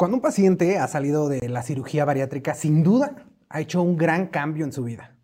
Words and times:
Cuando 0.00 0.16
un 0.16 0.22
paciente 0.22 0.78
ha 0.78 0.88
salido 0.88 1.28
de 1.28 1.46
la 1.50 1.62
cirugía 1.62 2.06
bariátrica, 2.06 2.54
sin 2.54 2.82
duda 2.82 3.26
ha 3.50 3.60
hecho 3.60 3.82
un 3.82 3.98
gran 3.98 4.28
cambio 4.28 4.64
en 4.64 4.72
su 4.72 4.82
vida. 4.82 5.14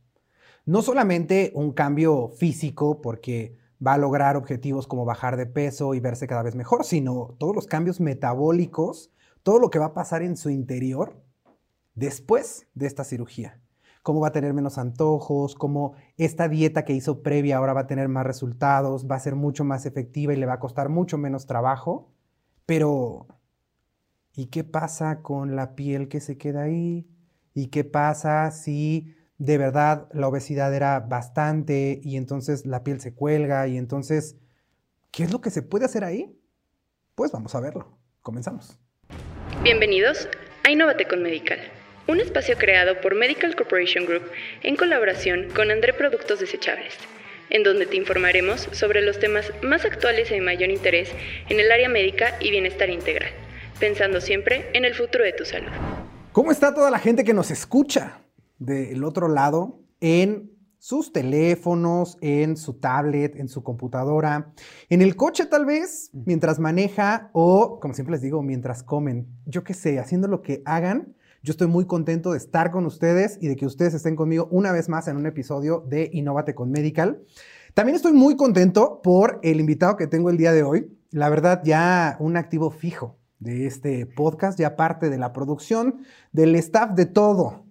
No 0.67 0.83
solamente 0.83 1.51
un 1.55 1.73
cambio 1.73 2.29
físico, 2.29 3.01
porque 3.01 3.57
va 3.85 3.95
a 3.95 3.97
lograr 3.97 4.37
objetivos 4.37 4.87
como 4.87 5.07
bajar 5.07 5.39
de 5.39 5.47
peso 5.47 5.95
y 5.95 6.01
verse 6.01 6.27
cada 6.27 6.43
vez 6.43 6.55
mejor, 6.55 6.85
sino 6.85 7.37
todos 7.39 7.55
los 7.57 7.67
cambios 7.67 8.01
metabólicos, 8.01 9.11
todo 9.43 9.61
lo 9.61 9.71
que 9.71 9.79
va 9.79 9.87
a 9.87 9.95
pasar 9.95 10.21
en 10.21 10.37
su 10.37 10.51
interior 10.51 11.25
después 11.95 12.67
de 12.75 12.87
esta 12.87 13.05
cirugía. 13.05 13.59
Cómo 14.03 14.21
va 14.21 14.29
a 14.29 14.33
tener 14.33 14.53
menos 14.53 14.77
antojos, 14.77 15.55
cómo 15.55 15.95
esta 16.19 16.49
dieta 16.49 16.85
que 16.85 16.93
hizo 16.93 17.23
previa 17.23 17.57
ahora 17.57 17.73
va 17.73 17.81
a 17.81 17.87
tener 17.87 18.11
más 18.11 18.27
resultados, 18.27 19.07
va 19.11 19.17
a 19.17 19.21
ser 19.21 19.37
mucho 19.37 19.65
más 19.65 19.87
efectiva 19.87 20.35
y 20.35 20.37
le 20.37 20.45
va 20.45 20.53
a 20.53 20.61
costar 20.61 20.91
mucho 20.91 21.17
menos 21.17 21.47
trabajo. 21.47 22.11
Pero 22.67 23.27
¿Y 24.39 24.49
qué 24.49 24.65
pasa 24.65 25.23
con 25.23 25.57
la 25.57 25.75
piel 25.75 26.09
que 26.09 26.21
se 26.21 26.37
queda 26.37 26.65
ahí? 26.65 27.07
¿Y 27.55 27.69
qué 27.69 27.85
pasa 27.85 28.51
si 28.51 29.15
de 29.39 29.57
verdad 29.57 30.09
la 30.13 30.29
obesidad 30.29 30.75
era 30.75 31.01
bastante 31.01 32.01
y 32.03 32.19
entonces 32.19 32.67
la 32.67 32.85
piel 32.85 33.01
se 33.01 33.15
cuelga 33.15 33.67
y 33.67 33.79
entonces, 33.79 34.37
¿qué 35.11 35.23
es 35.23 35.33
lo 35.33 35.41
que 35.41 35.49
se 35.49 35.63
puede 35.63 35.87
hacer 35.87 36.05
ahí? 36.05 36.39
Pues 37.15 37.33
vamos 37.33 37.55
a 37.55 37.61
verlo. 37.61 37.99
Comenzamos. 38.21 38.79
Bienvenidos 39.63 40.29
a 40.65 40.71
Innovate 40.71 41.09
con 41.09 41.23
Medical, 41.23 41.59
un 42.07 42.21
espacio 42.21 42.59
creado 42.59 43.01
por 43.01 43.15
Medical 43.15 43.57
Corporation 43.57 44.05
Group 44.05 44.25
en 44.63 44.77
colaboración 44.77 45.49
con 45.57 45.71
André 45.71 45.95
Productos 45.95 46.41
Desechables, 46.41 46.95
en 47.49 47.63
donde 47.63 47.87
te 47.87 47.97
informaremos 47.97 48.69
sobre 48.73 49.01
los 49.01 49.19
temas 49.19 49.51
más 49.63 49.87
actuales 49.87 50.31
y 50.31 50.35
de 50.35 50.43
mayor 50.43 50.69
interés 50.69 51.11
en 51.49 51.59
el 51.59 51.73
área 51.73 51.89
médica 51.89 52.37
y 52.39 52.51
bienestar 52.51 52.91
integral 52.91 53.33
pensando 53.79 54.21
siempre 54.21 54.71
en 54.73 54.85
el 54.85 54.95
futuro 54.95 55.25
de 55.25 55.33
tu 55.33 55.45
salud. 55.45 55.71
¿Cómo 56.33 56.51
está 56.51 56.75
toda 56.75 56.91
la 56.91 56.99
gente 56.99 57.25
que 57.25 57.35
nos 57.35 57.51
escucha 57.51 58.21
del 58.59 59.05
otro 59.05 59.29
lado 59.29 59.81
en 60.01 60.51
sus 60.79 61.13
teléfonos, 61.13 62.17
en 62.21 62.57
su 62.57 62.75
tablet, 62.75 63.37
en 63.37 63.49
su 63.49 63.63
computadora, 63.63 64.53
en 64.89 65.03
el 65.03 65.17
coche 65.17 65.47
tal 65.47 65.65
vez, 65.65 66.11
mientras 66.13 66.59
maneja 66.59 67.31
o, 67.33 67.81
como 67.81 67.95
siempre 67.95 68.13
les 68.13 68.23
digo, 68.23 68.43
mientras 68.43 68.83
comen? 68.83 69.27
Yo 69.47 69.65
qué 69.65 69.75
sé, 69.75 69.99
haciendo 69.99 70.29
lo 70.29 70.43
que 70.43 70.63
hagan. 70.65 71.15
Yo 71.43 71.51
estoy 71.53 71.67
muy 71.69 71.87
contento 71.87 72.33
de 72.33 72.39
estar 72.39 72.71
con 72.71 72.87
ustedes 72.87 73.39
y 73.41 73.49
de 73.49 73.57
que 73.57 73.67
ustedes 73.67 73.95
estén 73.95 74.17
conmigo 74.17 74.49
una 74.51 74.73
vez 74.73 74.89
más 74.89 75.07
en 75.09 75.17
un 75.17 75.27
episodio 75.27 75.85
de 75.87 76.11
Innovate 76.13 76.55
con 76.55 76.71
Medical. 76.71 77.23
También 77.75 77.97
estoy 77.97 78.13
muy 78.13 78.37
contento 78.37 79.01
por 79.03 79.39
el 79.43 79.61
invitado 79.61 79.97
que 79.97 80.07
tengo 80.07 80.31
el 80.31 80.39
día 80.39 80.53
de 80.53 80.63
hoy. 80.63 80.91
La 81.11 81.29
verdad, 81.29 81.63
ya 81.65 82.17
un 82.21 82.37
activo 82.37 82.71
fijo 82.71 83.19
de 83.39 83.67
este 83.67 84.07
podcast, 84.07 84.59
ya 84.59 84.77
parte 84.77 85.11
de 85.11 85.19
la 85.19 85.33
producción, 85.33 86.03
del 86.33 86.55
staff 86.57 86.95
de 86.95 87.07
todo. 87.07 87.65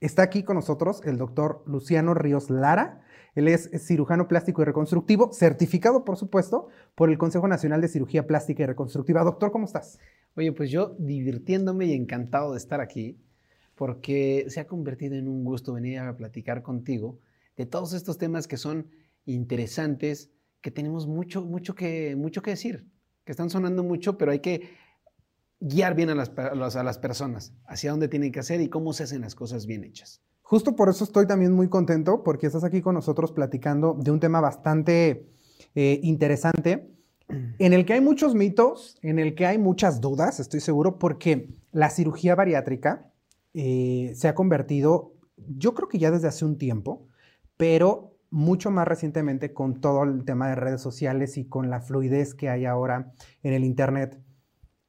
Está 0.00 0.22
aquí 0.22 0.42
con 0.42 0.56
nosotros 0.56 1.00
el 1.04 1.18
doctor 1.18 1.62
Luciano 1.66 2.14
Ríos 2.14 2.50
Lara. 2.50 3.02
Él 3.34 3.48
es 3.48 3.70
cirujano 3.86 4.28
plástico 4.28 4.62
y 4.62 4.64
reconstructivo, 4.64 5.32
certificado, 5.32 6.04
por 6.04 6.16
supuesto, 6.16 6.68
por 6.94 7.08
el 7.08 7.18
Consejo 7.18 7.48
Nacional 7.48 7.80
de 7.80 7.88
Cirugía 7.88 8.26
Plástica 8.26 8.62
y 8.62 8.66
Reconstructiva. 8.66 9.22
Doctor, 9.22 9.52
¿cómo 9.52 9.64
estás? 9.64 9.98
Oye, 10.34 10.52
pues 10.52 10.70
yo 10.70 10.96
divirtiéndome 10.98 11.86
y 11.86 11.94
encantado 11.94 12.52
de 12.52 12.58
estar 12.58 12.80
aquí, 12.80 13.18
porque 13.74 14.46
se 14.48 14.60
ha 14.60 14.66
convertido 14.66 15.14
en 15.14 15.28
un 15.28 15.44
gusto 15.44 15.72
venir 15.72 16.00
a 16.00 16.16
platicar 16.16 16.62
contigo 16.62 17.20
de 17.56 17.66
todos 17.66 17.92
estos 17.92 18.18
temas 18.18 18.48
que 18.48 18.56
son 18.56 18.88
interesantes, 19.24 20.30
que 20.60 20.70
tenemos 20.70 21.06
mucho, 21.06 21.42
mucho, 21.42 21.74
que, 21.74 22.16
mucho 22.16 22.42
que 22.42 22.50
decir 22.50 22.91
que 23.24 23.32
están 23.32 23.50
sonando 23.50 23.82
mucho, 23.82 24.18
pero 24.18 24.32
hay 24.32 24.40
que 24.40 24.70
guiar 25.60 25.94
bien 25.94 26.10
a 26.10 26.14
las, 26.14 26.32
a 26.36 26.82
las 26.82 26.98
personas 26.98 27.54
hacia 27.66 27.92
dónde 27.92 28.08
tienen 28.08 28.32
que 28.32 28.40
hacer 28.40 28.60
y 28.60 28.68
cómo 28.68 28.92
se 28.92 29.04
hacen 29.04 29.20
las 29.20 29.34
cosas 29.34 29.66
bien 29.66 29.84
hechas. 29.84 30.22
Justo 30.42 30.76
por 30.76 30.88
eso 30.88 31.04
estoy 31.04 31.26
también 31.26 31.52
muy 31.52 31.68
contento, 31.68 32.22
porque 32.22 32.46
estás 32.46 32.64
aquí 32.64 32.82
con 32.82 32.94
nosotros 32.94 33.32
platicando 33.32 33.96
de 33.98 34.10
un 34.10 34.20
tema 34.20 34.40
bastante 34.40 35.30
eh, 35.74 36.00
interesante, 36.02 36.90
en 37.58 37.72
el 37.72 37.86
que 37.86 37.94
hay 37.94 38.00
muchos 38.00 38.34
mitos, 38.34 38.98
en 39.02 39.18
el 39.18 39.34
que 39.34 39.46
hay 39.46 39.58
muchas 39.58 40.00
dudas, 40.00 40.40
estoy 40.40 40.60
seguro, 40.60 40.98
porque 40.98 41.48
la 41.70 41.90
cirugía 41.90 42.34
bariátrica 42.34 43.10
eh, 43.54 44.12
se 44.14 44.28
ha 44.28 44.34
convertido, 44.34 45.14
yo 45.36 45.74
creo 45.74 45.88
que 45.88 45.98
ya 45.98 46.10
desde 46.10 46.28
hace 46.28 46.44
un 46.44 46.58
tiempo, 46.58 47.06
pero 47.56 48.11
mucho 48.32 48.70
más 48.70 48.88
recientemente 48.88 49.52
con 49.52 49.80
todo 49.80 50.02
el 50.02 50.24
tema 50.24 50.48
de 50.48 50.56
redes 50.56 50.80
sociales 50.80 51.36
y 51.36 51.44
con 51.44 51.70
la 51.70 51.80
fluidez 51.80 52.34
que 52.34 52.48
hay 52.48 52.64
ahora 52.64 53.12
en 53.42 53.52
el 53.52 53.62
Internet, 53.62 54.18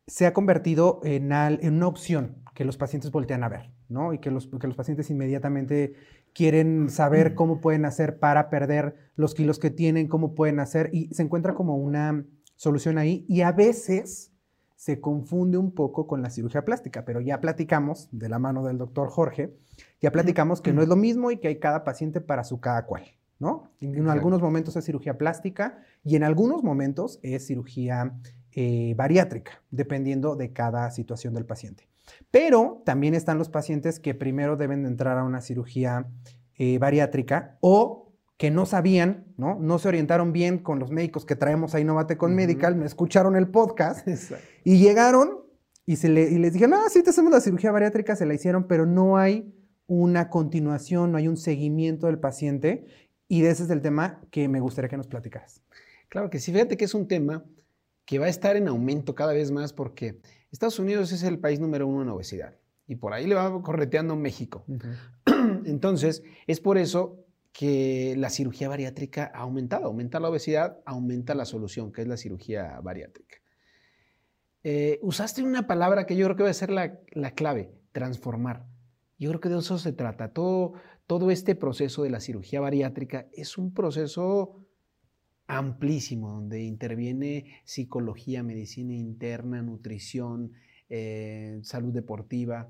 se 0.08 0.26
ha 0.26 0.34
convertido 0.34 1.02
en, 1.04 1.26
una 1.26 1.88
opción 1.88 2.38
que 2.56 2.66
los 2.66 2.78
pacientes 2.78 3.12
voltean 3.12 3.44
a 3.44 3.50
ver, 3.50 3.72
¿no? 3.90 4.14
Y 4.14 4.20
que 4.20 4.32
los, 4.32 4.48
que 4.48 4.68
los 4.68 4.76
pacientes 4.76 5.09
inmediatamente 5.09 5.94
quieren 6.34 6.90
saber 6.90 7.32
mm. 7.32 7.36
cómo 7.36 7.62
pueden 7.62 7.86
hacer 7.86 8.20
para 8.20 8.50
perder 8.50 8.96
los 9.16 9.34
kilos 9.34 9.59
que 9.59 9.70
tienen, 9.70 10.08
cómo 10.08 10.36
pueden 10.36 10.59
hacer, 10.59 10.90
y 10.94 11.14
se 11.14 11.24
encuentra 11.24 11.53
como 11.53 11.76
una 11.76 12.26
solución 12.56 12.98
ahí. 12.98 13.26
Y 13.28 13.42
a 13.42 13.52
veces 13.52 14.32
se 14.76 15.00
confunde 15.00 15.58
un 15.58 15.74
poco 15.74 16.08
con 16.08 16.22
la 16.22 16.30
cirugía 16.30 16.66
plástica, 16.66 17.06
pero 17.06 17.22
ya 17.22 17.40
platicamos 17.40 18.09
de 18.12 18.30
la 18.30 18.40
mano 18.40 18.64
del 18.64 18.78
doctor 18.78 19.09
Jorge, 19.09 19.53
ya 20.02 20.12
platicamos 20.12 20.62
que 20.62 20.74
no 20.74 20.82
es 20.82 20.88
lo 20.88 20.96
mismo 20.96 21.32
y 21.32 21.38
que 21.38 21.48
hay 21.50 21.59
cada 21.59 21.84
paciente 21.84 22.22
para 22.22 22.44
su 22.44 22.59
cada 22.59 22.86
cual. 22.86 23.03
¿No? 23.40 23.72
En, 23.82 24.08
algunos 24.08 24.42
momentos 24.42 24.76
es 24.76 24.86
cirugía 24.86 25.18
plástica 25.18 25.80
y 26.04 26.16
en 26.16 26.24
algunos 26.24 26.64
momentos 26.64 27.20
es 27.24 27.46
cirugía 27.46 28.14
eh, 28.52 28.94
bariátrica, 28.96 29.62
dependiendo 29.72 30.36
de 30.36 30.54
cada 30.54 30.92
situación 30.92 31.34
del 31.34 31.46
paciente. 31.46 31.88
Pero 32.32 32.82
también 32.86 33.16
están 33.16 33.38
los 33.38 33.50
pacientes 33.50 34.00
que 34.00 34.14
primero 34.14 34.58
deben 34.58 34.84
de 34.84 34.90
entrar 34.90 35.18
a 35.18 35.24
una 35.24 35.42
cirugía 35.42 36.08
eh, 36.58 36.78
bariátrica 36.78 37.58
o 37.62 38.14
que 38.38 38.52
no 38.52 38.66
sabían, 38.66 39.26
¿no? 39.38 39.58
No 39.60 39.80
se 39.80 39.88
orientaron 39.88 40.34
bien 40.34 40.58
con 40.58 40.80
los 40.80 40.92
médicos 40.92 41.26
que 41.26 41.36
traemos 41.36 41.76
ahí 41.76 41.84
Novate 41.84 42.18
con 42.18 42.36
Medical, 42.36 42.76
me 42.76 42.86
escucharon 42.86 43.36
el 43.36 43.48
podcast 43.48 44.08
y 44.64 44.80
llegaron 44.80 45.44
y, 45.86 45.98
se 45.98 46.10
y 46.10 46.38
les 46.38 46.54
dije, 46.54 46.68
no, 46.68 46.78
sí 46.90 47.04
te 47.04 47.12
hacemos 47.12 47.32
la 47.32 47.42
cirugía 47.42 47.72
bariátrica, 47.72 48.16
se 48.16 48.26
la 48.26 48.34
hicieron, 48.34 48.68
pero 48.68 48.86
no 48.86 49.18
hay 49.18 49.54
una 49.88 50.30
continuación, 50.30 51.12
no 51.12 51.18
hay 51.18 51.28
un 51.28 51.38
seguimiento 51.38 52.08
del 52.08 52.20
paciente 52.20 52.86
y 53.34 53.44
ese 53.48 53.64
es 53.64 53.70
el 53.72 53.82
tema 53.82 54.22
que 54.30 54.48
me 54.48 54.60
gustaría 54.60 54.90
que 54.90 54.98
nos 54.98 55.08
platicaras. 55.08 55.64
Claro 56.08 56.30
que 56.30 56.38
sí, 56.38 56.52
fíjate 56.52 56.78
que 56.78 56.86
es 56.86 56.94
un 56.94 57.08
tema 57.08 57.44
que 58.06 58.20
va 58.20 58.28
a 58.28 58.30
estar 58.30 58.56
en 58.56 58.68
aumento 58.68 59.16
cada 59.16 59.34
vez 59.34 59.50
más 59.50 59.74
porque 59.74 60.20
Estados 60.52 60.78
Unidos 60.78 61.12
es 61.12 61.24
el 61.24 61.40
país 61.40 61.60
número 61.60 61.88
uno 61.88 62.04
en 62.04 62.10
obesidad 62.10 62.54
y 62.86 62.94
por 62.94 63.12
ahí 63.12 63.26
le 63.26 63.34
va 63.34 63.60
correteando 63.64 64.16
México. 64.16 64.66
Entonces, 65.66 66.22
es 66.46 66.60
por 66.60 66.78
eso 66.78 67.26
que 67.54 68.14
la 68.20 68.30
cirugía 68.30 68.70
bariátrica 68.70 69.32
ha 69.34 69.40
aumentado. 69.40 69.86
Aumenta 69.86 70.20
la 70.20 70.30
obesidad, 70.30 70.78
aumenta 70.86 71.34
la 71.34 71.46
solución, 71.46 71.92
que 71.92 72.04
es 72.04 72.08
la 72.08 72.18
cirugía 72.18 72.80
bariátrica. 72.82 73.38
Eh, 74.64 75.00
usaste 75.02 75.42
una 75.42 75.66
palabra 75.66 76.06
que 76.06 76.16
yo 76.16 76.28
creo 76.28 76.36
que 76.38 76.44
va 76.44 76.52
a 76.52 76.54
ser 76.54 76.70
la, 76.70 77.00
la 77.14 77.32
clave, 77.32 77.74
transformar. 77.94 78.68
Yo 79.18 79.30
creo 79.30 79.42
que 79.42 79.50
de 79.50 79.58
eso 79.58 79.80
se 79.80 79.92
trata. 79.92 80.34
Todo, 80.34 80.74
todo 81.08 81.31
este 81.31 81.56
proceso 81.56 82.03
de 82.03 82.09
la 82.09 82.19
cirugía 82.19 82.62
bariátrica 82.62 83.28
es 83.34 83.58
un 83.58 83.74
proceso 83.74 84.66
amplísimo, 85.47 86.31
donde 86.31 86.64
interviene 86.64 87.62
psicología, 87.66 88.44
medicina 88.44 88.94
interna, 88.94 89.62
nutrición, 89.62 90.53
eh, 90.90 91.59
salud 91.64 91.94
deportiva. 91.94 92.69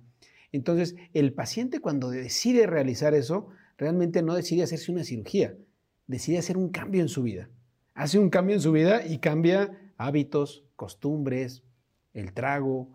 Entonces, 0.52 0.96
el 1.14 1.34
paciente 1.34 1.80
cuando 1.80 2.10
decide 2.10 2.66
realizar 2.66 3.14
eso, 3.14 3.50
realmente 3.78 4.24
no 4.24 4.36
decide 4.36 4.64
hacerse 4.64 4.92
una 4.92 5.04
cirugía, 5.04 5.56
decide 6.08 6.40
hacer 6.40 6.58
un 6.58 6.70
cambio 6.70 7.02
en 7.02 7.10
su 7.10 7.24
vida. 7.24 7.50
Hace 7.94 8.18
un 8.18 8.30
cambio 8.30 8.56
en 8.56 8.62
su 8.62 8.72
vida 8.72 9.06
y 9.06 9.20
cambia 9.20 9.94
hábitos, 9.98 10.66
costumbres, 10.76 11.64
el 12.14 12.34
trago, 12.34 12.92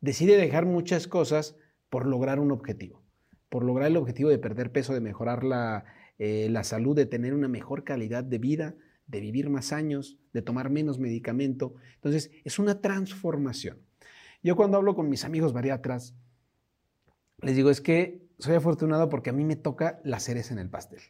decide 0.00 0.36
dejar 0.36 0.66
muchas 0.66 1.08
cosas 1.08 1.56
por 1.90 2.06
lograr 2.06 2.38
un 2.38 2.52
objetivo 2.52 3.05
por 3.56 3.64
lograr 3.64 3.88
el 3.88 3.96
objetivo 3.96 4.28
de 4.28 4.36
perder 4.36 4.70
peso, 4.70 4.92
de 4.92 5.00
mejorar 5.00 5.42
eh, 6.18 6.48
la, 6.50 6.62
salud, 6.62 6.94
de 6.94 7.06
tener 7.06 7.32
una 7.32 7.48
mejor 7.48 7.84
calidad 7.84 8.22
de 8.22 8.36
vida, 8.36 8.74
de 9.06 9.20
vivir 9.20 9.48
más 9.48 9.72
años, 9.72 10.18
de 10.34 10.42
tomar 10.42 10.68
menos 10.68 10.98
medicamento. 10.98 11.74
Entonces, 11.94 12.30
es 12.44 12.58
una 12.58 12.82
transformación. 12.82 13.78
Yo 14.42 14.56
cuando 14.56 14.76
hablo 14.76 14.94
con 14.94 15.08
mis 15.08 15.24
amigos 15.24 15.54
bariatras, 15.54 16.14
les 17.40 17.56
digo, 17.56 17.70
es 17.70 17.80
que 17.80 18.28
soy 18.38 18.56
afortunado 18.56 19.08
porque 19.08 19.30
a 19.30 19.32
mí 19.32 19.42
me 19.42 19.56
toca 19.56 20.02
la 20.04 20.20
cereza 20.20 20.52
en 20.52 20.58
el 20.58 20.68
pastel. 20.68 21.00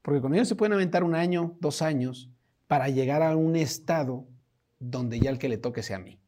Porque 0.00 0.22
con 0.22 0.34
ellos 0.34 0.48
se 0.48 0.56
pueden 0.56 0.72
aventar 0.72 1.04
un 1.04 1.14
año, 1.14 1.58
dos 1.60 1.82
años, 1.82 2.30
para 2.68 2.88
llegar 2.88 3.22
a 3.22 3.36
un 3.36 3.54
estado 3.54 4.26
donde 4.78 5.20
ya 5.20 5.28
el 5.28 5.38
que 5.38 5.50
le 5.50 5.58
toque 5.58 5.82
sea 5.82 5.98
a 5.98 6.00
mí. 6.00 6.18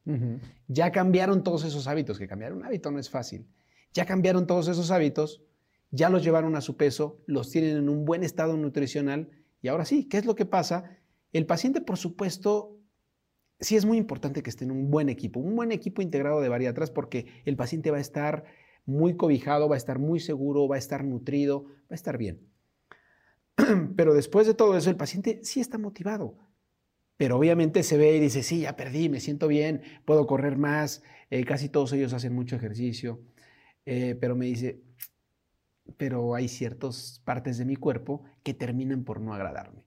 Ya 0.66 0.92
cambiaron 0.92 1.42
todos 1.42 1.64
esos 1.64 1.86
hábitos, 1.86 2.18
que 2.18 2.28
cambiar 2.28 2.52
un 2.52 2.66
hábito 2.66 2.90
no 2.90 2.98
es 2.98 3.08
fácil. 3.08 3.46
Ya 3.92 4.06
cambiaron 4.06 4.46
todos 4.46 4.68
esos 4.68 4.90
hábitos, 4.90 5.42
ya 5.90 6.10
los 6.10 6.22
llevaron 6.22 6.56
a 6.56 6.60
su 6.60 6.76
peso, 6.76 7.22
los 7.26 7.50
tienen 7.50 7.76
en 7.76 7.88
un 7.88 8.04
buen 8.04 8.22
estado 8.22 8.56
nutricional 8.56 9.30
y 9.62 9.68
ahora 9.68 9.84
sí, 9.84 10.04
¿qué 10.04 10.18
es 10.18 10.26
lo 10.26 10.34
que 10.34 10.46
pasa? 10.46 10.98
El 11.32 11.46
paciente, 11.46 11.80
por 11.80 11.96
supuesto, 11.96 12.78
sí 13.60 13.76
es 13.76 13.84
muy 13.84 13.98
importante 13.98 14.42
que 14.42 14.50
esté 14.50 14.64
en 14.64 14.70
un 14.70 14.90
buen 14.90 15.08
equipo, 15.08 15.40
un 15.40 15.56
buen 15.56 15.72
equipo 15.72 16.02
integrado 16.02 16.40
de 16.40 16.48
bariatras 16.48 16.90
porque 16.90 17.26
el 17.44 17.56
paciente 17.56 17.90
va 17.90 17.98
a 17.98 18.02
estar 18.02 18.44
muy 18.84 19.16
cobijado, 19.16 19.68
va 19.68 19.74
a 19.74 19.78
estar 19.78 19.98
muy 19.98 20.20
seguro, 20.20 20.68
va 20.68 20.76
a 20.76 20.78
estar 20.78 21.04
nutrido, 21.04 21.64
va 21.64 21.90
a 21.90 21.94
estar 21.94 22.16
bien. 22.16 22.40
Pero 23.96 24.14
después 24.14 24.46
de 24.46 24.54
todo 24.54 24.76
eso, 24.76 24.88
el 24.90 24.96
paciente 24.96 25.40
sí 25.42 25.60
está 25.60 25.76
motivado. 25.76 26.38
Pero 27.16 27.36
obviamente 27.36 27.82
se 27.82 27.98
ve 27.98 28.16
y 28.16 28.20
dice, 28.20 28.42
sí, 28.42 28.60
ya 28.60 28.76
perdí, 28.76 29.08
me 29.08 29.20
siento 29.20 29.48
bien, 29.48 29.82
puedo 30.04 30.26
correr 30.26 30.56
más, 30.56 31.02
eh, 31.30 31.44
casi 31.44 31.68
todos 31.68 31.92
ellos 31.92 32.12
hacen 32.12 32.32
mucho 32.32 32.54
ejercicio, 32.54 33.20
eh, 33.90 34.14
pero 34.20 34.36
me 34.36 34.44
dice, 34.44 34.82
pero 35.96 36.34
hay 36.34 36.46
ciertas 36.46 37.22
partes 37.24 37.56
de 37.56 37.64
mi 37.64 37.74
cuerpo 37.74 38.22
que 38.42 38.52
terminan 38.52 39.02
por 39.02 39.18
no 39.18 39.32
agradarme. 39.32 39.82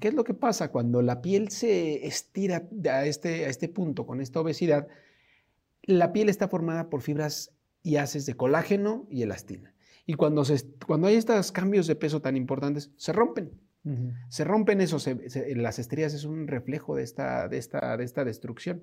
¿Qué 0.00 0.08
es 0.08 0.14
lo 0.14 0.24
que 0.24 0.32
pasa 0.32 0.70
cuando 0.70 1.02
la 1.02 1.20
piel 1.20 1.50
se 1.50 2.06
estira 2.06 2.66
a 2.90 3.04
este, 3.04 3.44
a 3.44 3.48
este 3.48 3.68
punto 3.68 4.06
con 4.06 4.22
esta 4.22 4.40
obesidad? 4.40 4.88
La 5.82 6.14
piel 6.14 6.30
está 6.30 6.48
formada 6.48 6.88
por 6.88 7.02
fibras 7.02 7.52
y 7.82 7.96
haces 7.96 8.24
de 8.24 8.34
colágeno 8.34 9.06
y 9.10 9.20
elastina. 9.20 9.74
Y 10.06 10.14
cuando, 10.14 10.42
se, 10.46 10.66
cuando 10.86 11.08
hay 11.08 11.16
estos 11.16 11.52
cambios 11.52 11.86
de 11.86 11.96
peso 11.96 12.22
tan 12.22 12.38
importantes, 12.38 12.90
se 12.96 13.12
rompen. 13.12 13.50
Se 14.30 14.44
rompen 14.44 14.80
esos, 14.80 15.08
las 15.54 15.78
estrías 15.78 16.12
es 16.12 16.24
un 16.24 16.48
reflejo 16.48 16.96
de 16.96 17.04
esta, 17.04 17.48
de 17.48 17.58
esta, 17.58 17.96
de 17.96 18.04
esta 18.04 18.24
destrucción. 18.24 18.82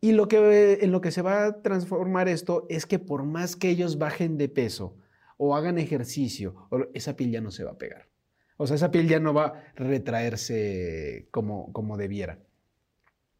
Y 0.00 0.12
lo 0.12 0.28
que, 0.28 0.78
en 0.80 0.92
lo 0.92 1.00
que 1.00 1.10
se 1.10 1.22
va 1.22 1.44
a 1.44 1.62
transformar 1.62 2.28
esto 2.28 2.66
es 2.70 2.86
que 2.86 2.98
por 2.98 3.24
más 3.24 3.54
que 3.56 3.68
ellos 3.68 3.98
bajen 3.98 4.38
de 4.38 4.48
peso 4.48 4.96
o 5.36 5.54
hagan 5.54 5.78
ejercicio, 5.78 6.68
esa 6.94 7.16
piel 7.16 7.30
ya 7.30 7.40
no 7.40 7.50
se 7.50 7.64
va 7.64 7.72
a 7.72 7.78
pegar. 7.78 8.08
O 8.56 8.66
sea, 8.66 8.76
esa 8.76 8.90
piel 8.90 9.08
ya 9.08 9.20
no 9.20 9.34
va 9.34 9.46
a 9.46 9.72
retraerse 9.74 11.28
como, 11.30 11.72
como 11.72 11.96
debiera. 11.96 12.38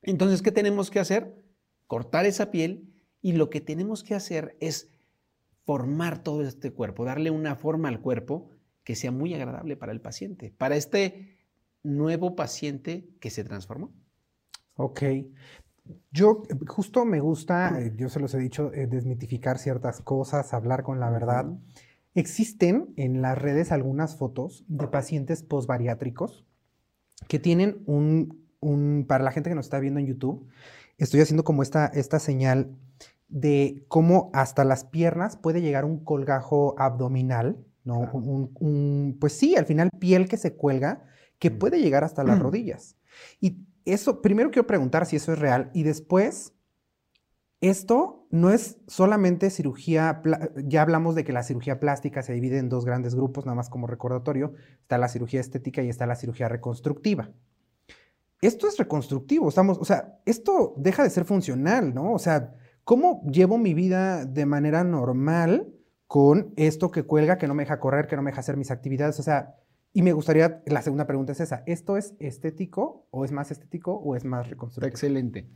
Entonces, 0.03 0.43
¿qué 0.43 0.53
tenemos 0.53 0.91
que 0.91 0.99
hacer? 0.99 1.35
Cortar 1.87 2.27
esa 2.27 2.51
piel 2.51 2.91
y 3.23 3.33
lo 3.33 3.51
que 3.51 3.61
tenemos 3.61 4.03
que 4.03 4.15
hacer 4.15 4.57
es 4.61 4.91
formar 5.65 6.23
todo 6.23 6.43
este 6.43 6.73
cuerpo, 6.73 7.05
darle 7.05 7.31
una 7.31 7.55
forma 7.55 7.89
al 7.89 8.01
cuerpo 8.01 8.51
que 8.83 8.97
sea 8.97 9.13
muy 9.13 9.35
agradable 9.35 9.77
para 9.77 9.93
el 9.93 10.01
paciente, 10.01 10.55
para 10.57 10.77
este 10.77 11.39
nuevo 11.83 12.35
paciente 12.35 13.09
que 13.21 13.31
se 13.31 13.45
transformó. 13.45 13.93
Ok. 14.75 15.03
Yo 16.11 16.43
justo 16.67 17.05
me 17.05 17.21
gusta, 17.21 17.81
eh, 17.81 17.93
yo 17.97 18.09
se 18.09 18.21
los 18.21 18.35
he 18.35 18.39
dicho, 18.39 18.73
eh, 18.73 18.87
desmitificar 18.87 19.59
ciertas 19.59 20.01
cosas, 20.01 20.53
hablar 20.55 20.83
con 20.83 21.01
la 21.01 21.11
verdad. 21.11 21.47
Existen 22.15 22.93
en 22.97 23.23
las 23.23 23.39
redes 23.39 23.73
algunas 23.73 24.17
fotos 24.17 24.65
de 24.69 24.89
pacientes 24.89 25.43
postbariátricos 25.43 26.45
que 27.29 27.39
tienen 27.39 27.83
un, 27.87 28.47
un, 28.61 29.05
para 29.07 29.25
la 29.25 29.33
gente 29.33 29.51
que 29.51 29.55
nos 29.55 29.67
está 29.67 29.79
viendo 29.81 30.01
en 30.01 30.07
YouTube, 30.07 30.49
estoy 30.99 31.21
haciendo 31.21 31.45
como 31.45 31.63
esta, 31.63 31.87
esta 31.87 32.19
señal 32.19 32.77
de 33.29 33.85
cómo 33.89 34.31
hasta 34.33 34.65
las 34.65 34.85
piernas 34.85 35.37
puede 35.37 35.63
llegar 35.63 35.85
un 35.85 36.05
colgajo 36.05 36.75
abdominal, 36.79 37.57
¿no? 37.85 38.11
Un, 38.13 39.17
pues 39.21 39.33
sí, 39.33 39.57
al 39.57 39.67
final 39.67 39.91
piel 39.99 40.29
que 40.29 40.37
se 40.37 40.55
cuelga, 40.57 41.05
que 41.39 41.51
mm. 41.51 41.59
puede 41.59 41.81
llegar 41.81 42.05
hasta 42.05 42.25
las 42.25 42.39
mm. 42.39 42.43
rodillas. 42.43 42.97
Y 43.41 43.67
eso, 43.85 44.23
primero 44.23 44.51
quiero 44.51 44.67
preguntar 44.67 45.07
si 45.07 45.17
eso 45.17 45.33
es 45.33 45.39
real 45.39 45.71
y 45.75 45.83
después, 45.83 46.55
esto 47.61 48.27
no 48.31 48.51
es 48.51 48.79
solamente 48.87 49.51
cirugía, 49.51 50.23
ya 50.57 50.83
hablamos 50.83 51.15
de 51.15 51.25
que 51.25 51.33
la 51.33 51.43
cirugía 51.43 51.79
plástica 51.79 52.23
se 52.23 52.33
divide 52.33 52.59
en 52.59 52.69
dos 52.69 52.85
grandes 52.85 53.15
grupos, 53.15 53.45
nada 53.45 53.57
más 53.57 53.69
como 53.69 53.87
recordatorio, 53.87 54.55
está 54.81 54.99
la 54.99 55.09
cirugía 55.09 55.41
estética 55.41 55.83
y 55.83 55.89
está 55.89 56.07
la 56.07 56.17
cirugía 56.17 56.49
reconstructiva. 56.49 57.31
Esto 58.41 58.67
es 58.67 58.79
reconstructivo, 58.79 59.49
estamos, 59.49 59.79
o 59.79 59.85
sea, 59.85 60.21
esto 60.25 60.75
deja 60.79 61.03
de 61.03 61.11
ser 61.11 61.27
funcional, 61.27 61.93
¿no? 61.93 62.15
O 62.15 62.19
sea, 62.19 62.55
¿Cómo 62.91 63.23
llevo 63.31 63.57
mi 63.57 63.73
vida 63.73 64.25
de 64.25 64.47
manera 64.47 64.83
normal 64.83 65.73
con 66.07 66.53
esto 66.57 66.91
que 66.91 67.05
cuelga, 67.05 67.39
que 67.39 67.47
no 67.47 67.55
me 67.55 67.63
deja 67.63 67.79
correr, 67.79 68.09
que 68.09 68.17
no 68.17 68.23
me 68.23 68.33
deja 68.33 68.41
hacer 68.41 68.57
mis 68.57 68.73
actividades? 68.73 69.21
O 69.21 69.23
sea, 69.23 69.55
y 69.93 70.03
me 70.03 70.13
gustaría, 70.13 70.63
la 70.67 70.83
segunda 70.83 71.07
pregunta 71.07 71.33
es 71.33 71.41
esa, 71.41 71.63
¿esto 71.67 71.97
es 71.97 72.15
estético 72.19 73.07
o 73.11 73.25
es 73.25 73.33
más 73.33 73.51
estético 73.51 73.95
o 73.95 74.15
es 74.17 74.25
más 74.25 74.49
reconstructivo? 74.49 74.89
Excelente. 74.89 75.49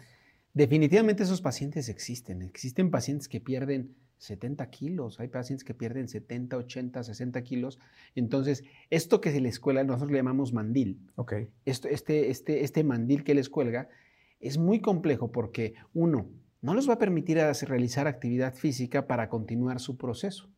Definitivamente 0.53 1.23
esos 1.23 1.41
pacientes 1.41 1.89
existen. 1.89 2.43
Existen 2.43 2.91
pacientes 2.91 3.29
que 3.29 3.41
pierden 3.41 3.95
70 4.19 4.71
kilos, 4.71 5.21
hay 5.21 5.29
pacientes 5.29 5.65
que 5.65 5.75
pierden 5.75 6.09
70, 6.09 6.57
80, 6.57 7.03
60 7.03 7.43
kilos. 7.43 7.79
Entonces, 8.15 8.65
esto 8.91 9.21
que 9.21 9.31
se 9.31 9.41
les 9.41 9.61
cuelga, 9.61 9.85
nosotros 9.85 10.11
le 10.11 10.19
llamamos 10.19 10.53
mandil. 10.53 11.01
Ok. 11.17 11.35
Esto, 11.65 11.89
este, 11.89 12.31
este, 12.31 12.65
este 12.65 12.85
mandil 12.85 13.25
que 13.25 13.35
les 13.35 13.49
cuelga 13.49 13.89
es 14.41 14.59
muy 14.59 14.81
complejo 14.81 15.31
porque, 15.31 15.75
uno, 15.93 16.29
no 16.61 16.75
les 16.75 16.89
va 16.89 16.95
a 16.95 16.99
permitir 16.99 17.39
realizar 17.39 18.07
actividad 18.07 18.55
física 18.55 19.07
para 19.07 19.29
continuar 19.29 19.81
su 19.81 19.97
proceso. 19.97 20.49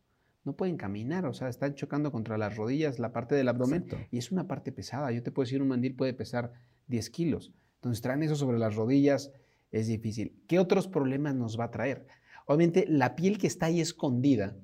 No 0.47 0.55
pueden 0.55 0.77
caminar, 0.77 1.25
o 1.25 1.33
sea, 1.33 1.49
están 1.49 1.75
chocando 1.75 2.09
contra 2.09 2.37
las 2.37 2.55
rodillas, 2.55 2.99
la 2.99 3.11
parte 3.11 3.35
del 3.35 3.49
abdomen, 3.49 3.85
y 4.11 4.17
es 4.17 4.31
una 4.31 4.47
parte 4.47 4.71
pesada. 4.71 5.11
Yo 5.11 5.21
te 5.21 5.29
puedo 5.29 5.43
decir, 5.43 5.61
un 5.61 5.67
mandil 5.67 5.93
puede 5.93 6.13
pesar 6.13 6.53
10 6.87 7.09
kilos. 7.09 7.51
Entonces, 7.75 8.01
traen 8.01 8.23
eso 8.23 8.37
sobre 8.37 8.57
las 8.57 8.73
rodillas 8.77 9.33
es 9.71 9.87
difícil. 9.87 10.41
¿Qué 10.47 10.57
otros 10.57 10.87
problemas 10.87 11.35
nos 11.35 11.59
va 11.59 11.65
a 11.65 11.71
traer? 11.71 12.07
Obviamente, 12.45 12.85
la 12.87 13.17
piel 13.17 13.37
que 13.37 13.47
está 13.47 13.65
ahí 13.65 13.81
escondida 13.81 14.55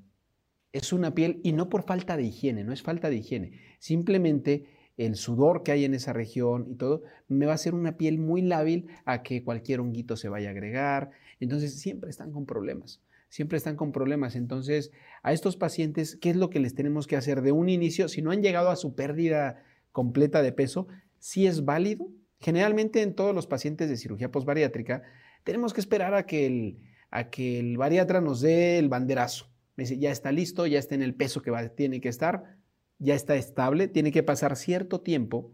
es 0.72 0.94
una 0.94 1.14
piel, 1.14 1.42
y 1.44 1.52
no 1.52 1.68
por 1.68 1.84
falta 1.84 2.16
de 2.16 2.24
higiene, 2.24 2.64
no 2.64 2.72
es 2.72 2.82
falta 2.82 3.10
de 3.10 3.18
higiene, 3.18 3.60
simplemente 3.80 4.64
el 4.96 5.18
sudor 5.18 5.64
que 5.64 5.74
hay 5.74 5.84
en 5.84 5.96
esa 5.96 6.14
región 6.14 6.66
y 6.70 6.76
todo, 6.76 7.04
me 7.28 7.46
va 7.46 7.52
a 7.52 7.56
hacer 7.56 7.76
una 7.76 7.98
piel 7.98 8.20
muy 8.20 8.42
lábil 8.42 8.88
a 9.04 9.22
que 9.22 9.44
cualquier 9.44 9.82
honguito 9.82 10.16
se 10.16 10.30
vaya 10.30 10.48
a 10.48 10.52
agregar. 10.52 11.12
Entonces, 11.42 11.78
siempre 11.78 12.10
están 12.10 12.32
con 12.32 12.46
problemas, 12.46 13.02
siempre 13.34 13.58
están 13.58 13.76
con 13.76 13.92
problemas. 13.92 14.36
Entonces, 14.36 14.92
a 15.24 15.34
estos 15.34 15.58
pacientes, 15.58 16.16
¿qué 16.22 16.30
es 16.30 16.36
lo 16.36 16.52
que 16.52 16.60
les 16.60 16.76
tenemos 16.76 17.08
que 17.08 17.16
hacer 17.16 17.42
de 17.42 17.52
un 17.52 17.68
inicio? 17.68 18.08
Si 18.08 18.22
no 18.22 18.30
han 18.30 18.44
llegado 18.44 18.70
a 18.70 18.76
su 18.76 18.94
pérdida 18.94 19.64
completa 19.92 20.44
de 20.44 20.52
peso, 20.52 20.88
si 21.18 21.48
es 21.48 21.66
válido. 21.66 22.12
Generalmente 22.40 23.02
en 23.02 23.16
todos 23.16 23.34
los 23.34 23.48
pacientes 23.48 23.90
de 23.90 23.98
cirugía 23.98 24.32
postbariátrica, 24.32 25.02
tenemos 25.44 25.74
que 25.74 25.82
esperar 25.82 26.14
a 26.14 26.28
que 26.28 26.46
el, 26.46 26.78
a 27.10 27.32
que 27.32 27.60
el 27.60 27.76
bariatra 27.76 28.22
nos 28.22 28.40
dé 28.40 28.78
el 28.78 28.88
banderazo. 28.88 29.50
Me 29.78 29.86
dice, 29.86 29.98
ya 29.98 30.12
está 30.12 30.32
listo, 30.32 30.68
ya 30.68 30.78
está 30.78 30.94
en 30.94 31.02
el 31.02 31.16
peso 31.16 31.42
que 31.42 31.52
tiene 31.76 32.02
que 32.02 32.10
estar, 32.10 32.58
ya 33.00 33.16
está 33.16 33.36
estable, 33.36 33.88
tiene 33.88 34.12
que 34.12 34.22
pasar 34.22 34.56
cierto 34.58 35.02
tiempo, 35.02 35.52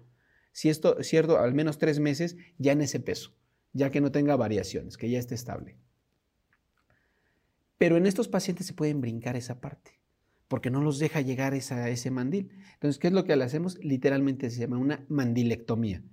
si 0.52 0.68
esto, 0.68 1.02
cierto, 1.02 1.40
al 1.40 1.54
menos 1.54 1.78
tres 1.78 2.02
meses, 2.02 2.36
ya 2.58 2.74
en 2.74 2.82
ese 2.82 3.00
peso, 3.00 3.38
ya 3.72 3.90
que 3.90 4.02
no 4.02 4.12
tenga 4.12 4.36
variaciones, 4.36 4.98
que 4.98 5.10
ya 5.10 5.18
esté 5.18 5.36
estable. 5.36 5.78
Pero 7.80 7.98
en 7.98 8.06
estos 8.06 8.28
pacientes 8.28 8.68
se 8.68 8.74
pueden 8.74 9.02
brincar 9.02 9.36
esa 9.36 9.60
parte, 9.60 10.00
porque 10.48 10.70
no 10.70 10.82
los 10.82 11.00
deja 11.00 11.22
llegar 11.22 11.56
esa, 11.56 11.90
ese 11.90 12.12
mandil. 12.12 12.52
Entonces, 12.74 13.00
¿qué 13.00 13.08
es 13.08 13.14
lo 13.14 13.24
que 13.24 13.36
le 13.36 13.44
hacemos? 13.44 13.84
Literalmente 13.84 14.52
se 14.52 14.60
llama 14.60 14.78
una 14.78 15.04
mandilectomía. 15.10 16.04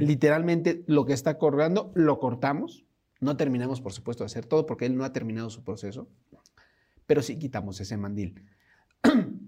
Literalmente 0.00 0.84
lo 0.86 1.06
que 1.06 1.14
está 1.14 1.38
cortando, 1.38 1.92
lo 1.94 2.18
cortamos. 2.18 2.84
No 3.20 3.38
terminamos, 3.38 3.80
por 3.80 3.92
supuesto, 3.92 4.24
de 4.24 4.26
hacer 4.26 4.44
todo 4.44 4.66
porque 4.66 4.84
él 4.84 4.96
no 4.96 5.04
ha 5.04 5.12
terminado 5.14 5.48
su 5.48 5.64
proceso, 5.64 6.10
pero 7.06 7.22
sí 7.22 7.38
quitamos 7.38 7.80
ese 7.80 7.96
mandil. 7.96 8.44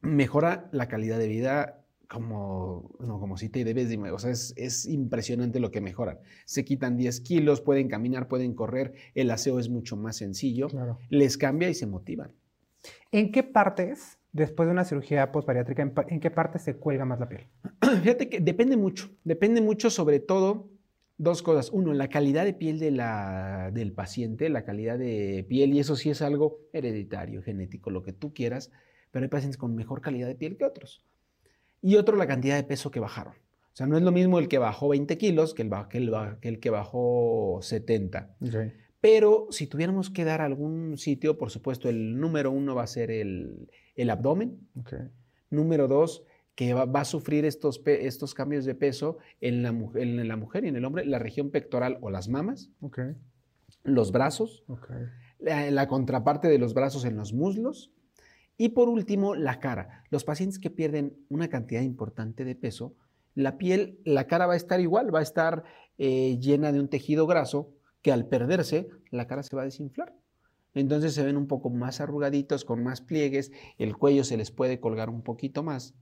mejora 0.00 0.68
la 0.72 0.88
calidad 0.88 1.18
de 1.18 1.28
vida 1.28 1.77
como, 2.08 2.96
no, 3.00 3.20
como 3.20 3.36
si 3.36 3.50
te 3.50 3.64
debes 3.64 3.88
de, 3.90 3.98
o 4.10 4.18
sea, 4.18 4.30
es, 4.30 4.86
impresionante 4.86 5.60
lo 5.60 5.70
que 5.70 5.80
mejoran. 5.80 6.18
Se 6.46 6.64
quitan 6.64 6.96
10 6.96 7.20
kilos, 7.20 7.60
pueden 7.60 7.88
caminar, 7.88 8.28
pueden 8.28 8.54
correr, 8.54 8.94
el 9.14 9.30
aseo 9.30 9.58
es 9.58 9.68
mucho 9.68 9.96
más 9.96 10.16
sencillo, 10.16 10.68
les 11.10 11.36
cambia 11.36 11.68
y 11.68 11.74
se 11.74 11.86
motivan. 11.86 12.32
¿En 13.12 13.30
qué 13.30 13.42
partes, 13.42 14.18
después 14.32 14.66
de 14.66 14.72
una 14.72 14.84
cirugía 14.84 15.30
postbariátrica, 15.30 15.82
en, 15.82 15.92
en 16.08 16.20
qué 16.20 16.30
partes 16.30 16.62
se 16.62 16.76
cuelga 16.76 17.04
más 17.04 17.20
la 17.20 17.28
piel? 17.28 17.46
Fíjate 18.02 18.28
que 18.28 18.40
depende 18.40 18.76
mucho, 18.76 19.10
depende 19.24 19.60
mucho 19.60 19.90
sobre 19.90 20.18
todo 20.18 20.70
dos 21.18 21.42
cosas. 21.42 21.70
Uno, 21.70 21.92
la 21.92 22.08
calidad 22.08 22.44
de 22.44 22.54
piel 22.54 22.78
de 22.78 22.90
la, 22.90 23.70
del 23.72 23.92
paciente, 23.92 24.48
la 24.48 24.64
calidad 24.64 24.98
de 24.98 25.44
piel, 25.46 25.74
y 25.74 25.80
eso 25.80 25.94
sí 25.94 26.08
es 26.08 26.22
algo 26.22 26.60
hereditario, 26.72 27.42
genético, 27.42 27.90
lo 27.90 28.02
que 28.02 28.12
tú 28.12 28.32
quieras 28.32 28.70
pero 29.10 29.24
hay 29.24 29.30
pacientes 29.30 29.58
con 29.58 29.74
mejor 29.74 30.00
calidad 30.00 30.26
de 30.26 30.34
piel 30.34 30.56
que 30.56 30.64
otros. 30.64 31.02
Y 31.80 31.96
otro, 31.96 32.16
la 32.16 32.26
cantidad 32.26 32.56
de 32.56 32.64
peso 32.64 32.90
que 32.90 33.00
bajaron. 33.00 33.34
O 33.34 33.76
sea, 33.78 33.86
no 33.86 33.96
es 33.96 34.02
lo 34.02 34.10
mismo 34.10 34.38
el 34.38 34.48
que 34.48 34.58
bajó 34.58 34.88
20 34.88 35.16
kilos 35.18 35.54
que 35.54 35.62
el, 35.62 35.70
que 36.40 36.48
el, 36.48 36.60
que 36.60 36.70
bajó 36.70 37.60
70. 37.62 38.36
Pero 39.00 39.46
si 39.50 39.68
tuviéramos 39.68 40.10
que 40.10 40.24
dar 40.24 40.40
algún 40.40 40.98
sitio, 40.98 41.38
por 41.38 41.50
supuesto, 41.50 41.88
el 41.88 42.18
número 42.18 42.50
uno 42.50 42.74
va 42.74 42.82
a 42.82 42.88
ser 42.88 43.10
el, 43.10 43.70
abdomen. 44.10 44.58
Número 45.50 45.86
dos, 45.86 46.24
que 46.56 46.74
va, 46.74 46.88
a 46.92 47.04
sufrir 47.04 47.44
estos, 47.44 47.80
estos 47.86 48.34
cambios 48.34 48.64
de 48.64 48.74
peso 48.74 49.18
en 49.40 49.62
la, 49.62 49.68
en 49.68 50.26
la, 50.26 50.36
mujer 50.36 50.64
y 50.64 50.68
en 50.68 50.76
el 50.76 50.84
hombre, 50.84 51.04
la 51.04 51.20
región 51.20 51.50
pectoral 51.50 51.98
o 52.00 52.10
las 52.10 52.28
mamas, 52.28 52.72
los 53.84 54.10
brazos, 54.10 54.64
la, 55.38 55.86
contraparte 55.86 56.48
de 56.48 56.58
los 56.58 56.74
brazos 56.74 57.04
en 57.04 57.16
los 57.16 57.32
muslos 57.32 57.92
y 58.58 58.70
por 58.70 58.88
último, 58.88 59.36
la 59.36 59.60
cara. 59.60 60.04
Los 60.10 60.24
pacientes 60.24 60.58
que 60.58 60.68
pierden 60.68 61.16
una 61.28 61.48
cantidad 61.48 61.80
importante 61.80 62.44
de 62.44 62.56
peso, 62.56 62.96
la 63.36 63.56
piel, 63.56 64.00
la 64.04 64.26
cara 64.26 64.46
va 64.46 64.54
a 64.54 64.56
estar 64.56 64.80
igual, 64.80 65.14
va 65.14 65.20
a 65.20 65.22
estar 65.22 65.62
eh, 65.96 66.38
llena 66.40 66.72
de 66.72 66.80
un 66.80 66.88
tejido 66.88 67.28
graso 67.28 67.72
que 68.02 68.10
al 68.10 68.26
perderse, 68.26 68.88
la 69.10 69.28
cara 69.28 69.44
se 69.44 69.54
va 69.54 69.62
a 69.62 69.66
desinflar. 69.66 70.12
Entonces 70.74 71.14
se 71.14 71.22
ven 71.22 71.36
un 71.36 71.46
poco 71.46 71.70
más 71.70 72.00
arrugaditos, 72.00 72.64
con 72.64 72.82
más 72.82 73.00
pliegues, 73.00 73.52
el 73.78 73.96
cuello 73.96 74.24
se 74.24 74.36
les 74.36 74.50
puede 74.50 74.80
colgar 74.80 75.08
un 75.08 75.22
poquito 75.22 75.62
más. 75.62 75.94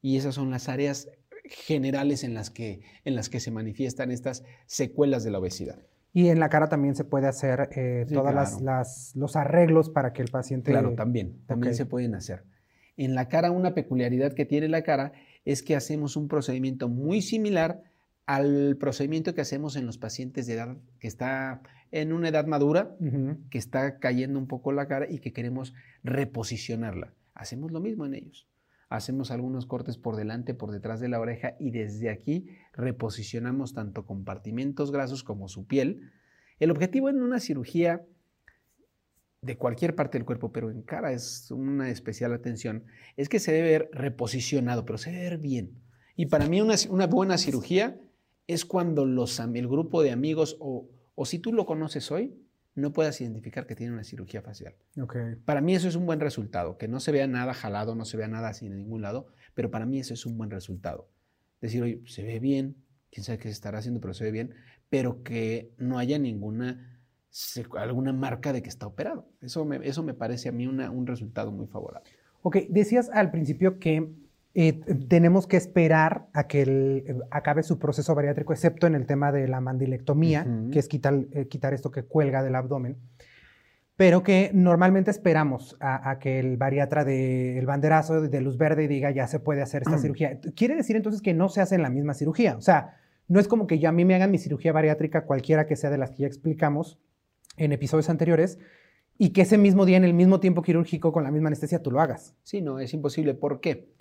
Y 0.00 0.16
esas 0.16 0.36
son 0.36 0.50
las 0.50 0.68
áreas 0.68 1.08
generales 1.44 2.22
en 2.22 2.34
las 2.34 2.50
que, 2.50 2.82
en 3.04 3.16
las 3.16 3.28
que 3.28 3.40
se 3.40 3.50
manifiestan 3.50 4.12
estas 4.12 4.44
secuelas 4.66 5.24
de 5.24 5.32
la 5.32 5.40
obesidad. 5.40 5.80
Y 6.12 6.28
en 6.28 6.40
la 6.40 6.48
cara 6.48 6.68
también 6.68 6.96
se 6.96 7.04
puede 7.04 7.28
hacer 7.28 7.68
eh, 7.72 8.04
todos 8.12 8.60
los 9.14 9.36
arreglos 9.36 9.90
para 9.90 10.12
que 10.12 10.22
el 10.22 10.30
paciente... 10.30 10.72
Claro, 10.72 10.94
también, 10.94 11.40
también 11.46 11.74
se 11.74 11.86
pueden 11.86 12.14
hacer. 12.14 12.44
En 12.96 13.14
la 13.14 13.28
cara, 13.28 13.50
una 13.50 13.74
peculiaridad 13.74 14.34
que 14.34 14.44
tiene 14.44 14.68
la 14.68 14.82
cara 14.82 15.12
es 15.44 15.62
que 15.62 15.76
hacemos 15.76 16.16
un 16.16 16.28
procedimiento 16.28 16.88
muy 16.88 17.22
similar 17.22 17.82
al 18.26 18.76
procedimiento 18.78 19.34
que 19.34 19.40
hacemos 19.40 19.76
en 19.76 19.86
los 19.86 19.98
pacientes 19.98 20.46
de 20.46 20.54
edad 20.54 20.76
que 20.98 21.08
está 21.08 21.62
en 21.90 22.12
una 22.12 22.28
edad 22.28 22.46
madura, 22.46 22.96
que 23.50 23.58
está 23.58 23.98
cayendo 23.98 24.38
un 24.38 24.46
poco 24.46 24.70
la 24.72 24.86
cara 24.86 25.06
y 25.10 25.18
que 25.18 25.32
queremos 25.32 25.74
reposicionarla. 26.04 27.14
Hacemos 27.34 27.72
lo 27.72 27.80
mismo 27.80 28.06
en 28.06 28.14
ellos. 28.14 28.49
Hacemos 28.90 29.30
algunos 29.30 29.66
cortes 29.66 29.96
por 29.96 30.16
delante, 30.16 30.52
por 30.52 30.72
detrás 30.72 30.98
de 30.98 31.08
la 31.08 31.20
oreja 31.20 31.54
y 31.60 31.70
desde 31.70 32.10
aquí 32.10 32.48
reposicionamos 32.72 33.72
tanto 33.72 34.04
compartimentos 34.04 34.90
grasos 34.90 35.22
como 35.22 35.46
su 35.48 35.64
piel. 35.64 36.10
El 36.58 36.72
objetivo 36.72 37.08
en 37.08 37.22
una 37.22 37.38
cirugía 37.38 38.04
de 39.42 39.56
cualquier 39.56 39.94
parte 39.94 40.18
del 40.18 40.26
cuerpo, 40.26 40.50
pero 40.50 40.70
en 40.70 40.82
cara 40.82 41.12
es 41.12 41.52
una 41.52 41.88
especial 41.88 42.32
atención, 42.32 42.84
es 43.16 43.28
que 43.28 43.38
se 43.38 43.52
debe 43.52 43.70
ver 43.70 43.90
reposicionado, 43.92 44.84
pero 44.84 44.98
se 44.98 45.12
debe 45.12 45.30
ver 45.30 45.38
bien. 45.38 45.70
Y 46.16 46.26
para 46.26 46.48
mí 46.48 46.60
una, 46.60 47.06
buena 47.06 47.38
cirugía 47.38 47.96
es 48.48 48.64
cuando 48.64 49.06
los, 49.06 49.38
el 49.38 49.68
grupo 49.68 50.02
de 50.02 50.10
amigos 50.10 50.56
o, 50.58 50.90
o, 51.14 51.24
si 51.24 51.38
tú 51.38 51.52
lo 51.52 51.64
conoces 51.64 52.10
hoy, 52.10 52.34
no 52.74 52.92
puedas 52.92 53.20
identificar 53.20 53.66
que 53.66 53.74
tiene 53.74 53.92
una 53.92 54.04
cirugía 54.04 54.42
facial. 54.42 54.74
Okay. 55.00 55.36
Para 55.44 55.60
mí 55.60 55.74
eso 55.74 55.88
es 55.88 55.96
un 55.96 56.06
buen 56.06 56.20
resultado, 56.20 56.78
que 56.78 56.88
no 56.88 57.00
se 57.00 57.12
vea 57.12 57.26
nada 57.26 57.54
jalado, 57.54 57.94
no 57.94 58.04
se 58.04 58.16
vea 58.16 58.28
nada 58.28 58.48
así 58.48 58.66
en 58.66 58.76
ningún 58.76 59.02
lado, 59.02 59.26
pero 59.54 59.70
para 59.70 59.86
mí 59.86 59.98
eso 59.98 60.14
es 60.14 60.26
un 60.26 60.38
buen 60.38 60.50
resultado. 60.50 61.08
Decir, 61.60 61.82
oye, 61.82 62.02
se 62.06 62.22
ve 62.22 62.38
bien, 62.38 62.76
quién 63.10 63.24
sabe 63.24 63.38
qué 63.38 63.48
se 63.48 63.52
estará 63.52 63.78
haciendo, 63.78 64.00
pero 64.00 64.14
se 64.14 64.24
ve 64.24 64.30
bien, 64.30 64.54
pero 64.88 65.22
que 65.22 65.74
no 65.78 65.98
haya 65.98 66.18
ninguna 66.18 66.86
alguna 67.76 68.12
marca 68.12 68.52
de 68.52 68.62
que 68.62 68.68
está 68.68 68.86
operado. 68.86 69.28
Eso 69.40 69.64
me, 69.64 69.76
eso 69.86 70.02
me 70.02 70.14
parece 70.14 70.48
a 70.48 70.52
mí 70.52 70.66
un 70.66 71.06
resultado 71.06 71.52
muy 71.52 71.68
favorable. 71.68 72.10
Ok, 72.42 72.56
decías 72.68 73.08
al 73.10 73.30
principio 73.30 73.78
que 73.78 74.12
eh, 74.54 74.72
tenemos 75.08 75.46
que 75.46 75.56
esperar 75.56 76.26
a 76.32 76.46
que 76.46 77.16
acabe 77.30 77.62
su 77.62 77.78
proceso 77.78 78.14
bariátrico, 78.14 78.52
excepto 78.52 78.86
en 78.86 78.94
el 78.94 79.06
tema 79.06 79.32
de 79.32 79.46
la 79.48 79.60
mandilectomía, 79.60 80.46
que 80.72 80.78
es 80.78 80.88
quitar, 80.88 81.26
eh, 81.32 81.46
quitar, 81.48 81.72
esto 81.74 81.90
que 81.90 82.02
cuelga 82.02 82.42
del 82.42 82.56
abdomen, 82.56 82.96
pero 83.96 84.22
que 84.22 84.50
normalmente 84.54 85.10
esperamos 85.10 85.76
a, 85.80 86.18
que 86.18 86.40
el 86.40 86.56
bariatra 86.56 87.04
del 87.04 87.66
banderazo 87.66 88.22
de 88.22 88.40
luz 88.40 88.56
verde 88.56 88.88
diga 88.88 89.10
ya 89.10 89.26
se 89.26 89.40
puede 89.40 89.62
hacer 89.62 89.82
esta 89.82 89.98
cirugía. 89.98 90.40
¿Quiere 90.56 90.74
decir 90.74 90.96
entonces 90.96 91.20
que 91.20 91.34
no 91.34 91.48
se 91.48 91.60
hace 91.60 91.74
en 91.74 91.82
la 91.82 91.90
misma 91.90 92.14
cirugía? 92.14 92.56
O 92.56 92.62
sea, 92.62 92.96
no 93.28 93.38
es 93.38 93.46
como 93.46 93.66
que 93.66 93.78
yo 93.78 93.88
a 93.88 93.92
mí 93.92 94.04
me 94.04 94.14
hagan 94.14 94.30
mi 94.30 94.38
cirugía 94.38 94.72
bariátrica, 94.72 95.26
cualquiera 95.26 95.66
que 95.66 95.76
sea 95.76 95.90
de 95.90 95.98
las 95.98 96.10
que 96.10 96.22
ya 96.22 96.26
explicamos, 96.26 96.98
en 97.56 97.72
episodios 97.72 98.08
anteriores 98.08 98.58
y 99.18 99.30
que 99.30 99.42
ese 99.42 99.58
mismo 99.58 99.84
día, 99.84 99.98
en 99.98 100.04
el 100.04 100.14
mismo 100.14 100.40
tiempo 100.40 100.62
quirúrgico, 100.62 101.12
con 101.12 101.24
la 101.24 101.30
misma 101.30 101.48
anestesia, 101.48 101.82
tú 101.82 101.90
lo 101.90 102.00
hagas. 102.00 102.34
Sí, 102.42 102.62
no, 102.62 102.80
es 102.80 102.94
imposible. 102.94 103.34
¿Por 103.34 103.60
qué? 103.60 103.92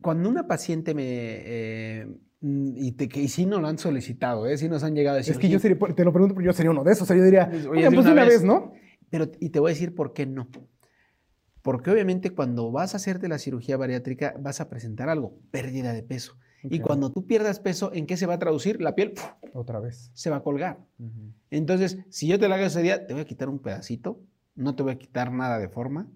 Cuando 0.00 0.28
una 0.28 0.46
paciente 0.46 0.94
me... 0.94 1.04
Eh, 1.06 2.08
y, 2.42 2.92
te, 2.92 3.08
y 3.20 3.28
sí 3.28 3.44
nos 3.44 3.60
lo 3.60 3.68
han 3.68 3.76
solicitado, 3.76 4.46
¿eh? 4.46 4.56
sí 4.56 4.68
nos 4.68 4.82
han 4.82 4.94
llegado 4.94 5.16
a 5.16 5.18
decir... 5.18 5.32
Es 5.32 5.38
que 5.38 5.50
yo 5.50 5.58
sería, 5.58 5.78
te 5.78 6.04
lo 6.04 6.12
pregunto, 6.12 6.34
pero 6.34 6.46
yo 6.46 6.52
sería 6.54 6.70
uno 6.70 6.84
de 6.84 6.92
esos. 6.92 7.02
O 7.02 7.06
sea, 7.06 7.16
yo 7.16 7.22
diría, 7.22 7.48
pues, 7.50 7.66
oye, 7.66 7.90
pues 7.90 8.06
una, 8.06 8.24
vez, 8.24 8.42
¿no? 8.42 8.72
Pero, 9.10 9.30
y 9.40 9.50
te 9.50 9.60
voy 9.60 9.72
a 9.72 9.74
decir 9.74 9.94
por 9.94 10.14
qué 10.14 10.24
no. 10.24 10.48
Porque 11.62 11.90
obviamente 11.90 12.30
cuando 12.30 12.70
vas 12.70 12.94
a 12.94 12.96
hacerte 12.96 13.28
la 13.28 13.38
cirugía 13.38 13.76
bariátrica 13.76 14.34
vas 14.40 14.60
a 14.60 14.70
presentar 14.70 15.08
algo, 15.08 15.38
pérdida 15.50 15.92
de 15.92 16.02
peso. 16.02 16.36
Y 16.62 16.80
cuando 16.80 17.10
tú 17.10 17.26
pierdas 17.26 17.58
peso, 17.58 17.90
¿en 17.94 18.06
qué 18.06 18.16
se 18.16 18.26
va 18.26 18.34
a 18.34 18.38
traducir? 18.38 18.82
La 18.82 18.94
piel 18.94 19.14
otra 19.54 19.80
vez 19.80 20.10
se 20.14 20.28
va 20.28 20.36
a 20.36 20.42
colgar. 20.42 20.78
Entonces, 21.50 21.98
si 22.10 22.26
yo 22.26 22.38
te 22.38 22.48
la 22.48 22.56
hago 22.56 22.64
ese 22.64 22.82
día, 22.82 23.06
te 23.06 23.14
voy 23.14 23.22
a 23.22 23.26
quitar 23.26 23.48
un 23.48 23.60
pedacito, 23.60 24.20
no 24.54 24.74
te 24.74 24.82
voy 24.82 24.92
a 24.92 24.98
quitar 24.98 25.32
nada 25.32 25.58
de 25.58 25.68
forma 25.68 26.10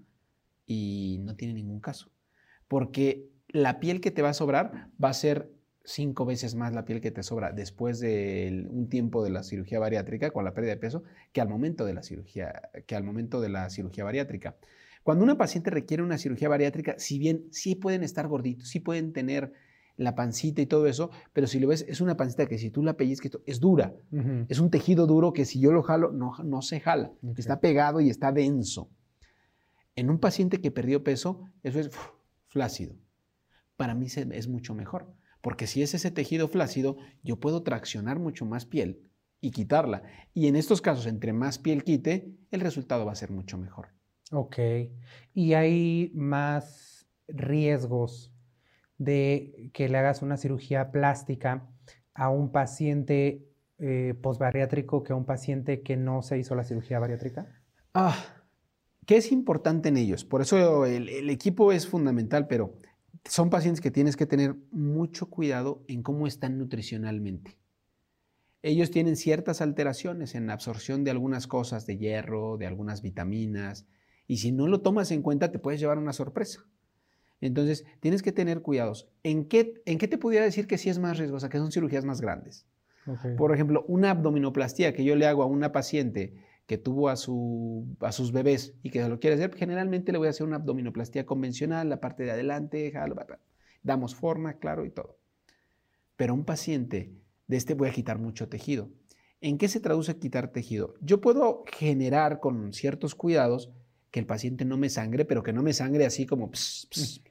y 0.67 1.19
no 1.23 1.35
tiene 1.35 1.55
ningún 1.55 1.81
caso. 1.81 2.11
Porque 2.69 3.31
la 3.55 3.79
piel 3.79 4.01
que 4.01 4.11
te 4.11 4.21
va 4.21 4.31
a 4.31 4.35
sobrar 4.35 4.89
va 5.03 5.11
a 5.11 5.15
ser 5.15 5.49
cinco 5.85 6.27
veces 6.27 6.57
más 6.57 6.75
la 6.75 6.85
piel 6.85 7.01
que 7.01 7.13
te 7.13 7.23
sobra 7.23 7.53
después 7.53 8.01
de 8.01 8.67
un 8.69 8.89
tiempo 8.89 9.23
de 9.23 9.31
la 9.31 9.45
cirugía 9.45 9.79
bariátrica 9.79 10.33
con 10.33 10.45
la 10.45 10.55
pérdida 10.55 10.73
de 10.73 10.81
peso 10.81 11.05
que 11.33 11.41
al 11.41 11.49
momento 11.49 11.85
de 11.85 11.95
la 11.95 12.03
cirugía, 12.03 12.71
que 12.85 12.97
al 12.97 13.05
momento 13.05 13.41
de 13.41 13.51
la 13.51 13.71
cirugía 13.71 14.03
bariátrica. 14.03 14.57
Cuando 15.05 15.23
una 15.23 15.39
paciente 15.39 15.71
requiere 15.71 16.03
una 16.03 16.19
cirugía 16.19 16.49
bariátrica, 16.49 16.97
si 16.99 17.21
bien 17.21 17.45
sí 17.53 17.77
pueden 17.77 18.03
estar 18.03 18.27
gorditos, 18.27 18.69
sí 18.69 18.81
pueden 18.81 19.13
tener 19.13 19.53
la 19.97 20.17
pancita 20.17 20.61
y 20.61 20.67
todo 20.67 20.89
eso, 20.89 21.11
pero 21.33 21.47
si 21.47 21.61
lo 21.61 21.69
ves, 21.69 21.85
es 21.87 22.01
una 22.01 22.17
pancita 22.17 22.47
que 22.47 22.59
si 22.59 22.71
tú 22.71 22.83
la 22.83 22.97
pellizcas, 22.97 23.39
es 23.47 23.61
dura. 23.61 23.95
Es 24.49 24.59
un 24.59 24.71
tejido 24.71 25.07
duro 25.07 25.33
que 25.33 25.45
si 25.45 25.61
yo 25.61 25.71
lo 25.71 25.85
jalo, 25.85 26.11
no, 26.11 26.33
no 26.43 26.61
se 26.61 26.81
jala. 26.81 27.13
Está 27.37 27.61
pegado 27.61 28.01
y 28.01 28.11
está 28.11 28.33
denso. 28.33 28.91
En 29.95 30.11
un 30.11 30.19
paciente 30.19 30.61
que 30.61 30.73
perdió 30.73 31.05
peso, 31.05 31.49
eso 31.63 31.79
es 31.79 31.91
flácido. 32.49 32.97
Para 33.77 33.95
mí 33.95 34.07
es 34.07 34.49
mucho 34.49 34.75
mejor, 34.75 35.13
porque 35.41 35.67
si 35.67 35.83
es 35.83 35.95
ese 35.95 36.11
tejido 36.11 36.49
flácido, 36.49 36.97
yo 37.23 37.41
puedo 37.41 37.63
traccionar 37.63 38.19
mucho 38.19 38.47
más 38.47 38.67
piel 38.67 39.11
y 39.41 39.51
quitarla. 39.51 40.03
Y 40.33 40.47
en 40.47 40.57
estos 40.57 40.81
casos, 40.81 41.07
entre 41.07 41.33
más 41.33 41.59
piel 41.59 41.85
quite, 41.85 42.33
el 42.51 42.61
resultado 42.61 43.05
va 43.05 43.13
a 43.13 43.17
ser 43.17 43.31
mucho 43.31 43.59
mejor. 43.59 43.89
Ok. 44.33 44.59
¿Y 45.35 45.53
hay 45.55 46.11
más 46.15 47.07
riesgos 47.29 48.33
de 48.99 49.71
que 49.73 49.89
le 49.89 49.99
hagas 49.99 50.23
una 50.23 50.37
cirugía 50.37 50.91
plástica 50.91 51.69
a 52.15 52.31
un 52.31 52.53
paciente 52.53 53.47
eh, 53.79 54.15
postbariátrico 54.21 55.03
que 55.03 55.13
a 55.13 55.17
un 55.17 55.25
paciente 55.25 55.83
que 55.83 55.97
no 55.97 56.23
se 56.23 56.39
hizo 56.39 56.55
la 56.55 56.65
cirugía 56.65 56.99
bariátrica? 56.99 57.47
Ah, 57.93 58.17
¿qué 59.07 59.17
es 59.17 59.33
importante 59.33 59.89
en 59.89 59.97
ellos? 59.97 60.25
Por 60.25 60.43
eso 60.43 60.87
el, 60.87 61.29
equipo 61.31 61.73
es 61.73 61.87
fundamental, 61.87 62.47
pero 62.47 62.75
son 63.25 63.51
pacientes 63.51 63.81
que 63.81 63.91
tienes 63.91 64.17
que 64.17 64.27
tener 64.27 64.57
mucho 64.71 65.31
cuidado 65.31 65.83
en 65.89 66.03
cómo 66.03 66.27
están 66.27 66.59
nutricionalmente. 66.59 67.59
Ellos 68.63 68.91
tienen 68.91 69.17
ciertas 69.17 69.61
alteraciones 69.61 70.35
en 70.35 70.47
la 70.47 70.55
absorción 70.55 71.05
de 71.05 71.11
algunas 71.11 71.47
cosas, 71.47 71.87
de 71.87 71.99
hierro, 71.99 72.57
de 72.57 72.67
algunas 72.67 73.03
vitaminas, 73.03 73.87
y 74.27 74.39
si 74.39 74.53
no 74.53 74.69
lo 74.69 74.81
tomas 74.81 75.11
en 75.11 75.23
cuenta 75.23 75.53
te 75.53 75.59
puedes 75.59 75.81
llevar 75.81 75.99
una 75.99 76.13
sorpresa. 76.13 76.65
Entonces, 77.41 77.85
tienes 78.01 78.23
que 78.23 78.33
tener 78.33 78.63
cuidados. 78.63 79.11
¿En 79.23 79.47
qué, 79.49 79.83
¿En 79.85 79.99
qué 79.99 80.09
te 80.09 80.17
pudiera 80.17 80.47
decir 80.47 80.67
que 80.67 80.79
sí 80.79 80.89
es 80.89 80.99
más 80.99 81.19
riesgosa? 81.19 81.51
Que 81.51 81.59
son 81.59 81.73
cirugías 81.73 82.05
más 82.05 82.23
grandes. 82.23 82.67
Por 83.37 83.53
ejemplo, 83.53 83.85
una 83.87 84.11
abdominoplastía 84.11 84.95
que 84.95 85.05
yo 85.05 85.15
le 85.15 85.27
hago 85.27 85.43
a 85.43 85.47
una 85.47 85.73
paciente 85.73 86.33
que 86.67 86.79
tuvo 86.79 87.09
a, 87.09 87.17
su, 87.17 87.97
a 88.01 88.13
sus 88.13 88.33
bebés 88.33 88.75
y 88.83 88.91
que 88.91 89.07
lo 89.07 89.21
quiere 89.21 89.37
hacer, 89.37 89.55
generalmente 89.55 90.13
le 90.13 90.19
voy 90.19 90.29
a 90.29 90.31
hacer 90.31 90.47
una 90.47 90.57
abdominoplastía 90.57 91.27
convencional, 91.27 91.89
la 91.89 92.01
parte 92.01 92.23
de 92.23 92.31
adelante, 92.31 92.93
damos 93.83 94.15
forma, 94.15 94.55
claro, 94.55 94.87
y 94.87 94.91
todo. 94.91 95.19
Pero 96.17 96.33
un 96.35 96.45
paciente 96.45 97.13
de 97.47 97.57
este 97.57 97.75
voy 97.75 97.89
a 97.89 97.93
quitar 97.93 98.19
mucho 98.19 98.49
tejido. 98.49 98.89
¿En 99.41 99.59
qué 99.59 99.69
se 99.69 99.81
traduce 99.81 100.17
quitar 100.19 100.53
tejido? 100.53 100.95
Yo 101.03 101.21
puedo 101.21 101.65
generar 101.67 102.41
con 102.41 102.73
ciertos 102.73 103.15
cuidados 103.15 103.71
que 104.11 104.21
el 104.21 104.27
paciente 104.27 104.65
no 104.65 104.79
me 104.79 104.89
sangre, 104.89 105.25
pero 105.25 105.43
que 105.43 105.53
no 105.53 105.63
me 105.63 105.75
sangre 105.75 106.07
así 106.07 106.25
como, 106.25 106.51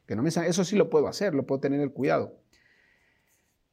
que 0.06 0.16
no 0.16 0.22
me 0.22 0.30
sangre. 0.30 0.52
Eso 0.52 0.64
sí 0.64 0.76
lo 0.76 0.90
puedo 0.90 1.08
hacer, 1.08 1.34
lo 1.34 1.48
puedo 1.48 1.62
tener 1.62 1.80
el 1.80 1.92
cuidado. 1.92 2.38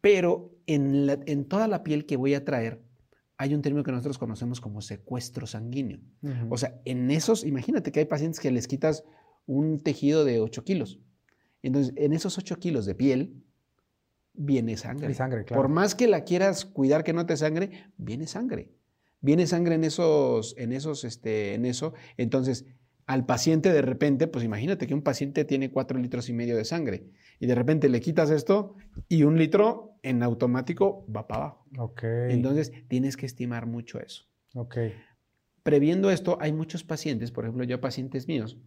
Pero 0.00 0.54
en, 0.66 1.10
en, 1.26 1.44
toda 1.44 1.68
la 1.68 1.82
piel 1.82 2.06
que 2.06 2.16
voy 2.16 2.34
a 2.34 2.44
traer, 2.44 2.80
hay 3.40 3.54
un 3.54 3.62
término 3.62 3.82
que 3.82 3.90
nosotros 3.90 4.18
conocemos 4.18 4.60
como 4.60 4.82
secuestro 4.82 5.46
sanguíneo. 5.46 5.98
O 6.50 6.58
sea, 6.58 6.78
en 6.84 7.10
esos, 7.10 7.42
imagínate 7.42 7.90
que 7.90 8.00
hay 8.00 8.04
pacientes 8.04 8.38
que 8.38 8.50
les 8.50 8.68
quitas 8.68 9.02
un 9.46 9.82
tejido 9.82 10.26
de 10.26 10.40
8 10.40 10.62
kilos. 10.62 11.00
Entonces, 11.62 11.94
en 11.96 12.12
esos 12.12 12.36
8 12.36 12.58
kilos 12.58 12.84
de 12.84 12.94
piel, 12.94 13.42
viene 14.34 14.76
sangre. 14.76 15.14
sangre 15.14 15.46
claro. 15.46 15.62
Por 15.62 15.70
más 15.70 15.94
que 15.94 16.06
la 16.06 16.24
quieras 16.24 16.66
cuidar 16.66 17.02
que 17.02 17.14
no 17.14 17.24
te 17.24 17.34
sangre, 17.38 17.90
viene 17.96 18.26
sangre. 18.26 18.74
Viene 19.22 19.46
sangre 19.46 19.76
en 19.76 19.84
esos, 19.84 20.54
en 20.58 20.74
esos, 20.74 21.04
este, 21.04 21.54
en 21.54 21.64
eso. 21.64 21.94
Entonces, 22.18 22.66
al 23.06 23.24
paciente 23.24 23.72
de 23.72 23.80
repente, 23.80 24.26
pues 24.26 24.44
imagínate 24.44 24.86
que 24.86 24.92
un 24.92 25.02
paciente 25.02 25.46
tiene 25.46 25.70
cuatro 25.70 25.98
litros 25.98 26.28
y 26.28 26.34
medio 26.34 26.58
de 26.58 26.66
sangre 26.66 27.06
y 27.38 27.46
de 27.46 27.54
repente 27.54 27.88
le 27.88 28.00
quitas 28.00 28.28
esto 28.28 28.76
y 29.08 29.22
un 29.22 29.38
litro 29.38 29.89
en 30.02 30.22
automático 30.22 31.04
va 31.14 31.26
para 31.26 31.44
abajo. 31.44 31.66
Entonces 32.02 32.72
tienes 32.88 33.16
que 33.16 33.26
estimar 33.26 33.66
mucho 33.66 34.00
eso. 34.00 34.24
Ok. 34.54 34.76
Previendo 35.62 36.10
esto, 36.10 36.38
hay 36.40 36.52
muchos 36.52 36.84
pacientes, 36.84 37.30
por 37.30 37.44
ejemplo, 37.44 37.64
yo 37.64 37.80
pacientes 37.80 38.26
míos, 38.26 38.58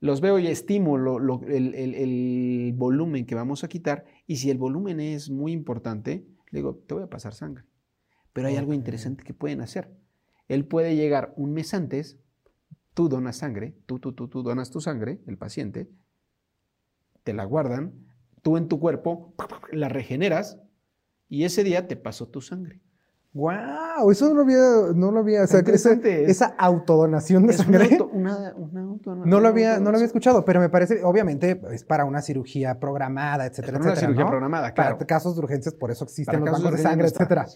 los 0.00 0.20
veo 0.20 0.38
y 0.38 0.46
estimo 0.48 0.96
el, 0.96 2.74
volumen 2.76 3.24
que 3.26 3.34
vamos 3.34 3.64
a 3.64 3.68
quitar 3.68 4.04
y 4.26 4.36
si 4.36 4.50
el 4.50 4.58
volumen 4.58 5.00
es 5.00 5.30
muy 5.30 5.52
importante, 5.52 6.26
le 6.50 6.58
digo, 6.58 6.82
te 6.86 6.94
voy 6.94 7.04
a 7.04 7.10
pasar 7.10 7.32
sangre. 7.32 7.64
Pero 8.32 8.48
hay 8.48 8.56
algo 8.56 8.74
interesante 8.74 9.24
que 9.24 9.32
pueden 9.32 9.62
hacer. 9.62 9.90
Él 10.48 10.66
puede 10.66 10.96
llegar 10.96 11.32
un 11.36 11.54
mes 11.54 11.72
antes, 11.72 12.18
tú 12.92 13.08
donas 13.08 13.36
sangre, 13.36 13.74
tú, 13.86 13.98
tú, 13.98 14.12
tú, 14.12 14.28
tú 14.28 14.42
donas 14.42 14.70
tu 14.70 14.80
sangre, 14.80 15.20
el 15.26 15.38
paciente, 15.38 15.88
te 17.24 17.32
la 17.32 17.44
guardan, 17.44 18.05
tú 18.46 18.56
en 18.56 18.68
tu 18.68 18.78
cuerpo 18.78 19.34
la 19.72 19.88
regeneras 19.88 20.56
y 21.28 21.42
ese 21.42 21.64
día 21.64 21.88
te 21.88 21.96
pasó 21.96 22.28
tu 22.28 22.40
sangre. 22.40 22.80
¡Wow! 23.32 23.85
Eso 24.10 24.28
no 24.28 24.34
lo 24.34 24.42
había, 24.42 24.94
no 24.94 25.10
lo 25.10 25.20
había, 25.20 25.44
o 25.44 25.46
sea, 25.46 25.60
esa, 25.60 25.92
esa, 25.92 26.54
autodonación 26.58 27.46
de 27.46 27.52
sangre. 27.52 27.98
Una, 28.12 28.54
no 29.24 29.40
lo 29.40 29.48
había, 29.48 29.78
no 29.78 29.90
lo 29.90 29.96
había 29.96 30.06
escuchado, 30.06 30.44
pero 30.44 30.60
me 30.60 30.68
parece, 30.68 31.02
obviamente, 31.04 31.60
es 31.72 31.84
para 31.84 32.04
una 32.04 32.22
cirugía 32.22 32.78
programada, 32.78 33.46
etcétera, 33.46 33.78
etcétera. 33.78 33.92
Una 33.92 34.00
cirugía 34.00 34.26
programada, 34.26 34.72
claro. 34.72 34.96
Para 34.96 35.06
casos 35.06 35.34
de 35.34 35.42
urgencias, 35.42 35.74
por 35.74 35.90
eso 35.90 36.04
existen 36.04 36.44
los 36.44 36.52
bancos 36.52 36.72
de 36.72 36.78
sangre, 36.78 37.08
etcétera. 37.08 37.46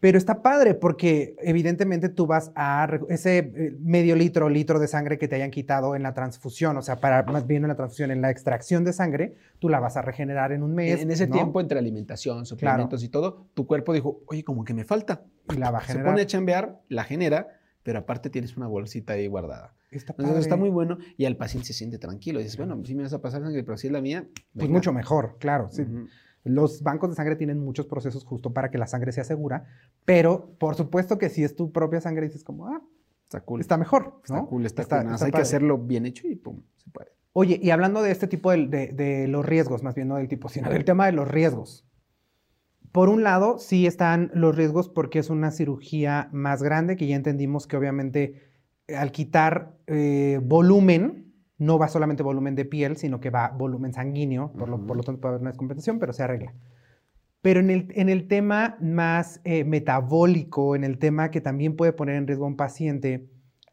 Pero 0.00 0.16
está 0.16 0.42
padre 0.42 0.74
porque 0.74 1.36
evidentemente 1.42 2.08
tú 2.08 2.26
vas 2.26 2.52
a 2.54 2.88
ese 3.08 3.38
eh, 3.38 3.76
medio 3.80 4.16
litro, 4.16 4.48
litro 4.48 4.78
de 4.78 4.88
sangre 4.88 5.18
que 5.18 5.28
te 5.28 5.36
hayan 5.36 5.50
quitado 5.50 5.94
en 5.94 6.02
la 6.02 6.14
transfusión, 6.14 6.76
o 6.76 6.82
sea, 6.82 6.96
para 6.96 7.22
más 7.24 7.46
bien 7.46 7.64
en 7.64 7.68
la 7.68 7.76
transfusión, 7.76 8.10
en 8.10 8.22
la 8.22 8.30
extracción 8.30 8.84
de 8.84 8.92
sangre, 8.92 9.36
tú 9.58 9.68
la 9.68 9.80
vas 9.80 9.96
a 9.96 10.02
regenerar 10.02 10.52
en 10.52 10.62
un 10.62 10.74
mes. 10.74 11.00
En, 11.00 11.10
ese 11.10 11.26
tiempo, 11.26 11.60
entre 11.60 11.78
alimentación, 11.78 12.46
suplementos 12.46 13.02
y 13.02 13.08
todo, 13.08 13.46
tu 13.54 13.66
cuerpo 13.66 13.92
dijo, 13.92 14.20
oye, 14.26 14.42
como 14.42 14.64
que 14.64 14.74
me 14.74 14.84
falta 14.84 15.22
y 15.52 15.58
la 15.58 15.70
va 15.70 15.78
a 15.78 15.82
generar. 15.92 16.06
Se 16.06 16.10
pone 16.10 16.22
a 16.22 16.26
chambear, 16.26 16.80
la 16.88 17.04
genera, 17.04 17.48
pero 17.82 17.98
aparte 17.98 18.30
tienes 18.30 18.56
una 18.56 18.66
bolsita 18.66 19.14
ahí 19.14 19.26
guardada. 19.26 19.74
Está 19.90 20.14
Entonces 20.18 20.42
está 20.42 20.56
muy 20.56 20.70
bueno 20.70 20.98
y 21.16 21.24
al 21.24 21.36
paciente 21.36 21.66
se 21.66 21.72
siente 21.72 21.98
tranquilo. 21.98 22.38
dices, 22.38 22.56
bueno, 22.56 22.80
si 22.84 22.94
me 22.94 23.02
vas 23.02 23.12
a 23.12 23.20
pasar 23.20 23.42
sangre, 23.42 23.64
pero 23.64 23.76
si 23.76 23.88
es 23.88 23.92
la 23.92 24.00
mía. 24.00 24.28
Pues 24.54 24.68
mucho 24.68 24.92
mejor, 24.92 25.36
claro. 25.38 25.68
Los 26.44 26.82
bancos 26.82 27.10
de 27.10 27.16
sangre 27.16 27.36
tienen 27.36 27.58
muchos 27.58 27.86
procesos 27.86 28.24
justo 28.24 28.52
para 28.52 28.70
que 28.70 28.78
la 28.78 28.86
sangre 28.86 29.12
sea 29.12 29.24
segura, 29.24 29.66
pero 30.04 30.54
por 30.58 30.74
supuesto 30.74 31.18
que 31.18 31.28
si 31.28 31.44
es 31.44 31.54
tu 31.54 31.70
propia 31.70 32.00
sangre, 32.00 32.26
dices 32.26 32.44
como, 32.44 32.66
ah, 32.66 32.80
está 33.24 33.40
cool. 33.40 33.60
Está 33.60 33.76
mejor. 33.76 34.20
Está 34.24 34.42
cool, 34.46 34.64
está, 34.64 34.84
cool. 34.84 35.16
Hay 35.20 35.32
que 35.32 35.40
hacerlo 35.40 35.76
bien 35.76 36.06
hecho 36.06 36.26
y 36.26 36.36
pum, 36.36 36.62
se 36.76 36.90
puede. 36.90 37.10
Oye, 37.32 37.60
y 37.62 37.70
hablando 37.70 38.02
de 38.02 38.10
este 38.10 38.26
tipo 38.26 38.50
de, 38.50 38.66
de 38.66 39.28
los 39.28 39.44
riesgos, 39.44 39.82
más 39.82 39.94
bien 39.94 40.08
no 40.08 40.16
del 40.16 40.28
tipo, 40.28 40.48
sino 40.48 40.70
del 40.70 40.84
tema 40.84 41.06
de 41.06 41.12
los 41.12 41.28
riesgos. 41.28 41.84
Por 42.92 43.08
un 43.08 43.22
lado, 43.22 43.58
sí 43.58 43.86
están 43.86 44.30
los 44.34 44.56
riesgos 44.56 44.88
porque 44.88 45.20
es 45.20 45.30
una 45.30 45.50
cirugía 45.52 46.28
más 46.32 46.62
grande, 46.62 46.96
que 46.96 47.06
ya 47.06 47.16
entendimos 47.16 47.66
que 47.66 47.76
obviamente 47.76 48.50
eh, 48.88 48.96
al 48.96 49.12
quitar 49.12 49.76
eh, 49.86 50.40
volumen, 50.42 51.32
no 51.58 51.78
va 51.78 51.88
solamente 51.88 52.22
volumen 52.22 52.56
de 52.56 52.64
piel, 52.64 52.96
sino 52.96 53.20
que 53.20 53.30
va 53.30 53.50
volumen 53.50 53.92
sanguíneo, 53.92 54.52
por, 54.52 54.68
lo, 54.68 55.02
tanto 55.02 55.20
puede 55.20 55.34
haber 55.34 55.42
una 55.42 55.50
descompensación, 55.50 55.98
pero 55.98 56.12
se 56.12 56.22
arregla. 56.22 56.54
Pero 57.42 57.60
en 57.60 57.70
el, 57.70 57.88
en 57.94 58.08
el 58.08 58.28
tema 58.28 58.76
más 58.80 59.40
eh, 59.44 59.64
metabólico, 59.64 60.74
en 60.74 60.84
el 60.84 60.98
tema 60.98 61.30
que 61.30 61.40
también 61.40 61.76
puede 61.76 61.92
poner 61.92 62.16
en 62.16 62.26
riesgo 62.26 62.44
a 62.44 62.48
un 62.48 62.56
paciente, 62.56 63.29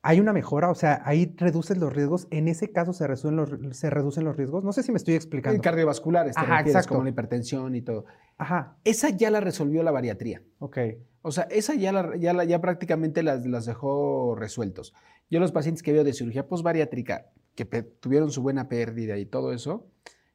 hay 0.07 0.21
una 0.21 0.31
mejora, 0.31 0.71
o 0.71 0.75
sea, 0.75 1.01
ahí 1.03 1.33
reduces 1.35 1.77
los 1.77 1.91
riesgos, 1.91 2.29
en 2.31 2.47
ese 2.47 2.71
caso 2.71 2.93
se 2.93 3.05
reducen 3.05 3.35
los, 3.35 3.49
se 3.77 3.89
reducen 3.89 4.23
los 4.23 4.37
riesgos. 4.37 4.63
No 4.63 4.71
sé 4.71 4.81
si 4.81 4.93
me 4.93 4.97
estoy 4.97 5.15
explicando. 5.15 5.53
En 5.57 5.61
cardiovasculares, 5.61 6.37
Ajá, 6.37 6.61
exacto. 6.61 6.93
como 6.93 7.03
la 7.03 7.09
hipertensión 7.09 7.75
y 7.75 7.81
todo. 7.81 8.05
Ajá. 8.37 8.77
Esa 8.85 9.09
ya 9.09 9.29
la 9.31 9.41
resolvió 9.41 9.83
la 9.83 9.91
bariatría. 9.91 10.41
Ok. 10.59 10.77
O 11.23 11.31
sea, 11.31 11.43
esa 11.51 11.75
ya, 11.75 11.91
la, 11.91 12.15
ya, 12.15 12.41
ya 12.45 12.61
prácticamente 12.61 13.21
las, 13.21 13.45
las, 13.45 13.65
dejó 13.65 14.33
resueltos. 14.35 14.93
Yo 15.29 15.41
los 15.41 15.51
pacientes 15.51 15.83
que 15.83 15.91
veo 15.91 16.05
de 16.05 16.13
cirugía 16.13 16.47
postbariátrica, 16.47 17.25
que 17.55 17.65
tuvieron 17.65 18.31
su 18.31 18.41
buena 18.41 18.69
pérdida 18.69 19.17
y 19.17 19.25
todo 19.25 19.51
eso, 19.51 19.89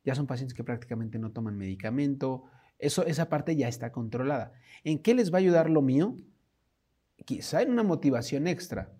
ya 0.04 0.14
son 0.14 0.26
pacientes 0.26 0.52
que 0.52 0.64
prácticamente 0.64 1.18
no 1.18 1.32
toman 1.32 1.56
medicamento. 1.56 2.44
Eso, 2.78 3.06
esa 3.06 3.30
parte 3.30 3.56
ya 3.56 3.68
está 3.68 3.90
controlada. 3.90 4.52
¿En 4.84 4.98
qué 4.98 5.14
les 5.14 5.32
va 5.32 5.36
a 5.36 5.40
ayudar 5.40 5.70
lo 5.70 5.80
mío? 5.80 6.14
Quizá 7.24 7.62
en 7.62 7.70
una 7.70 7.84
motivación 7.84 8.46
extra 8.46 8.92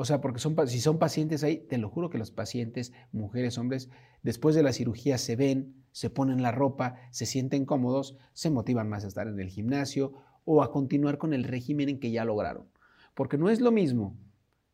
o 0.00 0.04
sea, 0.04 0.20
porque 0.20 0.38
son, 0.38 0.54
si 0.68 0.78
son 0.78 1.00
pacientes 1.00 1.42
ahí, 1.42 1.58
te 1.58 1.76
lo 1.76 1.90
juro 1.90 2.08
que 2.08 2.18
los 2.18 2.30
pacientes, 2.30 2.92
mujeres, 3.10 3.58
hombres, 3.58 3.90
después 4.22 4.54
de 4.54 4.62
la 4.62 4.72
cirugía 4.72 5.18
se 5.18 5.34
ven, 5.34 5.74
se 5.90 6.08
ponen 6.08 6.40
la 6.40 6.52
ropa, 6.52 6.94
se 7.10 7.26
sienten 7.26 7.64
cómodos, 7.64 8.16
se 8.32 8.48
motivan 8.48 8.88
más 8.88 9.04
a 9.04 9.08
estar 9.08 9.26
en 9.26 9.40
el 9.40 9.48
gimnasio 9.48 10.12
o 10.44 10.62
a 10.62 10.70
continuar 10.70 11.18
con 11.18 11.34
el 11.34 11.42
régimen 11.42 11.88
en 11.88 11.98
que 11.98 12.12
ya 12.12 12.24
lograron. 12.24 12.68
Porque 13.14 13.38
no 13.38 13.50
es 13.50 13.60
lo 13.60 13.72
mismo 13.72 14.16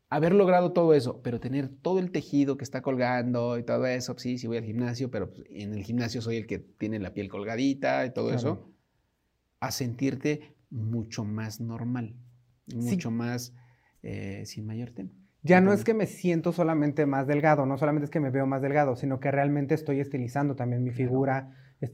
haber 0.09 0.35
logrado 0.35 0.73
todo 0.73 0.93
eso, 0.93 1.19
pero 1.23 1.39
tener 1.39 1.69
todo 1.69 1.97
el 1.97 2.11
tejido 2.11 2.55
que 2.55 2.63
está 2.63 2.83
colgando 2.83 3.57
y 3.57 3.63
todo 3.63 3.87
eso, 3.87 4.15
sí, 4.19 4.37
sí 4.37 4.45
voy 4.45 4.57
al 4.57 4.63
gimnasio, 4.65 5.09
pero 5.09 5.31
pues, 5.31 5.47
en 5.49 5.73
el 5.73 5.83
gimnasio 5.83 6.21
soy 6.21 6.37
el 6.37 6.45
que 6.45 6.59
tiene 6.59 6.99
la 6.99 7.15
piel 7.15 7.29
colgadita 7.29 8.05
y 8.05 8.13
todo 8.13 8.31
eso, 8.31 8.69
a 9.59 9.71
sentirte 9.71 10.55
mucho 10.69 11.25
más 11.25 11.61
normal, 11.61 12.13
mucho 12.75 13.09
más 13.09 13.55
eh, 14.05 14.45
sin 14.45 14.67
mayor 14.67 14.91
tema. 14.91 15.09
Ya 15.41 15.61
no 15.61 15.73
es 15.73 15.83
que 15.83 15.95
me 15.95 16.05
siento 16.05 16.51
solamente 16.51 17.07
más 17.07 17.25
delgado, 17.25 17.65
no 17.65 17.75
solamente 17.77 18.05
es 18.05 18.11
que 18.11 18.19
me 18.19 18.29
veo 18.29 18.45
más 18.45 18.61
delgado, 18.61 18.95
sino 18.95 19.19
que 19.19 19.31
realmente 19.31 19.73
estoy 19.73 19.99
estilizando 19.99 20.55
también 20.55 20.83
mi 20.83 20.91
figura. 20.91 21.49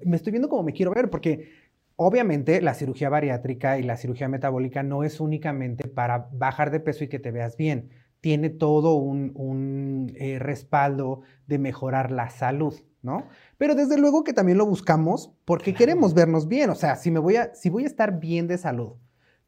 Me 0.06 0.18
estoy 0.18 0.32
viendo 0.32 0.50
como 0.50 0.64
me 0.64 0.74
quiero 0.74 0.94
ver, 0.94 1.10
porque 1.10 1.50
obviamente 1.96 2.62
la 2.62 2.74
cirugía 2.74 3.08
bariátrica 3.08 3.80
y 3.80 3.84
la 3.84 3.96
cirugía 3.96 4.28
metabólica 4.28 4.84
no 4.84 5.06
es 5.06 5.22
únicamente 5.22 5.88
para 5.88 6.30
bajar 6.34 6.70
de 6.70 6.82
peso 6.82 7.06
y 7.06 7.08
que 7.08 7.20
te 7.20 7.32
veas 7.32 7.56
bien. 7.56 7.92
Tiene 8.20 8.50
todo 8.50 8.96
un, 8.96 10.12
eh, 10.18 10.38
respaldo 10.38 11.22
de 11.48 11.60
mejorar 11.60 12.12
la 12.12 12.30
salud, 12.30 12.76
¿no? 13.02 13.28
Pero 13.58 13.74
desde 13.74 13.98
luego 13.98 14.26
que 14.26 14.34
también 14.34 14.58
lo 14.58 14.66
buscamos 14.66 15.34
porque 15.46 15.74
queremos 15.74 16.14
vernos 16.14 16.50
bien. 16.50 16.70
O 16.70 16.76
sea, 16.76 16.98
si, 16.98 17.10
me 17.10 17.20
voy 17.20 17.38
a, 17.38 17.56
si 17.56 17.70
voy 17.70 17.84
a 17.84 17.88
estar 17.88 18.20
bien 18.20 18.48
de 18.48 18.58
salud, 18.58 18.96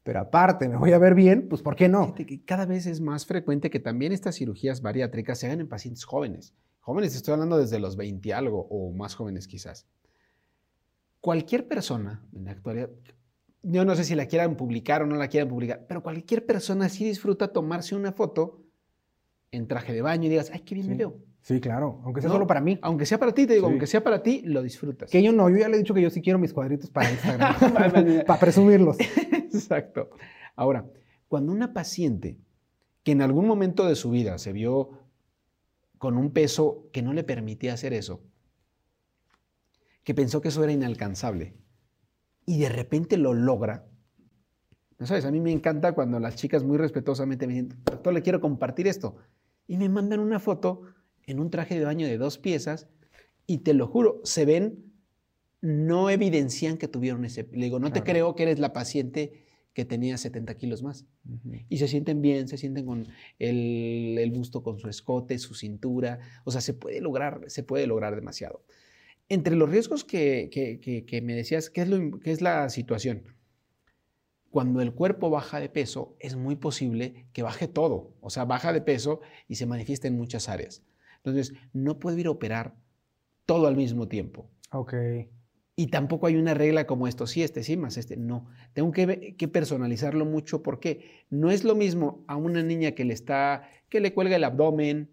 pero 0.04 0.20
aparte 0.20 0.68
me 0.68 0.76
voy 0.76 0.92
a 0.92 0.98
ver 0.98 1.14
bien, 1.14 1.48
pues 1.48 1.62
¿por 1.62 1.74
qué 1.74 1.88
no? 1.88 2.14
cada 2.44 2.66
vez 2.66 2.86
es 2.86 3.00
más 3.00 3.24
frecuente 3.26 3.70
que 3.70 3.80
también 3.80 4.12
estas 4.12 4.36
cirugías 4.36 4.82
bariátricas 4.82 5.38
se 5.38 5.46
hagan 5.46 5.60
en 5.60 5.68
pacientes 5.68 6.04
jóvenes. 6.04 6.54
Jóvenes, 6.80 7.16
estoy 7.16 7.32
hablando 7.32 7.56
desde 7.56 7.80
los 7.80 7.96
20 7.96 8.34
algo 8.34 8.66
o 8.70 8.92
más 8.92 9.14
jóvenes 9.14 9.48
quizás. 9.48 9.86
Cualquier 11.20 11.66
persona 11.66 12.22
en 12.34 12.44
la 12.44 12.50
actualidad, 12.50 12.90
yo 13.62 13.86
no 13.86 13.94
sé 13.96 14.04
si 14.04 14.14
la 14.14 14.26
quieran 14.26 14.56
publicar 14.56 15.02
o 15.02 15.06
no 15.06 15.16
la 15.16 15.28
quieran 15.28 15.48
publicar, 15.48 15.86
pero 15.88 16.02
cualquier 16.02 16.44
persona 16.44 16.90
sí 16.90 17.06
disfruta 17.06 17.48
tomarse 17.48 17.94
una 17.94 18.12
foto 18.12 18.60
en 19.52 19.66
traje 19.66 19.94
de 19.94 20.02
baño 20.02 20.26
y 20.26 20.28
digas, 20.28 20.50
ay, 20.52 20.60
qué 20.60 20.74
bien 20.74 20.88
me 20.88 20.96
veo. 20.96 21.16
Sí, 21.40 21.60
claro, 21.60 22.00
aunque 22.04 22.20
sea 22.20 22.30
solo 22.30 22.46
para 22.46 22.60
mí. 22.60 22.78
Aunque 22.82 23.06
sea 23.06 23.18
para 23.18 23.32
ti, 23.32 23.46
te 23.46 23.54
digo, 23.54 23.66
aunque 23.66 23.86
sea 23.86 24.02
para 24.02 24.22
ti, 24.22 24.42
lo 24.44 24.62
disfrutas. 24.62 25.10
Que 25.10 25.22
yo 25.22 25.32
no, 25.32 25.48
yo 25.48 25.56
ya 25.58 25.68
le 25.68 25.76
he 25.76 25.78
dicho 25.78 25.94
que 25.94 26.02
yo 26.02 26.10
sí 26.10 26.20
quiero 26.20 26.38
mis 26.38 26.52
cuadritos 26.52 26.90
para 26.90 27.10
Instagram, 27.12 28.24
para 28.26 28.40
presumirlos. 28.40 28.98
Exacto. 29.54 30.10
Ahora, 30.56 30.86
cuando 31.28 31.52
una 31.52 31.72
paciente 31.72 32.38
que 33.02 33.12
en 33.12 33.22
algún 33.22 33.46
momento 33.46 33.86
de 33.86 33.96
su 33.96 34.10
vida 34.10 34.38
se 34.38 34.52
vio 34.52 34.90
con 35.98 36.16
un 36.16 36.32
peso 36.32 36.88
que 36.92 37.02
no 37.02 37.12
le 37.12 37.24
permitía 37.24 37.74
hacer 37.74 37.92
eso, 37.92 38.20
que 40.02 40.14
pensó 40.14 40.40
que 40.40 40.48
eso 40.48 40.62
era 40.62 40.72
inalcanzable 40.72 41.54
y 42.46 42.58
de 42.58 42.68
repente 42.68 43.16
lo 43.16 43.32
logra, 43.32 43.86
¿no 44.98 45.06
sabes? 45.06 45.24
A 45.24 45.30
mí 45.30 45.40
me 45.40 45.52
encanta 45.52 45.92
cuando 45.92 46.20
las 46.20 46.36
chicas 46.36 46.62
muy 46.62 46.76
respetuosamente 46.78 47.46
me 47.46 47.54
dicen, 47.54 47.78
doctor, 47.84 48.12
le 48.12 48.22
quiero 48.22 48.40
compartir 48.40 48.86
esto. 48.86 49.16
Y 49.66 49.78
me 49.78 49.88
mandan 49.88 50.20
una 50.20 50.40
foto 50.40 50.82
en 51.26 51.40
un 51.40 51.50
traje 51.50 51.78
de 51.78 51.84
baño 51.86 52.06
de 52.06 52.18
dos 52.18 52.38
piezas 52.38 52.86
y 53.46 53.58
te 53.58 53.72
lo 53.72 53.86
juro, 53.86 54.20
se 54.24 54.44
ven, 54.44 54.92
no 55.62 56.10
evidencian 56.10 56.76
que 56.76 56.88
tuvieron 56.88 57.24
ese... 57.24 57.48
Le 57.52 57.64
digo, 57.64 57.78
no 57.78 57.92
te 57.92 58.02
creo 58.02 58.34
que 58.34 58.42
eres 58.42 58.58
la 58.58 58.74
paciente 58.74 59.43
que 59.74 59.84
tenía 59.84 60.16
70 60.16 60.54
kilos 60.54 60.82
más. 60.82 61.04
Y 61.68 61.78
se 61.78 61.88
sienten 61.88 62.22
bien, 62.22 62.46
se 62.48 62.56
sienten 62.56 62.86
con 62.86 63.08
el, 63.40 64.30
busto 64.32 64.62
con 64.62 64.78
su 64.78 64.88
escote, 64.88 65.38
su 65.38 65.54
cintura. 65.54 66.20
O 66.44 66.52
sea, 66.52 66.60
se 66.60 66.74
puede 66.74 67.00
lograr, 67.00 67.42
se 67.48 67.64
puede 67.64 67.86
lograr 67.86 68.14
demasiado. 68.14 68.64
Entre 69.28 69.56
los 69.56 69.68
riesgos 69.68 70.04
que, 70.04 70.48
que, 70.50 71.22
me 71.22 71.34
decías, 71.34 71.70
¿qué 71.70 71.82
es, 71.82 71.88
lo, 71.88 72.20
¿qué 72.20 72.30
es 72.30 72.40
la 72.40 72.68
situación? 72.68 73.24
Cuando 74.50 74.80
el 74.80 74.94
cuerpo 74.94 75.28
baja 75.28 75.58
de 75.58 75.68
peso, 75.68 76.16
es 76.20 76.36
muy 76.36 76.54
posible 76.54 77.26
que 77.32 77.42
baje 77.42 77.66
todo. 77.66 78.14
O 78.20 78.30
sea, 78.30 78.44
baja 78.44 78.72
de 78.72 78.80
peso 78.80 79.20
y 79.48 79.56
se 79.56 79.66
manifiesta 79.66 80.06
en 80.06 80.16
muchas 80.16 80.48
áreas. 80.48 80.84
Entonces, 81.16 81.52
no 81.72 81.98
puedo 81.98 82.16
ir 82.16 82.28
a 82.28 82.30
operar 82.30 82.76
todo 83.44 83.66
al 83.66 83.76
mismo 83.76 84.06
tiempo. 84.06 84.48
Ok. 84.70 84.94
Y 85.76 85.88
tampoco 85.88 86.28
hay 86.28 86.36
una 86.36 86.54
regla 86.54 86.86
como 86.86 87.08
esto, 87.08 87.26
sí, 87.26 87.42
este 87.42 87.64
sí, 87.64 87.76
más 87.76 87.96
este, 87.96 88.16
no. 88.16 88.46
Tengo 88.74 88.92
que, 88.92 89.34
que, 89.36 89.48
personalizarlo 89.48 90.24
mucho 90.24 90.62
porque 90.62 91.24
no 91.30 91.50
es 91.50 91.64
lo 91.64 91.74
mismo 91.74 92.24
a 92.28 92.36
una 92.36 92.62
niña 92.62 92.92
que 92.92 93.04
le 93.04 93.12
está, 93.12 93.68
que 93.88 93.98
le 93.98 94.14
cuelga 94.14 94.36
el 94.36 94.44
abdomen, 94.44 95.10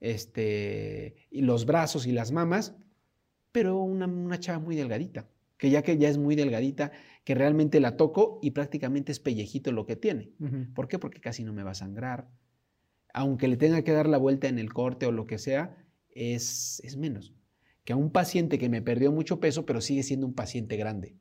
este, 0.00 1.14
y 1.30 1.40
los 1.40 1.64
brazos 1.64 2.06
y 2.06 2.12
las 2.12 2.32
mamas, 2.32 2.76
pero 3.50 3.80
una, 3.80 4.06
una 4.06 4.38
chava 4.38 4.58
muy 4.58 4.76
delgadita, 4.76 5.26
que 5.56 5.70
ya 5.70 5.80
que 5.80 5.96
ya 5.96 6.10
es 6.10 6.18
muy 6.18 6.36
delgadita, 6.36 6.92
que 7.24 7.34
realmente 7.34 7.80
la 7.80 7.96
toco 7.96 8.38
y 8.42 8.50
prácticamente 8.50 9.10
es 9.10 9.20
pellejito 9.20 9.72
lo 9.72 9.86
que 9.86 9.96
tiene. 9.96 10.32
¿Por 10.74 10.88
qué? 10.88 10.98
Porque 10.98 11.22
casi 11.22 11.44
no 11.44 11.54
me 11.54 11.62
va 11.62 11.70
a 11.70 11.74
sangrar. 11.74 12.28
Aunque 13.14 13.48
le 13.48 13.56
tenga 13.56 13.82
que 13.82 13.92
dar 13.92 14.06
la 14.06 14.18
vuelta 14.18 14.48
en 14.48 14.58
el 14.58 14.74
corte 14.74 15.06
o 15.06 15.12
lo 15.12 15.26
que 15.26 15.38
sea, 15.38 15.74
es, 16.10 16.82
es 16.84 16.98
menos 16.98 17.32
que 17.84 17.92
a 17.92 17.96
un 17.96 18.10
paciente 18.10 18.58
que 18.58 18.68
me 18.70 18.80
perdió 18.80 19.12
mucho 19.12 19.40
peso, 19.40 19.66
pero 19.66 19.80
sigue 19.80 20.02
siendo 20.02 20.26
un 20.26 20.34
paciente 20.34 20.76
grande. 20.76 21.16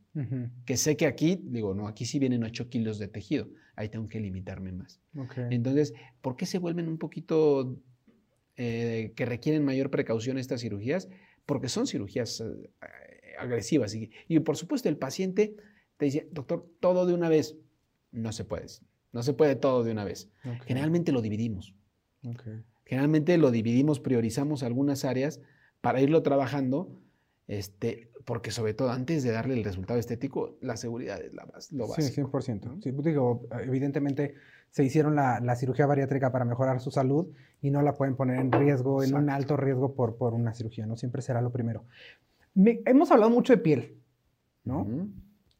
Que 0.65 0.77
sé 0.77 0.95
que 0.95 1.05
aquí, 1.05 1.39
digo, 1.43 1.73
no, 1.73 1.87
aquí 1.87 2.05
sí 2.05 2.19
vienen 2.19 2.43
8 2.43 2.69
kilos 2.69 2.99
de 2.99 3.07
tejido, 3.07 3.49
ahí 3.75 3.89
tengo 3.89 4.07
que 4.07 4.19
limitarme 4.19 4.71
más. 4.71 5.01
Entonces, 5.49 5.93
¿por 6.21 6.37
qué 6.37 6.45
se 6.45 6.59
vuelven 6.59 6.87
un 6.87 6.97
poquito 6.97 7.77
eh, 8.55 9.11
que 9.15 9.25
requieren 9.25 9.65
mayor 9.65 9.89
precaución 9.89 10.37
estas 10.37 10.61
cirugías? 10.61 11.09
Porque 11.45 11.67
son 11.67 11.85
cirugías 11.85 12.39
eh, 12.41 12.71
agresivas. 13.37 13.93
Y, 13.95 14.39
por 14.39 14.55
supuesto, 14.55 14.87
el 14.87 14.97
paciente 14.97 15.55
te 15.97 16.05
dice, 16.05 16.29
doctor, 16.31 16.65
todo 16.79 17.05
de 17.05 17.13
una 17.13 17.27
vez. 17.27 17.57
No 18.11 18.31
se 18.31 18.45
puede. 18.45 18.67
No 19.11 19.23
se 19.23 19.33
puede 19.33 19.55
todo 19.55 19.83
de 19.83 19.91
una 19.91 20.05
vez. 20.05 20.29
Generalmente 20.65 21.11
lo 21.11 21.21
dividimos. 21.21 21.75
Generalmente 22.85 23.37
lo 23.37 23.51
dividimos, 23.51 23.99
priorizamos 23.99 24.63
algunas 24.63 25.03
áreas 25.03 25.41
para 25.83 25.99
irlo 25.99 26.23
trabajando, 26.23 26.87
este, 27.45 28.09
porque 28.23 28.51
sobre 28.51 28.73
todo 28.73 28.89
antes 28.91 29.21
de 29.21 29.31
darle 29.31 29.53
el 29.53 29.65
resultado 29.65 29.99
estético, 29.99 30.55
la 30.61 30.77
seguridad 30.77 31.21
es 31.21 31.33
la, 31.33 31.45
lo 31.71 31.89
básico. 31.89 32.07
Sí, 32.07 32.21
100%. 32.21 32.81
Sí, 32.81 32.93
pues 32.93 33.03
digo, 33.03 33.45
evidentemente 33.61 34.35
se 34.71 34.85
hicieron 34.85 35.13
la, 35.13 35.41
la, 35.41 35.57
cirugía 35.57 35.85
bariátrica 35.85 36.31
para 36.31 36.45
mejorar 36.45 36.79
su 36.79 36.89
salud 36.89 37.27
y 37.61 37.69
no 37.69 37.81
la 37.81 37.95
pueden 37.95 38.15
poner 38.15 38.39
en 38.39 38.49
riesgo, 38.53 39.03
en 39.03 39.13
un 39.13 39.29
alto 39.29 39.57
riesgo 39.57 39.93
por, 39.93 40.15
por 40.15 40.33
una 40.33 40.53
cirugía, 40.53 40.85
¿no? 40.85 40.95
Siempre 40.95 41.21
será 41.21 41.41
lo 41.41 41.51
primero. 41.51 41.83
hemos 42.55 43.11
hablado 43.11 43.29
mucho 43.29 43.51
de 43.51 43.57
piel, 43.57 43.97
¿no? 44.63 44.87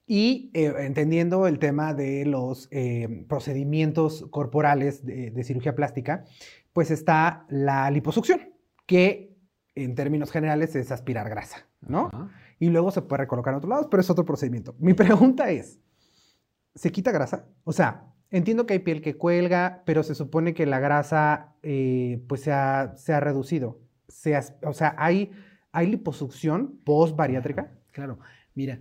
Y 0.08 0.52
eh, 0.54 0.74
entendiendo 0.80 1.48
el 1.48 1.60
tema 1.60 1.94
de 1.94 2.26
los 2.26 2.70
eh, 2.72 3.26
procedimientos 3.28 4.26
corporales 4.30 5.06
de, 5.06 5.32
de 5.32 5.44
cirugía 5.44 5.76
plástica, 5.76 6.24
pues 6.72 6.92
está 6.92 7.46
la 7.50 7.92
liposucción, 7.92 8.54
que 8.86 9.33
en 9.76 9.96
términos 9.96 10.32
generales, 10.32 10.76
es 10.76 10.92
aspirar 10.92 11.30
grasa, 11.30 11.68
¿no? 11.82 12.10
Y 12.60 12.70
luego 12.70 12.92
se 12.92 13.02
puede 13.02 13.24
recolocar 13.24 13.54
en 13.54 13.58
otros 13.58 13.70
lados, 13.70 13.88
pero 13.90 14.02
es 14.02 14.10
otro 14.10 14.26
procedimiento. 14.26 14.76
Mi 14.80 14.94
pregunta 14.94 15.50
es, 15.52 15.80
¿se 16.76 16.92
quita 16.92 17.12
grasa? 17.12 17.48
O 17.64 17.74
sea, 17.74 18.14
entiendo 18.30 18.66
que 18.66 18.74
hay 18.74 18.80
piel 18.80 19.02
que 19.02 19.18
cuelga, 19.18 19.84
pero 19.86 20.04
se 20.04 20.16
supone 20.16 20.54
que 20.54 20.66
la 20.66 20.80
grasa 20.80 21.56
eh, 21.64 22.24
pues 22.28 22.42
se 22.42 22.52
ha, 22.52 23.20
reducido. 23.20 23.82
o 24.64 24.74
sea, 24.74 24.96
¿hay, 24.98 25.32
¿hay 25.72 25.88
liposucción 25.88 26.80
post-bariátrica? 26.84 27.72
Claro, 27.92 28.20
mira, 28.56 28.80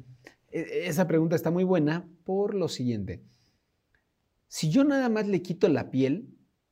e, 0.50 0.86
esa 0.86 1.06
pregunta 1.06 1.36
está 1.36 1.50
muy 1.50 1.64
buena 1.64 2.08
por 2.24 2.54
lo 2.54 2.68
siguiente. 2.68 3.22
Si 4.48 4.70
yo 4.70 4.84
nada 4.84 5.08
más 5.08 5.26
le 5.26 5.42
quito 5.42 5.68
la 5.68 5.90
piel, 5.90 6.28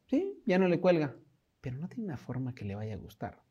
¿sí? 0.07 0.43
ya 0.45 0.59
no 0.59 0.69
le 0.69 0.81
cuelga, 0.81 1.17
pero 1.61 1.79
no 1.79 1.89
tiene 1.89 2.05
una 2.05 2.17
forma 2.19 2.55
que 2.55 2.65
le 2.65 2.75
vaya 2.75 2.95
a 2.95 2.99
gustar. 2.99 3.43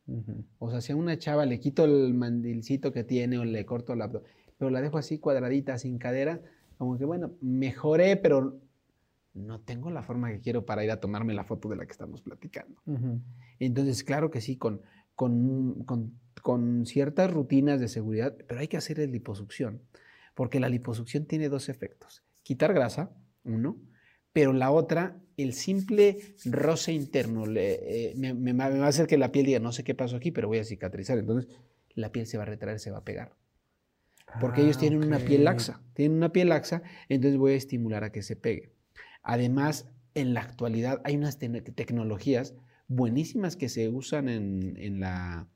O 0.58 0.72
sea, 0.72 0.82
si 0.82 0.91
a 0.91 0.95
una 0.95 1.17
chava 1.17 1.45
le 1.45 1.60
quito 1.60 1.86
el 1.86 2.13
mandilcito 2.13 2.91
que 2.91 3.04
tiene 3.04 3.38
o 3.38 3.45
le 3.45 3.65
corto 3.65 3.93
el 3.93 4.02
abdomen, 4.02 4.28
pero 4.58 4.72
la 4.72 4.82
dejo 4.82 4.98
así 4.98 5.19
cuadradita, 5.19 5.78
sin 5.78 5.98
cadera, 5.98 6.41
como 6.78 6.98
que 6.98 7.06
bueno, 7.06 7.32
mejoré, 7.41 8.17
pero 8.17 8.60
no 9.34 9.62
tengo 9.62 9.89
la 9.89 10.04
forma 10.04 10.32
que 10.32 10.39
quiero 10.39 10.65
para 10.65 10.84
ir 10.84 10.91
a 10.91 11.00
tomarme 11.00 11.34
la 11.34 11.43
foto 11.43 11.69
de 11.69 11.76
la 11.76 11.86
que 11.86 11.91
estamos 11.91 12.22
platicando. 12.22 12.82
Entonces, 13.60 14.04
claro 14.04 14.32
que 14.32 14.41
sí, 14.41 14.58
con, 14.58 14.82
con, 15.15 15.86
con, 16.41 16.86
ciertas 16.86 17.32
rutinas 17.32 17.80
de 17.80 17.88
seguridad, 17.88 18.36
pero 18.48 18.60
hay 18.60 18.67
que 18.67 18.78
hacer 18.78 19.00
el 19.00 19.12
liposucción, 19.12 19.82
porque 20.36 20.60
la 20.60 20.69
liposucción 20.69 21.26
tiene 21.26 21.50
dos 21.50 21.69
efectos. 21.69 22.24
Quitar 22.43 22.74
grasa, 22.74 23.12
uno, 23.43 23.78
pero 24.33 24.53
la 24.53 24.71
otra, 24.71 25.19
el 25.37 25.53
simple 25.53 26.35
roce 26.45 26.93
interno 26.93 27.45
eh, 27.55 28.13
me, 28.15 28.53
va 28.53 28.65
a 28.65 28.87
hacer 28.87 29.07
que 29.07 29.17
la 29.17 29.31
piel 29.31 29.45
diga, 29.45 29.59
no 29.59 29.71
sé 29.71 29.83
qué 29.83 29.95
pasó 29.95 30.17
aquí, 30.17 30.31
pero 30.31 30.47
voy 30.47 30.59
a 30.59 30.63
cicatrizar. 30.63 31.17
Entonces, 31.17 31.49
la 31.95 32.11
piel 32.11 32.27
se 32.27 32.37
va 32.37 32.43
a 32.43 32.47
retraer, 32.47 32.79
se 32.79 32.91
va 32.91 32.99
a 32.99 33.03
pegar. 33.03 33.35
Porque 34.39 34.61
ellos 34.61 34.77
ah, 34.77 34.81
tienen 34.81 35.03
una 35.03 35.17
piel 35.17 35.43
laxa, 35.43 35.81
tienen 35.93 36.17
una 36.17 36.31
piel 36.31 36.49
laxa, 36.49 36.83
entonces 37.07 37.39
voy 37.39 37.53
a 37.53 37.55
estimular 37.55 38.03
a 38.03 38.11
que 38.11 38.21
se 38.21 38.35
pegue. 38.35 38.73
Además, 39.23 39.89
en 40.13 40.33
la 40.33 40.41
actualidad 40.41 41.01
hay 41.03 41.15
unas 41.15 41.39
tecnologías 41.39 42.53
buenísimas 42.87 43.55
que 43.55 43.69
se 43.69 43.89
usan 43.89 44.29
en, 44.29 44.99
la, 44.99 45.47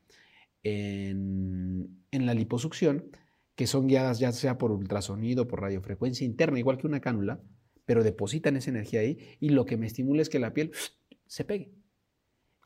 en, 0.64 2.02
en 2.10 2.26
la 2.26 2.34
liposucción, 2.34 3.10
que 3.54 3.68
son 3.68 3.86
guiadas 3.86 4.18
ya 4.18 4.32
sea 4.32 4.58
por 4.58 4.72
ultrasonido, 4.72 5.46
por 5.46 5.60
radiofrecuencia 5.60 6.24
interna, 6.24 6.58
igual 6.58 6.78
que 6.78 6.88
una 6.88 7.00
cánula, 7.00 7.40
pero 7.84 8.02
depositan 8.02 8.56
esa 8.56 8.70
energía 8.70 9.00
ahí 9.00 9.36
y 9.40 9.50
lo 9.50 9.64
que 9.66 9.76
me 9.76 9.86
estimula 9.86 10.22
es 10.22 10.28
que 10.28 10.38
la 10.38 10.54
piel 10.54 10.72
se 11.26 11.44
pegue. 11.44 11.72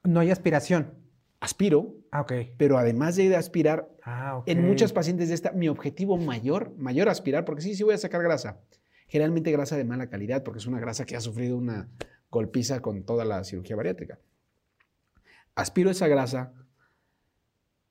No 0.05 0.21
hay 0.21 0.31
aspiración. 0.31 0.95
Aspiro, 1.41 1.95
ah, 2.11 2.27
pero 2.57 2.79
además 2.79 3.15
de 3.15 3.37
aspirar, 3.37 3.89
ah, 4.03 4.43
en 4.47 4.67
muchas 4.67 4.93
pacientes 4.93 5.29
de 5.29 5.35
esta, 5.35 5.53
mi 5.53 5.69
objetivo 5.69 6.17
mayor, 6.17 6.75
mayor 6.77 7.09
aspirar, 7.09 7.45
porque 7.45 7.63
sí, 7.63 7.77
sí 7.77 7.85
voy 7.85 7.95
a 7.95 7.99
sacar 7.99 8.25
grasa, 8.25 8.61
generalmente 9.07 9.53
grasa 9.53 9.77
de 9.77 9.85
mala 9.85 10.11
calidad, 10.11 10.43
porque 10.43 10.59
es 10.59 10.67
una 10.67 10.81
grasa 10.81 11.07
que 11.07 11.15
ha 11.15 11.21
sufrido 11.21 11.57
una 11.57 11.89
golpiza 12.29 12.81
con 12.81 13.05
toda 13.05 13.25
la 13.25 13.45
cirugía 13.45 13.77
bariátrica. 13.77 14.19
Aspiro 15.55 15.91
esa 15.91 16.09
grasa, 16.09 16.53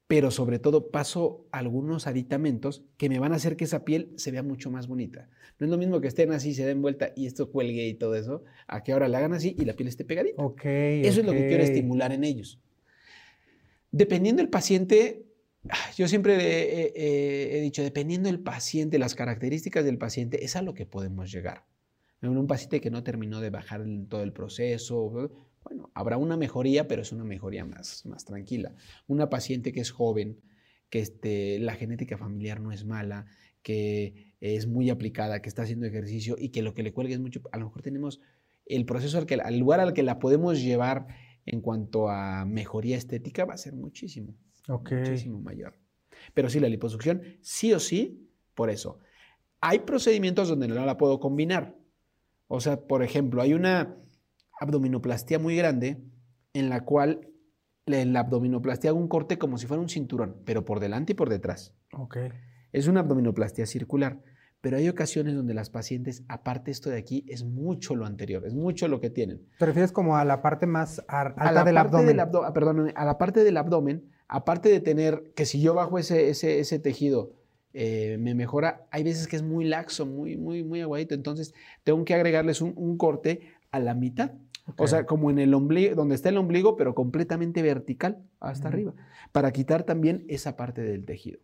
pero 0.07 0.31
sobre 0.31 0.57
todo 0.57 0.89
paso 0.89 1.45
algunos 1.51 2.07
aditamentos 2.07 2.83
que 2.97 3.09
me 3.09 3.19
van 3.19 3.33
a 3.33 3.35
hacer 3.35 3.57
que 3.57 3.65
esa 3.65 3.83
piel 3.83 4.13
se 4.15 4.31
vea 4.31 4.41
mucho 4.41 4.71
más 4.71 4.87
bonita. 4.87 5.29
No 5.59 5.65
es 5.65 5.71
lo 5.71 5.77
mismo 5.77 5.99
que 5.99 6.07
estén 6.07 6.31
así, 6.31 6.53
se 6.53 6.65
den 6.65 6.81
vuelta 6.81 7.11
y 7.15 7.25
esto 7.25 7.51
cuelgue 7.51 7.87
y 7.87 7.93
todo 7.93 8.15
eso, 8.15 8.43
a 8.67 8.83
que 8.83 8.93
ahora 8.93 9.09
la 9.09 9.17
hagan 9.17 9.33
así 9.33 9.55
y 9.59 9.65
la 9.65 9.73
piel 9.73 9.89
esté 9.89 10.05
pegadita. 10.05 10.41
eso 10.63 11.19
es 11.19 11.25
lo 11.25 11.33
que 11.33 11.47
quiero 11.47 11.63
estimular 11.63 12.13
en 12.13 12.23
ellos. 12.23 12.61
Dependiendo 13.91 14.41
del 14.41 14.49
paciente, 14.49 15.25
yo 15.97 16.07
siempre 16.07 17.57
he, 17.57 17.61
dicho, 17.61 17.83
dependiendo 17.83 18.29
del 18.29 18.39
paciente, 18.39 18.99
las 18.99 19.15
características 19.15 19.83
del 19.83 19.97
paciente, 19.97 20.45
es 20.45 20.55
a 20.55 20.61
lo 20.61 20.73
que 20.73 20.85
podemos 20.85 21.31
llegar. 21.31 21.65
En 22.21 22.37
un 22.37 22.47
paciente 22.47 22.79
que 22.79 22.89
no 22.89 23.03
terminó 23.03 23.41
de 23.41 23.49
bajar 23.49 23.83
todo 24.07 24.23
el 24.23 24.33
proceso, 24.33 25.31
bueno, 25.67 25.91
habrá 25.93 26.17
una 26.17 26.37
mejoría, 26.37 26.87
pero 26.87 27.01
es 27.01 27.11
una 27.11 27.25
mejoría 27.25 27.65
más, 27.65 28.05
más 28.05 28.23
tranquila. 28.23 28.73
Una 29.05 29.29
paciente 29.29 29.73
que 29.73 29.81
es 29.81 29.91
joven, 29.91 30.39
que 30.89 30.99
este, 30.99 31.59
la 31.59 31.75
genética 31.75 32.17
familiar 32.17 32.61
no 32.61 32.71
es 32.71 32.85
mala, 32.85 33.25
que 33.61 34.33
es 34.39 34.65
muy 34.65 34.89
aplicada, 34.89 35.41
que 35.41 35.49
está 35.49 35.63
haciendo 35.63 35.85
ejercicio 35.85 36.37
y 36.39 36.49
que 36.49 36.61
lo 36.61 36.73
que 36.73 36.83
le 36.83 36.93
cuelgue 36.93 37.15
es 37.15 37.19
mucho, 37.19 37.41
a 37.51 37.57
lo 37.57 37.65
mejor 37.65 37.81
tenemos 37.81 38.21
el 38.65 38.85
proceso 38.85 39.17
al, 39.17 39.25
que, 39.25 39.35
al 39.35 39.57
lugar 39.57 39.81
al 39.81 39.93
que 39.93 40.03
la 40.03 40.19
podemos 40.19 40.61
llevar 40.61 41.07
en 41.45 41.59
cuanto 41.59 42.09
a 42.09 42.45
mejoría 42.45 42.95
estética 42.95 43.43
va 43.43 43.55
a 43.55 43.57
ser 43.57 43.75
muchísimo, 43.75 44.35
muchísimo 44.69 45.41
mayor. 45.41 45.73
Pero 46.33 46.49
sí, 46.49 46.61
la 46.61 46.69
liposucción, 46.69 47.21
sí 47.41 47.73
o 47.73 47.79
sí, 47.79 48.29
por 48.55 48.69
eso. 48.69 48.99
Hay 49.59 49.79
procedimientos 49.79 50.47
donde 50.47 50.69
no 50.69 50.85
la 50.85 50.97
puedo 50.97 51.19
combinar. 51.19 51.75
O 52.47 52.61
sea, 52.61 52.87
por 52.87 53.03
ejemplo, 53.03 53.41
hay 53.41 53.53
una 53.53 53.97
abdominoplastia 54.59 55.39
muy 55.39 55.55
grande 55.55 56.03
en 56.53 56.69
la 56.69 56.83
cual 56.83 57.29
en 57.85 58.13
la 58.13 58.21
abdominoplastia 58.21 58.89
hago 58.89 58.99
un 58.99 59.07
corte 59.07 59.37
como 59.37 59.57
si 59.57 59.67
fuera 59.67 59.81
un 59.81 59.89
cinturón, 59.89 60.41
pero 60.45 60.65
por 60.65 60.79
delante 60.79 61.13
y 61.13 61.15
por 61.15 61.29
detrás. 61.29 61.73
Ok. 61.93 62.17
Es 62.71 62.87
una 62.87 62.99
abdominoplastia 63.01 63.65
circular, 63.65 64.21
pero 64.61 64.77
hay 64.77 64.89
ocasiones 64.89 65.35
donde 65.35 65.53
las 65.53 65.69
pacientes, 65.69 66.23
aparte 66.27 66.71
esto 66.71 66.89
de 66.89 66.97
aquí, 66.97 67.25
es 67.27 67.43
mucho 67.43 67.95
lo 67.95 68.05
anterior, 68.05 68.45
es 68.45 68.53
mucho 68.53 68.87
lo 68.87 68.99
que 68.99 69.09
tienen. 69.09 69.47
¿Te 69.57 69.65
refieres 69.65 69.91
como 69.91 70.17
a 70.17 70.25
la 70.25 70.41
parte 70.41 70.67
más 70.67 71.01
alta 71.07 71.63
del 71.63 71.77
abdomen? 71.77 72.19
Ah, 72.19 72.53
perdón, 72.53 72.91
a 72.95 73.05
la 73.05 73.17
parte 73.17 73.43
del 73.43 73.57
abdomen, 73.57 74.09
aparte 74.27 74.69
de 74.69 74.79
tener 74.79 75.31
que 75.35 75.45
si 75.45 75.61
yo 75.61 75.73
bajo 75.73 75.97
ese, 75.97 76.29
ese, 76.29 76.59
ese 76.59 76.79
tejido 76.79 77.33
eh, 77.73 78.17
me 78.19 78.33
mejora, 78.33 78.87
hay 78.91 79.03
veces 79.03 79.27
que 79.27 79.35
es 79.35 79.43
muy 79.43 79.63
laxo, 79.65 80.05
muy, 80.05 80.35
muy, 80.35 80.63
muy 80.63 80.81
aguadito, 80.81 81.15
entonces 81.15 81.53
tengo 81.83 82.03
que 82.03 82.15
agregarles 82.15 82.61
un, 82.61 82.73
un 82.75 82.97
corte 82.97 83.41
a 83.71 83.79
la 83.79 83.93
mitad 83.93 84.31
o 84.75 84.87
sea, 84.87 85.05
como 85.05 85.29
en 85.29 85.39
el 85.39 85.53
ombligo, 85.53 85.95
donde 85.95 86.15
está 86.15 86.29
el 86.29 86.37
ombligo, 86.37 86.75
pero 86.75 86.93
completamente 86.93 87.61
vertical 87.61 88.23
hasta 88.39 88.67
arriba, 88.67 88.93
para 89.31 89.51
quitar 89.51 89.83
también 89.83 90.25
esa 90.27 90.57
parte 90.57 90.81
del 90.81 91.05
tejido. 91.05 91.39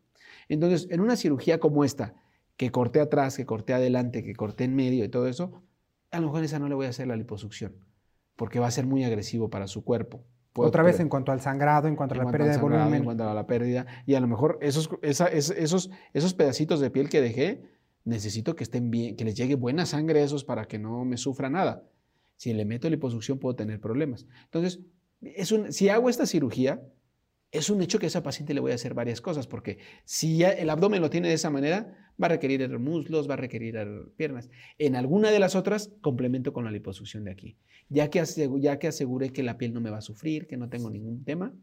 Entonces, 0.49 0.87
en 0.89 0.99
una 0.99 1.15
cirugía 1.15 1.59
como 1.59 1.83
esta, 1.83 2.15
que 2.57 2.71
corté 2.71 2.99
atrás, 2.99 3.37
que 3.37 3.45
corté 3.45 3.73
adelante, 3.73 4.23
que 4.23 4.35
corté 4.35 4.65
en 4.65 4.75
medio 4.75 5.05
y 5.05 5.09
todo 5.09 5.27
eso, 5.27 5.63
a 6.11 6.19
lo 6.19 6.27
mejor 6.27 6.43
esa 6.43 6.59
no 6.59 6.67
le 6.67 6.75
voy 6.75 6.85
a 6.85 6.89
hacer 6.89 7.07
la 7.07 7.15
liposucción, 7.15 7.73
porque 8.35 8.59
va 8.59 8.67
a 8.67 8.71
ser 8.71 8.85
muy 8.85 9.03
agresivo 9.03 9.49
para 9.49 9.67
su 9.67 9.83
cuerpo. 9.83 10.23
Otra 10.55 10.83
vez 10.83 10.99
en 10.99 11.09
cuanto 11.09 11.31
al 11.31 11.41
sangrado, 11.41 11.87
en 11.87 11.95
cuanto 11.95 12.13
a 12.15 12.19
la 12.19 12.29
pérdida 12.29 12.51
de 12.51 12.57
volumen. 12.59 12.93
En 12.93 13.03
cuanto 13.05 13.27
a 13.27 13.33
la 13.33 13.47
pérdida. 13.47 13.87
Y 14.05 14.13
a 14.13 14.19
lo 14.19 14.27
mejor 14.27 14.59
esos, 14.61 14.89
esos, 15.01 15.89
esos 16.13 16.33
pedacitos 16.35 16.79
de 16.79 16.91
piel 16.91 17.09
que 17.09 17.21
dejé, 17.21 17.63
necesito 18.05 18.55
que 18.55 18.63
estén 18.63 18.91
bien, 18.91 19.15
que 19.15 19.25
les 19.25 19.35
llegue 19.35 19.55
buena 19.55 19.87
sangre 19.87 20.21
a 20.21 20.23
esos 20.23 20.43
para 20.43 20.65
que 20.65 20.77
no 20.77 21.05
me 21.05 21.17
sufra 21.17 21.49
nada. 21.49 21.83
Si 22.43 22.53
le 22.53 22.65
meto 22.65 22.89
liposucción 22.89 23.39
puedo 23.39 23.55
tener 23.55 23.79
problemas. 23.79 24.27
Entonces, 24.43 24.81
es 25.21 25.53
un, 25.53 25.71
si 25.71 25.87
hago 25.87 26.09
esta 26.09 26.25
cirugía, 26.25 26.81
es 27.53 27.69
un 27.69 27.81
hecho 27.81 27.99
que 27.99 28.05
a 28.05 28.07
esa 28.07 28.21
paciente 28.21 28.53
le 28.53 28.59
voy 28.59 28.73
a 28.73 28.75
hacer 28.75 28.93
varias 28.93 29.21
cosas, 29.21 29.47
porque 29.47 29.77
si 30.03 30.39
ya 30.39 30.49
el 30.49 30.69
abdomen 30.69 31.01
lo 31.01 31.09
tiene 31.09 31.29
de 31.29 31.35
esa 31.35 31.49
manera, 31.49 32.11
va 32.21 32.25
a 32.25 32.31
requerir 32.31 32.67
muslos, 32.79 33.29
va 33.29 33.35
a 33.35 33.37
requerir 33.37 33.77
piernas. 34.17 34.49
En 34.77 34.97
alguna 34.97 35.31
de 35.31 35.39
las 35.39 35.55
otras, 35.55 35.93
complemento 36.01 36.51
con 36.51 36.65
la 36.65 36.71
liposucción 36.71 37.23
de 37.23 37.31
aquí. 37.31 37.55
Ya 37.87 38.09
que, 38.09 38.21
ya 38.59 38.77
que 38.77 38.87
aseguré 38.87 39.29
que 39.29 39.41
la 39.41 39.57
piel 39.57 39.73
no 39.73 39.79
me 39.79 39.89
va 39.89 39.99
a 39.99 40.01
sufrir, 40.01 40.45
que 40.45 40.57
no 40.57 40.67
tengo 40.67 40.89
ningún 40.89 41.23
tema, 41.23 41.53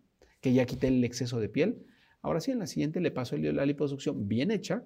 que 0.41 0.55
ya 0.55 0.65
quité 0.65 0.89
el 0.89 1.05
exceso 1.05 1.41
de 1.41 1.51
piel. 1.51 1.85
Ahora 2.23 2.41
sí, 2.41 2.53
en 2.53 2.59
la 2.59 2.67
siguiente 2.67 3.03
le 3.03 3.11
paso 3.11 3.37
la 3.37 3.67
liposucción 3.67 4.29
bien 4.29 4.51
hecha 4.51 4.83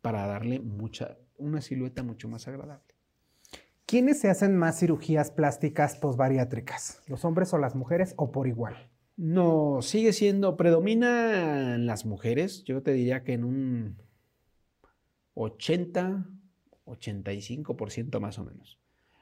para 0.00 0.26
darle 0.26 0.58
mucha, 0.58 1.18
una 1.36 1.60
silueta 1.60 2.02
mucho 2.02 2.28
más 2.28 2.48
agradable. 2.48 2.93
¿Quiénes 3.86 4.18
se 4.18 4.30
hacen 4.30 4.56
más 4.56 4.78
cirugías 4.80 5.30
plásticas 5.30 5.96
posbariátricas? 5.96 7.02
¿Los 7.06 7.24
hombres 7.24 7.52
o 7.52 7.58
las 7.58 7.74
mujeres 7.74 8.14
o 8.16 8.32
por 8.32 8.48
igual? 8.48 8.88
No, 9.16 9.80
sigue 9.82 10.12
siendo, 10.12 10.56
predominan 10.56 11.86
las 11.86 12.06
mujeres. 12.06 12.64
Yo 12.64 12.82
te 12.82 12.92
diría 12.92 13.22
que 13.22 13.34
en 13.34 13.44
un 13.44 13.96
80, 15.34 16.26
85% 16.86 18.20
más 18.20 18.38
o 18.38 18.44
menos. 18.44 18.78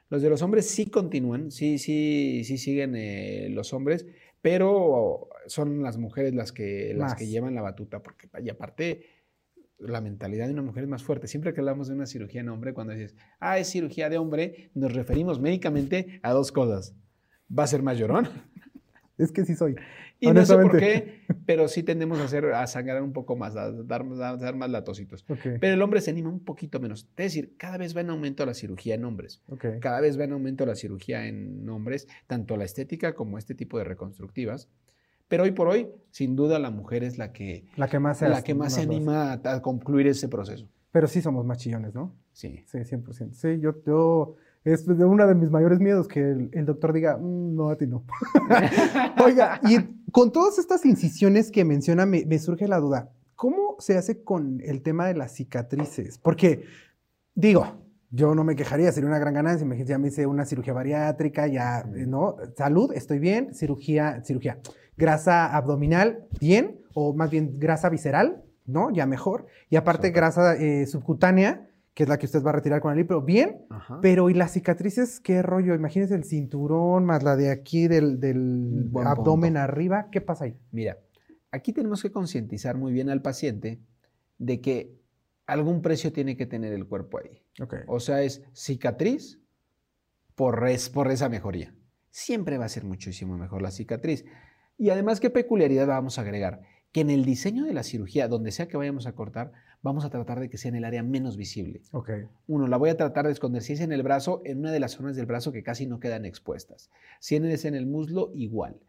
Los 0.08 0.22
de 0.22 0.30
los 0.30 0.42
hombres 0.42 0.68
sí 0.68 0.86
continúan, 0.86 1.50
sí, 1.50 1.78
sí, 1.78 2.44
sí 2.44 2.58
siguen 2.58 2.94
eh, 2.96 3.48
los 3.50 3.72
hombres, 3.72 4.06
pero 4.42 5.30
son 5.46 5.82
las 5.82 5.96
mujeres 5.96 6.34
las 6.34 6.52
que, 6.52 6.92
las 6.94 7.14
que 7.14 7.26
llevan 7.26 7.54
la 7.54 7.62
batuta, 7.62 8.02
porque 8.02 8.28
y 8.42 8.50
aparte 8.50 9.06
la 9.82 10.00
mentalidad 10.00 10.46
de 10.46 10.52
una 10.52 10.62
mujer 10.62 10.84
es 10.84 10.88
más 10.88 11.02
fuerte. 11.02 11.26
Siempre 11.26 11.52
que 11.52 11.60
hablamos 11.60 11.88
de 11.88 11.94
una 11.94 12.06
cirugía 12.06 12.40
en 12.40 12.48
hombre, 12.48 12.72
cuando 12.72 12.92
dices, 12.92 13.16
ah, 13.40 13.58
es 13.58 13.68
cirugía 13.68 14.08
de 14.08 14.18
hombre, 14.18 14.70
nos 14.74 14.92
referimos 14.92 15.40
médicamente 15.40 16.20
a 16.22 16.32
dos 16.32 16.52
cosas. 16.52 16.94
Va 17.56 17.64
a 17.64 17.66
ser 17.66 17.82
más 17.82 17.98
llorón 17.98 18.28
es 19.22 19.32
que 19.32 19.44
sí 19.44 19.54
soy. 19.54 19.76
Y 20.20 20.30
no 20.30 20.44
sé 20.46 20.56
por 20.56 20.78
qué, 20.78 21.22
pero 21.46 21.66
sí 21.68 21.82
tendemos 21.82 22.20
a, 22.20 22.24
hacer, 22.24 22.46
a 22.46 22.66
sangrar 22.66 23.02
un 23.02 23.12
poco 23.12 23.36
más, 23.36 23.56
a 23.56 23.72
dar, 23.72 24.04
dar 24.38 24.56
más 24.56 24.70
latositos. 24.70 25.24
Pero 25.24 25.74
el 25.74 25.82
hombre 25.82 26.00
se 26.00 26.10
anima 26.10 26.28
un 26.28 26.44
poquito 26.44 26.78
menos. 26.78 27.08
Es 27.16 27.24
decir, 27.24 27.56
cada 27.56 27.76
vez 27.76 27.96
va 27.96 28.02
en 28.02 28.10
aumento 28.10 28.46
la 28.46 28.54
cirugía 28.54 28.94
en 28.94 29.04
hombres. 29.04 29.42
Cada 29.80 30.00
vez 30.00 30.18
va 30.18 30.24
en 30.24 30.32
aumento 30.32 30.64
la 30.64 30.76
cirugía 30.76 31.26
en 31.26 31.68
hombres, 31.68 32.06
tanto 32.26 32.56
la 32.56 32.64
estética 32.64 33.14
como 33.14 33.38
este 33.38 33.54
tipo 33.54 33.78
de 33.78 33.84
reconstructivas. 33.84 34.68
Pero 35.32 35.44
hoy 35.44 35.52
por 35.52 35.66
hoy, 35.66 35.88
sin 36.10 36.36
duda, 36.36 36.58
la 36.58 36.70
mujer 36.70 37.02
es 37.02 37.16
la 37.16 37.32
que, 37.32 37.64
la 37.76 37.88
que 37.88 37.98
más 37.98 38.18
se, 38.18 38.28
la 38.28 38.44
que 38.44 38.54
más 38.54 38.74
se 38.74 38.82
anima 38.82 39.40
a, 39.42 39.62
concluir 39.62 40.06
ese 40.06 40.28
proceso. 40.28 40.68
Pero 40.90 41.06
sí 41.06 41.22
somos 41.22 41.46
más 41.46 41.56
chillones, 41.56 41.94
¿no? 41.94 42.14
Sí. 42.34 42.62
Sí, 42.66 42.76
100%. 42.76 43.32
Sí, 43.32 43.58
yo, 43.58 43.82
yo 43.86 44.36
es 44.62 44.86
uno 44.86 45.26
de 45.26 45.34
mis 45.34 45.50
mayores 45.50 45.80
miedos 45.80 46.06
que 46.06 46.20
el, 46.20 46.66
doctor 46.66 46.92
diga, 46.92 47.16
mm, 47.16 47.54
no, 47.56 47.70
a 47.70 47.78
ti 47.78 47.86
no. 47.86 48.04
Oiga, 49.24 49.58
y 49.62 49.78
con 50.10 50.32
todas 50.32 50.58
estas 50.58 50.84
incisiones 50.84 51.50
que 51.50 51.64
menciona, 51.64 52.04
me, 52.04 52.38
surge 52.38 52.68
la 52.68 52.78
duda, 52.78 53.08
¿cómo 53.34 53.76
se 53.78 53.96
hace 53.96 54.22
con 54.22 54.60
el 54.62 54.82
tema 54.82 55.06
de 55.06 55.14
las 55.14 55.34
cicatrices? 55.34 56.18
Porque, 56.18 56.64
digo, 57.34 57.64
yo 58.10 58.34
no 58.34 58.44
me 58.44 58.54
quejaría, 58.54 58.92
sería 58.92 59.08
una 59.08 59.18
gran 59.18 59.32
ganancia. 59.32 59.66
Me 59.66 59.82
ya 59.82 59.96
me 59.96 60.08
hice 60.08 60.26
una 60.26 60.44
cirugía 60.44 60.74
bariátrica, 60.74 61.46
ya, 61.46 61.84
¿no? 61.84 62.36
Salud, 62.54 62.92
estoy 62.92 63.18
bien. 63.18 63.54
Cirugía, 63.54 64.22
cirugía. 64.26 64.60
Grasa 65.02 65.56
abdominal, 65.56 66.28
bien. 66.38 66.78
O 66.94 67.12
más 67.12 67.28
bien 67.28 67.58
grasa 67.58 67.88
visceral, 67.88 68.44
¿no? 68.66 68.92
Ya 68.92 69.04
mejor. 69.04 69.46
Y 69.68 69.74
aparte, 69.74 70.10
grasa 70.10 70.54
eh, 70.54 70.86
subcutánea, 70.86 71.68
que 71.92 72.04
es 72.04 72.08
la 72.08 72.18
que 72.18 72.26
usted 72.26 72.40
va 72.40 72.50
a 72.50 72.52
retirar 72.52 72.80
con 72.80 72.92
el 72.92 72.98
libro, 72.98 73.20
bien, 73.20 73.66
pero 74.00 74.30
¿y 74.30 74.34
las 74.34 74.52
cicatrices 74.52 75.18
qué 75.18 75.42
rollo? 75.42 75.74
Imagínese 75.74 76.14
el 76.14 76.22
cinturón 76.22 77.04
más 77.04 77.24
la 77.24 77.34
de 77.34 77.50
aquí 77.50 77.88
del, 77.88 78.90
abdomen 79.04 79.56
arriba, 79.56 80.08
¿qué 80.12 80.20
pasa 80.20 80.44
ahí? 80.44 80.56
Mira, 80.70 80.98
aquí 81.50 81.72
tenemos 81.72 82.00
que 82.00 82.12
concientizar 82.12 82.76
muy 82.76 82.92
bien 82.92 83.10
al 83.10 83.22
paciente 83.22 83.80
de 84.38 84.60
que 84.60 84.94
algún 85.46 85.82
precio 85.82 86.12
tiene 86.12 86.36
que 86.36 86.46
tener 86.46 86.72
el 86.72 86.86
cuerpo 86.86 87.18
ahí. 87.18 87.42
O 87.88 87.98
sea, 87.98 88.22
es 88.22 88.42
cicatriz 88.54 89.40
por, 90.34 90.64
por 90.94 91.10
esa 91.10 91.28
mejoría. 91.28 91.74
Siempre 92.10 92.56
va 92.56 92.66
a 92.66 92.70
ser 92.70 92.84
muchísimo 92.84 93.36
mejor 93.36 93.62
la 93.62 93.70
cicatriz. 93.70 94.24
Y 94.78 94.90
además, 94.90 95.20
¿qué 95.20 95.30
peculiaridad 95.30 95.86
vamos 95.86 96.18
a 96.18 96.22
agregar? 96.22 96.62
Que 96.92 97.00
en 97.00 97.10
el 97.10 97.24
diseño 97.24 97.64
de 97.64 97.72
la 97.72 97.82
cirugía, 97.82 98.28
donde 98.28 98.50
sea 98.50 98.68
que 98.68 98.76
vayamos 98.76 99.06
a 99.06 99.12
cortar, 99.12 99.52
vamos 99.82 100.04
a 100.04 100.10
tratar 100.10 100.40
de 100.40 100.48
que 100.48 100.58
sea 100.58 100.70
en 100.70 100.76
el 100.76 100.84
área 100.84 101.02
menos 101.02 101.36
visible. 101.36 101.82
Okay. 101.92 102.24
Uno, 102.46 102.66
la 102.66 102.76
voy 102.76 102.90
a 102.90 102.96
tratar 102.96 103.26
de 103.26 103.32
esconder. 103.32 103.62
Si 103.62 103.72
es 103.72 103.80
en 103.80 103.92
el 103.92 104.02
brazo, 104.02 104.42
en 104.44 104.58
una 104.58 104.72
de 104.72 104.80
las 104.80 104.92
zonas 104.92 105.16
del 105.16 105.26
brazo 105.26 105.52
que 105.52 105.62
casi 105.62 105.86
no 105.86 106.00
quedan 106.00 106.24
expuestas. 106.24 106.90
Si 107.20 107.36
es 107.36 107.64
en 107.64 107.74
el 107.74 107.86
muslo, 107.86 108.30
igual. 108.34 108.80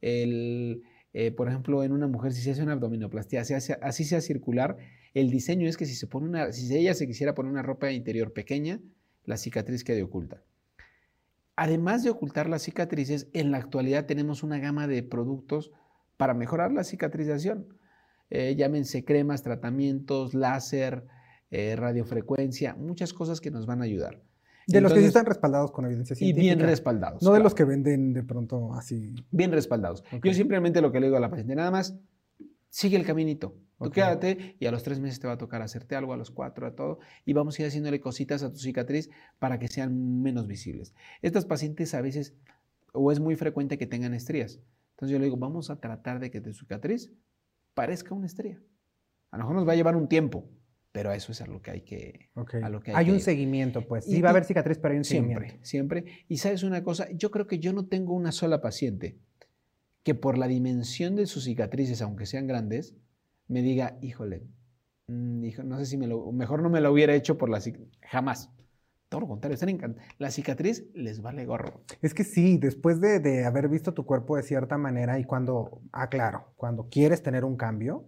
El, 0.00 0.82
eh, 1.12 1.30
por 1.30 1.48
ejemplo, 1.48 1.82
en 1.82 1.92
una 1.92 2.06
mujer, 2.06 2.32
si 2.32 2.42
se 2.42 2.52
hace 2.52 2.62
una 2.62 2.72
abdominoplastia, 2.72 3.40
así 3.40 4.04
sea 4.04 4.20
circular, 4.20 4.76
el 5.14 5.30
diseño 5.30 5.68
es 5.68 5.76
que 5.76 5.86
si, 5.86 5.94
se 5.94 6.06
pone 6.06 6.28
una, 6.28 6.52
si 6.52 6.74
ella 6.74 6.94
se 6.94 7.06
quisiera 7.06 7.34
poner 7.34 7.52
una 7.52 7.62
ropa 7.62 7.92
interior 7.92 8.32
pequeña, 8.32 8.80
la 9.24 9.36
cicatriz 9.36 9.84
quede 9.84 10.02
oculta. 10.02 10.42
Además 11.62 12.02
de 12.02 12.10
ocultar 12.10 12.48
las 12.48 12.62
cicatrices, 12.62 13.28
en 13.32 13.52
la 13.52 13.58
actualidad 13.58 14.06
tenemos 14.06 14.42
una 14.42 14.58
gama 14.58 14.88
de 14.88 15.04
productos 15.04 15.70
para 16.16 16.34
mejorar 16.34 16.72
la 16.72 16.82
cicatrización. 16.82 17.68
Eh, 18.30 18.56
llámense 18.56 19.04
cremas, 19.04 19.44
tratamientos, 19.44 20.34
láser, 20.34 21.04
eh, 21.52 21.76
radiofrecuencia, 21.76 22.74
muchas 22.74 23.12
cosas 23.12 23.40
que 23.40 23.52
nos 23.52 23.64
van 23.64 23.80
a 23.80 23.84
ayudar. 23.84 24.20
De 24.66 24.80
los 24.80 24.92
que 24.92 24.98
sí 24.98 25.06
están 25.06 25.24
respaldados 25.24 25.70
con 25.70 25.84
evidencia 25.84 26.16
científica. 26.16 26.42
Y 26.42 26.44
bien 26.44 26.58
respaldados. 26.58 27.22
No 27.22 27.32
de 27.32 27.38
los 27.38 27.54
que 27.54 27.62
venden 27.62 28.12
de 28.12 28.24
pronto 28.24 28.74
así. 28.74 29.14
Bien 29.30 29.52
respaldados. 29.52 30.02
Yo 30.20 30.34
simplemente 30.34 30.80
lo 30.80 30.90
que 30.90 30.98
le 30.98 31.06
digo 31.06 31.16
a 31.16 31.20
la 31.20 31.30
paciente, 31.30 31.54
nada 31.54 31.70
más, 31.70 31.96
sigue 32.70 32.96
el 32.96 33.06
caminito. 33.06 33.54
Tú 33.82 33.90
quédate 33.90 34.56
y 34.58 34.66
a 34.66 34.70
los 34.70 34.82
tres 34.82 35.00
meses 35.00 35.20
te 35.20 35.26
va 35.26 35.34
a 35.34 35.38
tocar 35.38 35.62
hacerte 35.62 35.96
algo, 35.96 36.12
a 36.12 36.16
los 36.16 36.30
cuatro, 36.30 36.66
a 36.66 36.74
todo, 36.74 36.98
y 37.24 37.32
vamos 37.32 37.58
a 37.58 37.62
ir 37.62 37.68
haciéndole 37.68 38.00
cositas 38.00 38.42
a 38.42 38.52
tu 38.52 38.58
cicatriz 38.58 39.10
para 39.38 39.58
que 39.58 39.68
sean 39.68 40.22
menos 40.22 40.46
visibles. 40.46 40.94
Estas 41.20 41.44
pacientes 41.44 41.94
a 41.94 42.00
veces, 42.00 42.34
o 42.92 43.12
es 43.12 43.20
muy 43.20 43.36
frecuente 43.36 43.78
que 43.78 43.86
tengan 43.86 44.14
estrías. 44.14 44.60
Entonces 44.92 45.12
yo 45.12 45.18
le 45.18 45.24
digo, 45.24 45.36
vamos 45.36 45.70
a 45.70 45.80
tratar 45.80 46.20
de 46.20 46.30
que 46.30 46.40
tu 46.40 46.52
cicatriz 46.52 47.12
parezca 47.74 48.14
una 48.14 48.26
estrella. 48.26 48.60
A 49.30 49.38
lo 49.38 49.44
mejor 49.44 49.56
nos 49.56 49.68
va 49.68 49.72
a 49.72 49.76
llevar 49.76 49.96
un 49.96 50.08
tiempo, 50.08 50.48
pero 50.92 51.10
eso 51.12 51.32
es 51.32 51.40
a 51.40 51.46
lo 51.46 51.62
que 51.62 51.70
hay 51.70 51.80
que... 51.80 52.28
hay, 52.94 53.10
un 53.10 53.20
seguimiento, 53.20 53.86
pues. 53.88 54.04
Sí 54.04 54.20
va 54.20 54.28
a 54.28 54.32
haber 54.32 54.44
cicatriz, 54.44 54.78
pero 54.78 54.92
hay 54.92 54.98
un 54.98 55.04
siempre, 55.04 55.34
seguimiento. 55.34 55.66
Siempre, 55.66 56.04
Y 56.28 56.36
sabes 56.36 56.62
una 56.62 56.84
cosa, 56.84 57.10
yo 57.12 57.30
creo 57.30 57.46
que 57.46 57.58
yo 57.58 57.72
no 57.72 57.86
tengo 57.86 58.14
una 58.14 58.30
sola 58.30 58.60
paciente 58.60 59.18
que 60.02 60.14
por 60.14 60.36
la 60.36 60.48
dimensión 60.48 61.16
de 61.16 61.26
sus 61.26 61.44
cicatrices, 61.44 62.02
aunque 62.02 62.26
sean 62.26 62.46
grandes, 62.46 62.94
me 63.52 63.60
diga, 63.60 63.98
híjole, 64.00 64.42
mm, 65.08 65.46
no 65.64 65.78
sé 65.78 65.86
si 65.86 65.96
me 65.98 66.06
lo, 66.06 66.32
mejor 66.32 66.62
no 66.62 66.70
me 66.70 66.80
lo 66.80 66.90
hubiera 66.90 67.14
hecho 67.14 67.36
por 67.36 67.50
la 67.50 67.60
jamás. 68.00 68.50
Todo 69.10 69.20
lo 69.20 69.28
contrario, 69.28 69.54
están 69.54 69.68
encantados. 69.68 70.08
La 70.16 70.30
cicatriz 70.30 70.86
les 70.94 71.20
vale 71.20 71.44
gorro. 71.44 71.82
Es 72.00 72.14
que 72.14 72.24
sí, 72.24 72.56
después 72.56 72.98
de, 72.98 73.44
haber 73.44 73.68
visto 73.68 73.92
tu 73.92 74.06
cuerpo 74.06 74.38
de 74.38 74.42
cierta 74.42 74.78
manera 74.78 75.18
y 75.18 75.24
cuando, 75.24 75.82
ah, 75.92 76.08
claro, 76.08 76.54
cuando 76.56 76.88
quieres 76.88 77.22
tener 77.22 77.44
un 77.44 77.58
cambio 77.58 78.06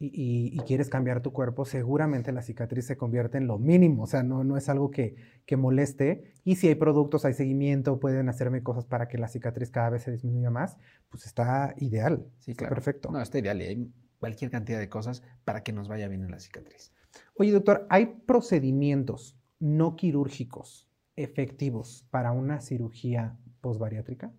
y, 0.00 0.58
quieres 0.66 0.88
cambiar 0.88 1.22
tu 1.22 1.32
cuerpo, 1.32 1.64
seguramente 1.64 2.32
la 2.32 2.42
cicatriz 2.42 2.86
se 2.86 2.96
convierte 2.96 3.38
en 3.38 3.46
lo 3.46 3.58
mínimo. 3.60 4.02
O 4.02 4.06
sea, 4.08 4.24
no, 4.24 4.42
no 4.42 4.56
es 4.56 4.68
algo 4.68 4.90
que, 4.90 5.14
moleste. 5.56 6.34
Y 6.42 6.56
si 6.56 6.66
hay 6.66 6.74
productos, 6.74 7.24
hay 7.24 7.34
seguimiento, 7.34 8.00
pueden 8.00 8.28
hacerme 8.28 8.64
cosas 8.64 8.86
para 8.86 9.06
que 9.06 9.18
la 9.18 9.28
cicatriz 9.28 9.70
cada 9.70 9.90
vez 9.90 10.02
se 10.02 10.10
disminuya 10.10 10.50
más, 10.50 10.78
pues 11.10 11.26
está 11.26 11.74
ideal. 11.76 12.26
Sí, 12.40 12.54
claro. 12.54 12.74
Perfecto. 12.74 13.12
No, 13.12 13.22
está 13.22 13.38
ideal 13.38 13.62
y 13.62 13.66
hay 13.66 13.92
cualquier 14.20 14.52
cantidad 14.52 14.78
de 14.78 14.88
cosas 14.88 15.22
para 15.44 15.64
que 15.64 15.72
nos 15.72 15.88
vaya 15.88 16.06
bien 16.06 16.22
en 16.22 16.30
la 16.30 16.38
cicatriz. 16.38 16.92
Oye, 17.34 17.50
doctor, 17.50 17.86
¿hay 17.90 18.06
procedimientos 18.26 19.36
no 19.58 19.96
quirúrgicos 19.96 20.88
efectivos 21.16 22.06
para 22.10 22.30
una 22.30 22.60
cirugía 22.60 23.36
posbariátrica? 23.60 24.32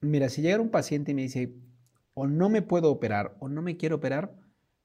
Mira, 0.00 0.28
si 0.28 0.42
llega 0.42 0.60
un 0.60 0.70
paciente 0.70 1.12
y 1.12 1.14
me 1.14 1.22
dice, 1.22 1.54
o 2.14 2.26
no 2.26 2.48
me 2.48 2.62
puedo 2.62 2.90
operar 2.90 3.36
o 3.38 3.48
no 3.48 3.62
me 3.62 3.76
quiero 3.76 3.96
operar, 3.96 4.36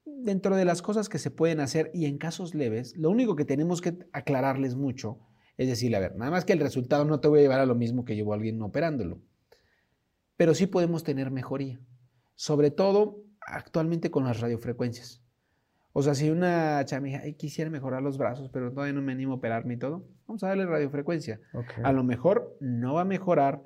dentro 0.05 0.55
de 0.55 0.65
las 0.65 0.81
cosas 0.81 1.09
que 1.09 1.19
se 1.19 1.31
pueden 1.31 1.59
hacer 1.59 1.89
y 1.93 2.05
en 2.05 2.17
casos 2.17 2.53
leves, 2.53 2.95
lo 2.97 3.09
único 3.09 3.35
que 3.35 3.45
tenemos 3.45 3.81
que 3.81 3.97
aclararles 4.13 4.75
mucho 4.75 5.19
es 5.57 5.67
decirle, 5.67 5.97
a 5.97 6.01
ver, 6.01 6.15
nada 6.15 6.31
más 6.31 6.45
que 6.45 6.53
el 6.53 6.59
resultado 6.59 7.05
no 7.05 7.19
te 7.19 7.27
voy 7.27 7.39
a 7.39 7.41
llevar 7.43 7.59
a 7.59 7.65
lo 7.65 7.75
mismo 7.75 8.05
que 8.05 8.15
llevó 8.15 8.33
alguien 8.33 8.61
operándolo, 8.61 9.21
pero 10.37 10.55
sí 10.55 10.65
podemos 10.65 11.03
tener 11.03 11.29
mejoría, 11.29 11.79
sobre 12.41 12.71
todo 12.71 13.23
actualmente 13.39 14.09
con 14.09 14.23
las 14.23 14.39
radiofrecuencias. 14.39 15.21
O 15.93 16.01
sea, 16.01 16.15
si 16.15 16.31
una 16.31 16.83
chama 16.85 17.09
quisiera 17.37 17.69
mejorar 17.69 18.01
los 18.01 18.17
brazos, 18.17 18.49
pero 18.51 18.71
todavía 18.71 18.93
no 18.93 19.03
me 19.03 19.11
animo 19.11 19.33
a 19.33 19.35
operarme 19.35 19.75
y 19.75 19.77
todo, 19.77 20.07
vamos 20.25 20.43
a 20.43 20.47
darle 20.47 20.65
radiofrecuencia. 20.65 21.39
A 21.83 21.91
lo 21.91 22.03
mejor 22.03 22.57
no 22.59 22.95
va 22.95 23.01
a 23.01 23.05
mejorar 23.05 23.61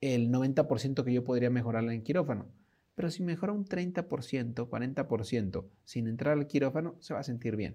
el 0.00 0.30
90% 0.30 1.02
que 1.02 1.12
yo 1.12 1.24
podría 1.24 1.50
mejorarla 1.50 1.94
en 1.94 2.04
quirófano, 2.04 2.46
pero 2.94 3.10
si 3.10 3.24
mejora 3.24 3.54
un 3.54 3.64
30%, 3.64 4.06
40% 4.06 5.64
sin 5.82 6.06
entrar 6.06 6.38
al 6.38 6.46
quirófano, 6.46 6.94
se 7.00 7.14
va 7.14 7.20
a 7.20 7.24
sentir 7.24 7.56
bien. 7.56 7.74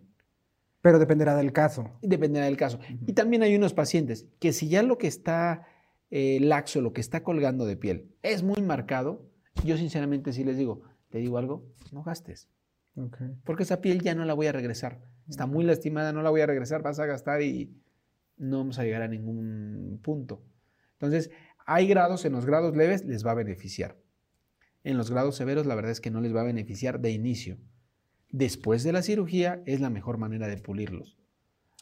Pero 0.80 0.98
dependerá 0.98 1.36
del 1.36 1.52
caso. 1.52 1.92
Dependerá 2.02 2.46
del 2.46 2.56
caso. 2.56 2.80
Y 3.06 3.12
también 3.12 3.44
hay 3.44 3.54
unos 3.54 3.74
pacientes 3.74 4.26
que 4.40 4.54
si 4.54 4.70
ya 4.70 4.82
lo 4.82 4.98
que 4.98 5.08
está 5.08 5.68
eh, 6.10 6.40
laxo, 6.40 6.80
lo 6.80 6.94
que 6.94 7.02
está 7.02 7.22
colgando 7.22 7.66
de 7.66 7.76
piel, 7.76 8.16
es 8.24 8.44
muy 8.44 8.62
marcado, 8.62 9.28
yo 9.64 9.78
sinceramente 9.78 10.34
sí 10.34 10.44
les 10.44 10.58
digo, 10.58 10.82
te 11.10 11.20
digo 11.20 11.38
algo, 11.38 11.66
no 11.92 12.04
gastes. 12.04 12.50
Porque 13.44 13.64
esa 13.64 13.80
piel 13.80 14.02
ya 14.02 14.16
no 14.16 14.26
la 14.26 14.34
voy 14.34 14.48
a 14.48 14.52
regresar. 14.52 15.00
Está 15.30 15.46
muy 15.46 15.64
lastimada, 15.64 16.14
no 16.14 16.22
la 16.22 16.30
voy 16.30 16.42
a 16.42 16.48
regresar, 16.48 16.82
vas 16.82 17.00
a 17.00 17.06
gastar 17.06 17.42
y 17.42 17.72
no 18.38 18.58
vamos 18.60 18.80
a 18.80 18.84
llegar 18.84 19.04
a 19.04 19.08
ningún 19.08 20.00
punto. 20.02 20.42
Entonces, 20.94 21.30
hay 21.66 21.88
grados, 21.88 22.26
en 22.26 22.34
los 22.34 22.46
grados 22.46 22.76
leves 22.76 23.06
les 23.06 23.26
va 23.26 23.32
a 23.32 23.36
beneficiar. 23.36 23.98
En 24.84 24.98
los 24.98 25.12
grados 25.12 25.36
severos 25.36 25.66
la 25.66 25.76
verdad 25.76 25.92
es 25.92 26.02
que 26.02 26.12
no 26.12 26.22
les 26.22 26.36
va 26.36 26.42
a 26.42 26.46
beneficiar 26.46 27.00
de 27.00 27.12
inicio. 27.12 27.58
Después 28.32 28.84
de 28.84 28.94
la 28.94 29.02
cirugía 29.02 29.62
es 29.66 29.80
la 29.80 29.90
mejor 29.90 30.18
manera 30.18 30.48
de 30.48 30.58
pulirlos. 30.58 31.18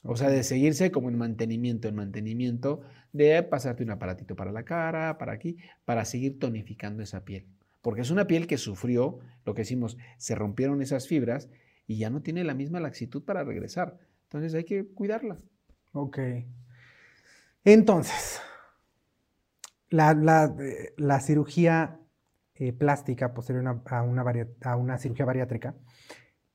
O 0.03 0.15
sea, 0.15 0.29
de 0.29 0.43
seguirse 0.43 0.91
como 0.91 1.09
en 1.09 1.17
mantenimiento, 1.17 1.87
en 1.87 1.95
mantenimiento, 1.95 2.81
de 3.11 3.41
pasarte 3.43 3.83
un 3.83 3.91
aparatito 3.91 4.35
para 4.35 4.51
la 4.51 4.63
cara, 4.63 5.17
para 5.17 5.33
aquí, 5.33 5.57
para 5.83 6.05
seguir 6.05 6.37
tonificando 6.37 7.01
esa 7.01 7.25
piel. 7.25 7.47
Porque 7.85 8.01
es 8.01 8.09
una 8.09 8.25
piel 8.25 8.47
que 8.47 8.57
sufrió, 8.57 9.19
lo 9.45 9.53
que 9.53 9.61
decimos, 9.61 9.95
se 10.17 10.33
rompieron 10.33 10.81
esas 10.81 11.07
fibras 11.07 11.51
y 11.85 11.99
ya 11.99 12.09
no 12.09 12.23
tiene 12.23 12.43
la 12.43 12.55
misma 12.55 12.79
laxitud 12.79 13.23
para 13.23 13.43
regresar. 13.43 13.99
Entonces 14.23 14.55
hay 14.55 14.63
que 14.63 14.87
cuidarla. 14.87 15.37
Ok. 15.91 16.17
Entonces, 17.63 18.41
la, 19.91 20.55
eh, 20.59 20.95
cirugía 21.21 21.99
eh, 22.55 22.73
plástica 22.73 23.35
posterior 23.35 23.67
a 23.85 24.01
una, 24.01 24.25
a 24.63 24.77
una 24.77 24.97
cirugía 24.97 25.25
bariátrica 25.25 25.75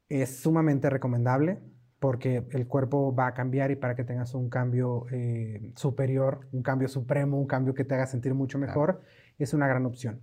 es 0.09 0.41
sumamente 0.41 0.91
recomendable 0.91 1.61
porque 2.01 2.45
el 2.51 2.67
cuerpo 2.67 3.15
va 3.15 3.29
a 3.29 3.35
cambiar 3.35 3.71
y 3.71 3.77
para 3.77 3.95
que 3.95 4.03
tengas 4.03 4.35
un 4.35 4.51
cambio 4.51 5.07
eh, 5.13 5.71
superior, 5.77 6.49
un 6.51 6.65
cambio 6.65 6.89
supremo, 6.89 7.39
un 7.39 7.47
cambio 7.47 7.73
que 7.73 7.85
te 7.85 7.95
haga 7.95 8.09
sentir 8.09 8.35
mucho 8.35 8.59
mejor, 8.59 9.03
es 9.39 9.55
una 9.55 9.69
gran 9.69 9.87
opción. 9.87 10.21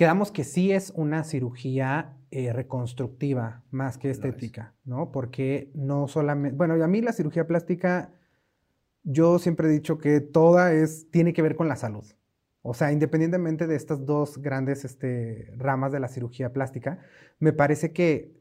Quedamos 0.00 0.32
que 0.32 0.44
sí 0.44 0.72
es 0.72 0.94
una 0.96 1.24
cirugía 1.24 2.16
eh, 2.30 2.54
reconstructiva 2.54 3.64
más 3.70 3.98
que 3.98 4.08
estética, 4.08 4.72
¿no? 4.86 5.12
Porque 5.12 5.70
no 5.74 6.08
solamente, 6.08 6.56
bueno, 6.56 6.82
a 6.82 6.88
mí 6.88 7.02
la 7.02 7.12
cirugía 7.12 7.46
plástica, 7.46 8.10
yo 9.02 9.38
siempre 9.38 9.68
he 9.68 9.70
dicho 9.70 9.98
que 9.98 10.22
toda 10.22 10.72
es, 10.72 11.10
tiene 11.10 11.34
que 11.34 11.42
ver 11.42 11.54
con 11.54 11.68
la 11.68 11.76
salud. 11.76 12.06
O 12.62 12.72
sea, 12.72 12.92
independientemente 12.92 13.66
de 13.66 13.76
estas 13.76 14.06
dos 14.06 14.38
grandes 14.38 14.86
este, 14.86 15.52
ramas 15.58 15.92
de 15.92 16.00
la 16.00 16.08
cirugía 16.08 16.50
plástica, 16.50 17.00
me 17.38 17.52
parece 17.52 17.92
que 17.92 18.32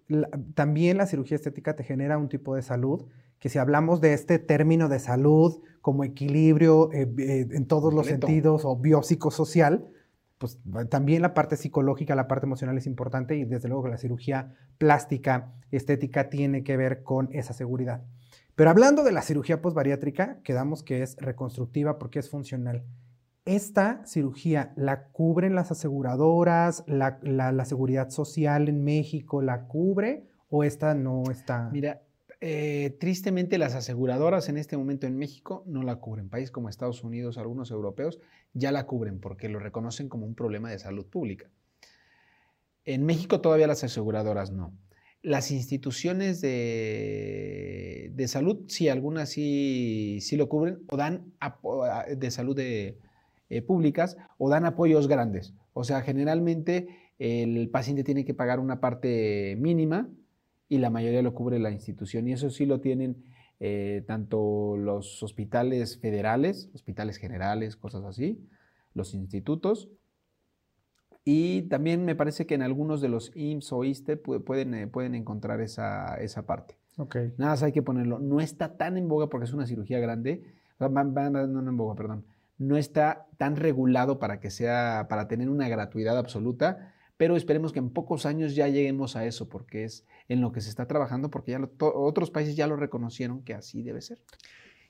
también 0.54 0.95
la 0.95 1.08
cirugía 1.08 1.36
estética 1.36 1.76
te 1.76 1.84
genera 1.84 2.17
un 2.17 2.30
tipo 2.30 2.56
de 2.56 2.62
salud 2.62 3.06
que 3.38 3.50
si 3.50 3.58
hablamos 3.58 4.00
de 4.00 4.13
este 4.13 4.39
término 4.39 4.88
de 4.88 5.00
salud 5.00 5.62
como 5.82 6.06
equilibrio 6.06 6.89
eh, 6.93 7.12
eh, 7.17 7.48
en 7.52 7.65
todos 7.65 7.93
los 7.93 8.08
sentidos 8.08 8.63
o 8.63 8.78
biopsicosocial, 8.78 9.91
pues 10.39 10.58
también 10.89 11.21
la 11.21 11.34
parte 11.34 11.58
psicológica, 11.58 12.15
la 12.15 12.28
parte 12.28 12.45
emocional 12.45 12.78
es 12.78 12.88
importante 12.88 13.36
y 13.36 13.43
desde 13.43 13.67
luego 13.67 13.84
que 13.84 13.89
la 13.89 13.97
cirugía 13.97 14.56
plástica 14.78 15.52
estética 15.69 16.30
tiene 16.30 16.63
que 16.63 16.78
ver 16.78 17.04
con 17.04 17.30
esa 17.34 17.54
seguridad. 17.54 18.04
Pero 18.56 18.69
hablando 18.69 19.04
de 19.04 19.12
la 19.12 19.21
cirugía 19.21 19.62
postbariátrica, 19.62 20.39
quedamos 20.43 20.82
que 20.82 21.04
es 21.04 21.17
reconstructiva 21.17 21.99
porque 21.99 22.19
es 22.19 22.30
funcional. 22.30 22.86
¿Esta 23.43 24.06
cirugía 24.06 24.71
la 24.78 25.08
cubren 25.08 25.56
las 25.56 25.71
aseguradoras, 25.71 26.86
la, 26.88 27.65
seguridad 27.65 28.10
social 28.10 28.69
en 28.69 28.84
México 28.84 29.41
la 29.41 29.65
cubre 29.67 30.30
o 30.49 30.63
esta 30.63 30.93
no 30.93 31.23
está? 31.30 31.69
Mira, 31.71 32.02
eh, 32.41 32.95
tristemente 33.02 33.58
las 33.58 33.75
aseguradoras 33.75 34.47
en 34.47 34.58
este 34.58 34.78
momento 34.78 35.08
en 35.08 35.17
México 35.17 35.63
no 35.67 35.84
la 35.84 35.97
cubren. 35.97 36.30
Países 36.30 36.52
como 36.52 36.69
Estados 36.69 37.04
Unidos, 37.04 37.38
algunos 37.38 37.69
europeos, 37.69 38.19
ya 38.54 38.71
la 38.71 38.86
cubren 38.86 39.19
porque 39.19 39.49
lo 39.49 39.60
reconocen 39.60 40.08
como 40.08 40.25
un 40.25 40.36
problema 40.36 40.71
de 40.71 40.80
salud 40.80 41.06
pública. 41.06 41.49
En 42.86 43.06
México 43.06 43.41
todavía 43.41 43.67
las 43.67 43.84
aseguradoras 43.84 44.52
no. 44.52 44.73
Las 45.21 45.52
instituciones 45.52 46.39
de, 46.39 48.12
de 48.13 48.28
salud, 48.30 48.63
sí, 48.67 48.88
algunas 48.88 49.30
sí, 49.30 50.19
sí, 50.21 50.38
lo 50.38 50.47
cubren 50.47 50.80
o 50.89 50.95
dan 50.95 51.34
de 52.15 52.32
salud 52.32 52.56
de, 52.56 52.97
eh, 53.49 53.62
públicas 53.62 54.15
o 54.38 54.49
dan 54.49 54.65
apoyos 54.65 55.10
grandes. 55.10 55.54
O 55.73 55.84
sea, 55.84 56.02
generalmente 56.02 56.88
el 57.19 57.69
paciente 57.69 58.06
tiene 58.06 58.23
que 58.23 58.34
pagar 58.34 58.62
una 58.62 58.80
parte 58.80 59.58
mínima 59.60 60.10
y 60.69 60.77
la 60.77 60.89
mayoría 60.89 61.21
lo 61.21 61.34
cubre 61.34 61.60
la 61.60 61.71
institución. 61.71 62.27
Y 62.27 62.34
eso 62.34 62.49
sí 62.49 62.65
lo 62.65 62.79
tienen 62.79 63.25
eh, 63.60 64.03
tanto 64.08 64.77
los 64.77 65.21
hospitales 65.21 65.99
federales, 65.99 66.69
hospitales 66.73 67.17
generales, 67.17 67.75
cosas 67.75 68.05
así, 68.05 68.47
los 68.93 69.13
institutos. 69.13 69.89
Y 71.25 71.63
también 71.63 72.05
me 72.05 72.15
parece 72.15 72.45
que 72.45 72.55
en 72.55 72.62
algunos 72.62 73.01
de 73.01 73.10
los 73.10 73.32
IMSS 73.36 73.73
o 73.73 73.84
ISTE 73.84 74.15
pueden, 74.15 74.73
eh, 74.73 74.88
pueden 74.88 75.15
encontrar 75.15 75.60
esa, 75.60 76.15
esa 76.15 76.45
parte. 76.45 76.77
Okay. 76.97 77.34
Nada 77.38 77.51
más 77.51 77.63
hay 77.63 77.71
que 77.71 77.82
ponerlo. 77.82 78.19
No 78.19 78.39
está 78.39 78.77
tan 78.77 78.97
en 78.97 79.08
boga 79.08 79.27
porque 79.27 79.45
es 79.45 79.53
una 79.53 79.65
cirugía 79.65 79.99
grande. 79.99 80.43
No, 80.79 80.88
no 80.89 81.69
en 81.69 81.77
boga, 81.77 81.95
perdón 81.95 82.23
no 82.60 82.75
está 82.77 83.25
tan 83.38 83.55
regulado 83.55 84.19
para 84.19 84.39
que 84.39 84.51
sea, 84.51 85.08
para 85.10 85.27
tener 85.27 85.49
una 85.49 85.67
gratuidad 85.69 86.17
absoluta, 86.17 86.93
pero 87.19 87.36
esperemos 87.36 87.73
que 87.73 87.79
en 87.79 87.89
pocos 87.89 88.25
años 88.25 88.55
ya 88.55 88.69
lleguemos 88.69 89.17
a 89.17 89.25
eso, 89.25 89.49
porque 89.49 89.84
es 89.84 90.05
en 90.29 90.39
lo 90.39 90.53
que 90.53 90.62
se 90.62 90.69
está 90.69 90.88
trabajando, 90.88 91.29
porque 91.29 91.51
ya 91.51 91.60
otros 91.82 92.32
países 92.32 92.55
ya 92.55 92.65
lo 92.65 92.77
reconocieron 92.77 93.43
que 93.43 93.53
así 93.53 93.84
debe 93.84 93.99
ser. 93.99 94.21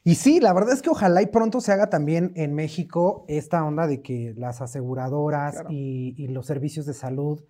Y 0.04 0.14
sí, 0.14 0.40
la 0.40 0.54
verdad 0.54 0.74
es 0.74 0.84
que 0.84 0.92
ojalá 0.92 1.24
y 1.24 1.26
pronto 1.26 1.60
se 1.60 1.72
haga 1.72 1.90
también 1.90 2.32
en 2.36 2.54
México 2.54 3.26
esta 3.28 3.66
onda 3.66 3.88
de 3.88 4.04
que 4.04 4.36
las 4.38 4.62
aseguradoras 4.62 5.64
y, 5.72 6.28
los 6.28 6.46
servicios 6.46 6.86
de 6.86 6.94
salud 6.94 7.44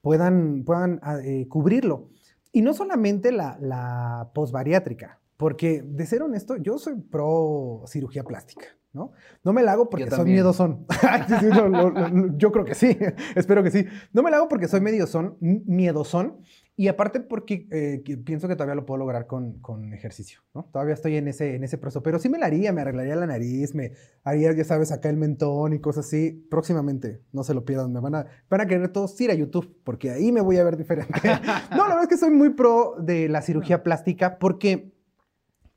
puedan, 0.00 0.64
puedan 0.64 0.98
ah, 1.02 1.18
eh, 1.22 1.46
cubrirlo. 1.46 2.08
Y 2.52 2.62
no 2.62 2.72
solamente 2.72 3.32
la, 3.32 3.58
la 3.60 4.30
posbariátrica, 4.32 5.20
porque 5.36 5.82
de 5.82 6.06
ser 6.06 6.22
honesto, 6.22 6.56
yo 6.56 6.78
soy 6.78 7.00
pro 7.00 7.82
cirugía 7.86 8.24
plástica. 8.24 8.66
¿no? 8.92 9.12
No 9.42 9.52
me 9.52 9.62
la 9.62 9.72
hago 9.72 9.88
porque 9.88 10.10
soy 10.10 10.26
miedosón. 10.26 10.86
yo 12.36 12.52
creo 12.52 12.64
que 12.64 12.74
sí, 12.74 12.96
espero 13.36 13.62
que 13.62 13.70
sí. 13.70 13.86
No 14.12 14.22
me 14.22 14.30
la 14.30 14.36
hago 14.36 14.48
porque 14.48 14.68
soy 14.68 14.82
son, 15.06 15.36
miedosón, 15.40 16.36
y 16.76 16.88
aparte 16.88 17.20
porque 17.20 17.66
eh, 17.70 18.02
pienso 18.24 18.48
que 18.48 18.54
todavía 18.54 18.74
lo 18.74 18.86
puedo 18.86 18.98
lograr 18.98 19.26
con, 19.26 19.92
ejercicio, 19.92 20.40
¿no? 20.54 20.68
Todavía 20.72 20.94
estoy 20.94 21.16
en 21.16 21.28
ese, 21.28 21.54
en 21.54 21.64
ese 21.64 21.78
proceso, 21.78 22.02
pero 22.02 22.18
sí 22.18 22.28
me 22.28 22.38
la 22.38 22.46
haría, 22.46 22.72
me 22.72 22.80
arreglaría 22.80 23.14
la 23.14 23.26
nariz, 23.26 23.74
me 23.74 23.92
haría, 24.24 24.52
ya 24.52 24.64
sabes, 24.64 24.90
acá 24.90 25.08
el 25.08 25.16
mentón 25.16 25.74
y 25.74 25.80
cosas 25.80 26.06
así. 26.06 26.46
Próximamente, 26.50 27.20
no 27.32 27.44
se 27.44 27.54
lo 27.54 27.64
pierdan, 27.64 27.92
me 27.92 28.00
van 28.00 28.14
a, 28.14 28.26
van 28.48 28.60
a 28.62 28.66
querer 28.66 28.88
todos 28.88 29.18
ir 29.20 29.30
a 29.30 29.34
YouTube, 29.34 29.74
porque 29.84 30.10
ahí 30.10 30.32
me 30.32 30.40
voy 30.40 30.56
a 30.56 30.64
ver 30.64 30.76
diferente. 30.76 31.12
no, 31.70 31.88
la 31.88 31.94
verdad 31.94 32.02
es 32.02 32.08
que 32.08 32.16
soy 32.16 32.30
muy 32.30 32.50
pro 32.50 32.96
de 32.98 33.28
la 33.28 33.42
cirugía 33.42 33.82
plástica 33.82 34.38
porque 34.38 34.91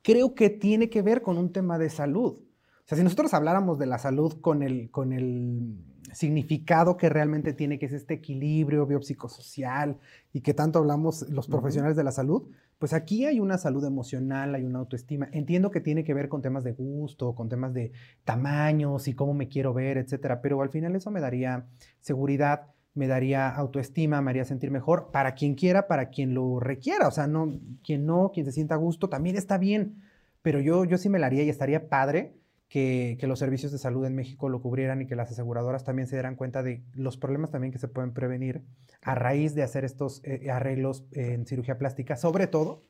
creo 0.05 0.35
que 0.35 0.51
tiene 0.51 0.87
que 0.87 1.01
ver 1.01 1.23
con 1.23 1.39
un 1.39 1.51
tema 1.51 1.79
de 1.79 1.89
salud. 1.89 2.37
O 2.37 2.87
sea, 2.87 2.95
si 2.95 3.03
nosotros 3.03 3.33
habláramos 3.33 3.79
de 3.79 3.87
la 3.87 3.97
salud 3.97 4.39
con 4.39 4.61
el, 4.61 4.91
con 4.91 5.11
el 5.11 5.79
significado 6.13 6.95
que 6.95 7.09
realmente 7.09 7.53
tiene, 7.53 7.79
que 7.79 7.87
es 7.87 7.93
este 7.93 8.13
equilibrio 8.13 8.85
biopsicosocial 8.85 9.97
y 10.31 10.41
que 10.41 10.53
tanto 10.53 10.77
hablamos 10.77 11.27
los 11.29 11.47
profesionales 11.47 11.97
de 11.97 12.03
la 12.03 12.11
salud, 12.11 12.43
pues 12.77 12.93
aquí 12.93 13.25
hay 13.25 13.39
una 13.39 13.57
salud 13.57 13.83
emocional, 13.83 14.53
hay 14.53 14.63
una 14.63 14.77
autoestima. 14.77 15.27
Entiendo 15.31 15.71
que 15.71 15.81
tiene 15.81 16.03
que 16.03 16.13
ver 16.13 16.29
con 16.29 16.43
temas 16.43 16.63
de 16.63 16.73
gusto, 16.73 17.33
con 17.33 17.49
temas 17.49 17.73
de 17.73 17.91
tamaños 18.23 19.07
y 19.07 19.15
cómo 19.15 19.33
me 19.33 19.47
quiero 19.47 19.73
ver, 19.73 19.97
etcétera, 19.97 20.39
pero 20.39 20.61
al 20.61 20.69
final 20.69 20.95
eso 20.95 21.09
me 21.09 21.19
daría 21.19 21.65
seguridad, 21.99 22.74
me 22.95 23.07
daría 23.07 23.49
autoestima, 23.49 24.21
me 24.21 24.31
haría 24.31 24.45
sentir 24.45 24.71
mejor 24.71 25.11
para 25.11 25.35
quien 25.35 25.53
quiera, 25.53 25.87
para 25.87 26.09
quien 26.09 26.33
lo 26.33 26.59
requiera. 26.59 27.07
O 27.07 27.11
sea, 27.11 27.27
no, 27.27 27.59
quien 27.83 28.05
no, 28.05 28.31
quien 28.33 28.45
se 28.45 28.53
sienta 28.53 28.75
a 28.75 28.77
gusto, 28.79 29.09
también 29.09 29.35
está 29.35 29.57
bien. 29.57 30.01
Pero 30.41 30.61
yo, 30.61 30.85
yo 30.85 30.97
sí 30.97 31.09
me 31.09 31.19
la 31.19 31.27
haría 31.27 31.43
y 31.43 31.49
estaría 31.49 31.89
padre 31.89 32.35
que, 32.69 33.17
los 33.23 33.39
servicios 33.39 33.71
de 33.71 33.77
salud 33.77 34.05
en 34.05 34.15
México 34.15 34.49
lo 34.49 34.61
cubrieran 34.61 35.01
y 35.01 35.07
que 35.07 35.15
las 35.15 35.31
aseguradoras 35.31 35.83
también 35.83 36.07
se 36.07 36.15
dieran 36.15 36.35
cuenta 36.35 36.63
de 36.63 36.83
los 36.93 37.17
problemas 37.17 37.51
también 37.51 37.71
que 37.71 37.79
se 37.79 37.87
pueden 37.87 38.13
prevenir 38.13 38.63
a 39.01 39.15
raíz 39.15 39.55
de 39.55 39.63
hacer 39.63 39.83
estos 39.85 40.21
eh, 40.23 40.49
arreglos 40.49 41.05
en 41.11 41.45
cirugía 41.45 41.77
plástica, 41.77 42.15
sobre 42.15 42.47
todo, 42.47 42.83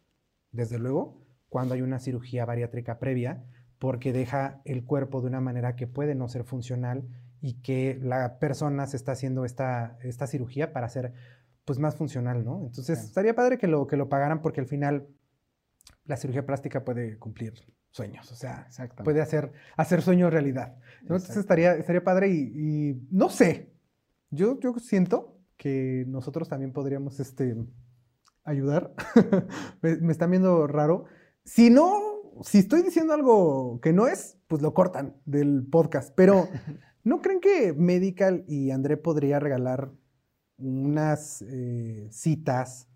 desde 0.51 0.79
luego, 0.79 1.21
cuando 1.49 1.73
hay 1.73 1.81
una 1.81 1.99
cirugía 1.99 2.45
bariátrica 2.45 2.99
previa, 2.99 3.43
porque 3.79 4.13
deja 4.13 4.61
el 4.65 4.85
cuerpo 4.85 5.21
de 5.21 5.27
una 5.27 5.41
manera 5.41 5.75
que 5.75 5.87
puede 5.87 6.15
no 6.15 6.27
ser 6.29 6.43
funcional 6.43 7.07
y 7.41 7.61
que 7.61 7.99
la 8.01 8.39
persona 8.39 8.87
se 8.87 8.97
está 8.97 9.13
haciendo 9.13 9.45
esta, 9.45 9.97
esta 10.03 10.27
cirugía 10.27 10.73
para 10.73 10.89
ser 10.89 11.13
pues 11.65 11.79
más 11.79 11.95
funcional, 11.95 12.45
¿no? 12.45 12.61
Entonces, 12.65 13.03
estaría 13.03 13.35
padre 13.35 13.57
que 13.57 13.67
lo, 13.67 13.87
que 13.87 13.97
lo 13.97 14.07
pagaran 14.07 14.41
porque 14.41 14.61
al 14.61 14.67
final 14.67 15.07
la 16.05 16.17
cirugía 16.17 16.45
plástica 16.45 16.85
puede 16.85 17.17
cumplir 17.17 17.53
sueños, 17.89 18.31
o 18.31 18.35
sea, 18.35 18.67
puede 19.03 19.21
hacer, 19.21 19.53
hacer 19.77 20.01
sueños 20.01 20.31
realidad. 20.31 20.77
Entonces 21.01 21.37
estaría, 21.37 21.75
estaría 21.75 22.03
padre 22.03 22.29
y, 22.29 23.07
no 23.09 23.29
sé, 23.29 23.71
yo, 24.29 24.59
yo 24.59 24.77
siento 24.79 25.39
que 25.57 26.03
nosotros 26.07 26.49
también 26.49 26.73
podríamos 26.73 27.19
este, 27.19 27.55
ayudar. 28.43 28.93
me, 29.81 30.11
están 30.11 30.31
viendo 30.31 30.67
raro. 30.67 31.05
Si 31.45 31.69
no, 31.69 32.41
si 32.43 32.59
estoy 32.59 32.81
diciendo 32.81 33.13
algo 33.13 33.79
que 33.81 33.93
no 33.93 34.07
es, 34.07 34.37
pues 34.47 34.61
lo 34.61 34.73
cortan 34.73 35.15
del 35.25 35.65
podcast. 35.65 36.13
Pero, 36.15 36.49
¿no 37.05 37.21
creen 37.21 37.39
que 37.39 37.71
Medical 37.71 38.43
y 38.47 38.71
André 38.71 38.97
podría 38.97 39.39
regalar 39.39 39.91
unas 40.57 41.41
eh, 41.43 42.09
citas, 42.11 42.89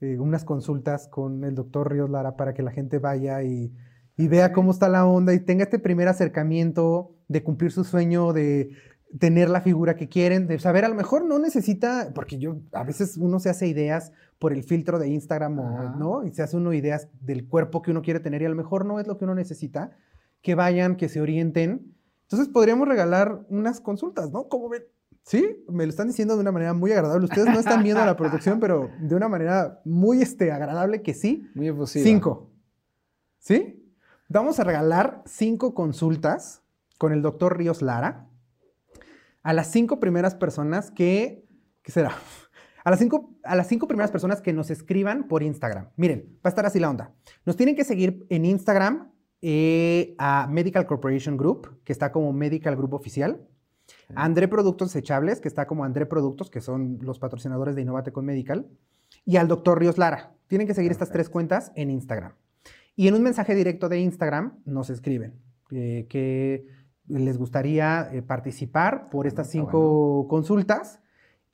eh, 0.00 0.20
unas 0.20 0.44
consultas 0.44 1.08
con 1.08 1.42
el 1.42 1.56
doctor 1.56 1.90
Ríos 1.90 2.08
Lara 2.08 2.36
para 2.36 2.54
que 2.54 2.62
la 2.62 2.70
gente 2.70 3.00
vaya 3.00 3.42
y 3.42 3.72
y 4.16 4.28
vea 4.28 4.52
cómo 4.52 4.70
está 4.70 4.88
la 4.88 5.06
onda 5.06 5.34
y 5.34 5.40
tenga 5.40 5.64
este 5.64 5.78
primer 5.78 6.08
acercamiento 6.08 7.16
de 7.28 7.42
cumplir 7.42 7.72
su 7.72 7.84
sueño 7.84 8.32
de, 8.32 8.70
tener 9.18 9.48
la 9.48 9.60
figura 9.60 9.94
que 9.94 10.08
quieren, 10.08 10.48
de 10.48 10.58
saber, 10.58 10.84
a 10.84 10.88
lo 10.88 10.96
mejor 10.96 11.24
no 11.24 11.38
necesita, 11.38 12.10
porque 12.14 12.38
yo, 12.38 12.56
a 12.72 12.82
veces 12.82 13.16
uno 13.16 13.38
se 13.38 13.48
hace 13.48 13.68
ideas 13.68 14.12
por 14.40 14.52
el 14.52 14.64
filtro 14.64 14.98
de 14.98 15.08
Instagram, 15.08 15.58
o, 15.58 15.96
¿no? 15.96 16.26
Y 16.26 16.32
se 16.32 16.42
hace 16.42 16.56
uno 16.56 16.72
ideas 16.72 17.08
del 17.20 17.46
cuerpo 17.46 17.80
que 17.80 17.92
uno 17.92 18.02
quiere 18.02 18.18
tener 18.18 18.42
y 18.42 18.46
a 18.46 18.48
lo 18.48 18.56
mejor 18.56 18.84
no 18.84 18.98
es 18.98 19.06
lo 19.06 19.16
que 19.16 19.24
uno 19.24 19.36
necesita, 19.36 19.96
que 20.42 20.56
vayan, 20.56 20.96
que 20.96 21.08
se 21.08 21.20
orienten. 21.20 21.94
Entonces 22.34 22.52
podríamos 22.52 22.88
regalar 22.88 23.44
unas 23.48 23.80
consultas, 23.80 24.32
¿no? 24.32 24.48
¿Cómo 24.48 24.68
ven? 24.68 24.82
Sí, 25.22 25.64
me 25.68 25.84
lo 25.86 25.90
están 25.90 26.08
diciendo 26.08 26.34
de 26.34 26.40
una 26.40 26.50
manera 26.50 26.74
muy 26.74 26.90
agradable. 26.90 27.26
Ustedes 27.26 27.46
no 27.46 27.60
están 27.60 27.84
viendo 27.84 28.04
la 28.04 28.16
producción, 28.16 28.58
pero 28.58 28.90
de 29.00 29.14
una 29.14 29.28
manera 29.28 29.80
muy 29.84 30.20
este, 30.20 30.50
agradable 30.50 31.00
que 31.00 31.14
sí. 31.14 31.48
Muy 31.54 31.68
efusiva. 31.68 32.04
Cinco. 32.04 32.50
¿Sí? 33.38 33.88
Vamos 34.28 34.58
a 34.58 34.64
regalar 34.64 35.22
cinco 35.26 35.74
consultas 35.74 36.62
con 36.98 37.12
el 37.12 37.22
doctor 37.22 37.56
Ríos 37.56 37.82
Lara 37.82 38.26
a 39.44 39.52
las 39.52 39.70
cinco 39.70 40.00
primeras 40.00 40.34
personas 40.34 40.90
que, 40.90 41.46
¿qué 41.82 41.92
será? 41.92 42.16
A 42.82 42.90
las, 42.90 42.98
cinco, 42.98 43.34
a 43.44 43.54
las 43.54 43.68
cinco 43.68 43.86
primeras 43.86 44.10
personas 44.10 44.42
que 44.42 44.52
nos 44.52 44.70
escriban 44.70 45.28
por 45.28 45.44
Instagram. 45.44 45.90
Miren, 45.96 46.36
va 46.36 46.40
a 46.44 46.48
estar 46.48 46.66
así 46.66 46.80
la 46.80 46.90
onda. 46.90 47.14
Nos 47.46 47.56
tienen 47.56 47.76
que 47.76 47.84
seguir 47.84 48.26
en 48.28 48.44
Instagram 48.44 49.13
eh, 49.46 50.14
a 50.16 50.46
Medical 50.50 50.86
Corporation 50.86 51.36
Group, 51.36 51.82
que 51.84 51.92
está 51.92 52.10
como 52.12 52.32
Medical 52.32 52.76
Group 52.76 52.94
Oficial. 52.94 53.46
A 54.14 54.24
André 54.24 54.48
Productos 54.48 54.88
Desechables, 54.88 55.38
que 55.42 55.48
está 55.48 55.66
como 55.66 55.84
André 55.84 56.06
Productos, 56.06 56.48
que 56.50 56.62
son 56.62 56.98
los 57.02 57.18
patrocinadores 57.18 57.76
de 57.76 57.82
Innovate 57.82 58.10
con 58.10 58.24
Medical. 58.24 58.66
Y 59.26 59.36
al 59.36 59.46
doctor 59.46 59.78
Ríos 59.78 59.98
Lara. 59.98 60.32
Tienen 60.46 60.66
que 60.66 60.72
seguir 60.72 60.90
estas 60.90 61.10
tres 61.10 61.28
cuentas 61.28 61.72
en 61.74 61.90
Instagram. 61.90 62.32
Y 62.96 63.06
en 63.06 63.14
un 63.16 63.22
mensaje 63.22 63.54
directo 63.54 63.90
de 63.90 64.00
Instagram 64.00 64.60
nos 64.64 64.88
escriben 64.88 65.34
eh, 65.70 66.06
que 66.08 66.66
les 67.06 67.36
gustaría 67.36 68.08
eh, 68.14 68.22
participar 68.22 69.10
por 69.10 69.26
estas 69.26 69.50
cinco 69.50 70.26
consultas. 70.26 71.00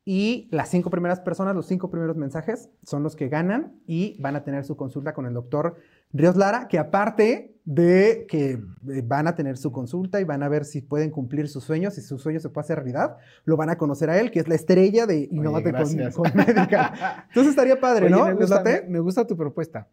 Y 0.05 0.49
las 0.53 0.69
cinco 0.69 0.91
primeras 0.91 1.19
personas, 1.19 1.57
los 1.57 1.67
cinco 1.67 1.91
primeros 1.91 2.17
mensajes, 2.17 2.71
son 2.85 3.03
los 3.03 3.17
que 3.17 3.29
ganan 3.29 3.81
y 3.85 4.17
van 4.23 4.37
a 4.37 4.45
tener 4.45 4.65
su 4.65 4.77
consulta 4.77 5.13
con 5.13 5.27
el 5.27 5.35
doctor 5.35 5.77
Ríos 6.13 6.37
Lara, 6.37 6.69
que 6.69 6.79
aparte 6.79 7.51
de 7.65 8.27
que 8.29 8.53
eh, 8.53 9.03
van 9.05 9.29
a 9.29 9.37
tener 9.37 9.57
su 9.57 9.71
consulta 9.71 10.21
y 10.21 10.25
van 10.25 10.43
a 10.43 10.49
ver 10.49 10.65
si 10.65 10.81
pueden 10.81 11.11
cumplir 11.11 11.49
sus 11.49 11.65
sueños, 11.65 11.95
si 11.95 12.01
sus 12.01 12.21
sueños 12.21 12.43
se 12.43 12.49
puede 12.49 12.65
hacer 12.65 12.79
realidad, 12.79 13.19
lo 13.45 13.57
van 13.57 13.71
a 13.71 13.79
conocer 13.79 14.11
a 14.11 14.19
él, 14.19 14.31
que 14.31 14.41
es 14.41 14.49
la 14.49 14.55
estrella 14.55 15.07
de 15.07 15.29
Innovate 15.31 15.73
con, 15.73 16.11
con 16.13 16.37
Médica. 16.37 17.27
Entonces 17.29 17.51
estaría 17.51 17.79
padre, 17.79 18.11
¿no? 18.11 18.27
Me 18.27 18.35
gusta, 18.35 18.65
me 18.89 18.99
gusta 18.99 19.27
tu 19.27 19.37
propuesta. 19.37 19.89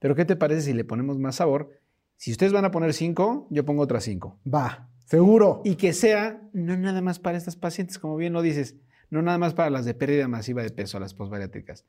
Pero 0.00 0.14
¿qué 0.14 0.24
te 0.24 0.34
parece 0.34 0.62
si 0.62 0.72
le 0.72 0.84
ponemos 0.84 1.18
más 1.18 1.36
sabor? 1.36 1.70
Si 2.16 2.32
ustedes 2.32 2.52
van 2.52 2.64
a 2.64 2.70
poner 2.70 2.92
cinco, 2.94 3.46
yo 3.50 3.64
pongo 3.64 3.82
otras 3.82 4.04
cinco. 4.04 4.38
Va, 4.52 4.88
seguro. 5.04 5.62
Y 5.64 5.76
que 5.76 5.92
sea 5.92 6.42
no 6.52 6.76
nada 6.76 7.00
más 7.00 7.18
para 7.18 7.38
estas 7.38 7.56
pacientes, 7.56 7.98
como 7.98 8.16
bien 8.16 8.32
lo 8.32 8.42
dices, 8.42 8.76
no 9.10 9.22
nada 9.22 9.38
más 9.38 9.54
para 9.54 9.70
las 9.70 9.84
de 9.84 9.94
pérdida 9.94 10.26
masiva 10.26 10.62
de 10.62 10.70
peso, 10.70 10.98
las 10.98 11.14
posbariátricas. 11.14 11.84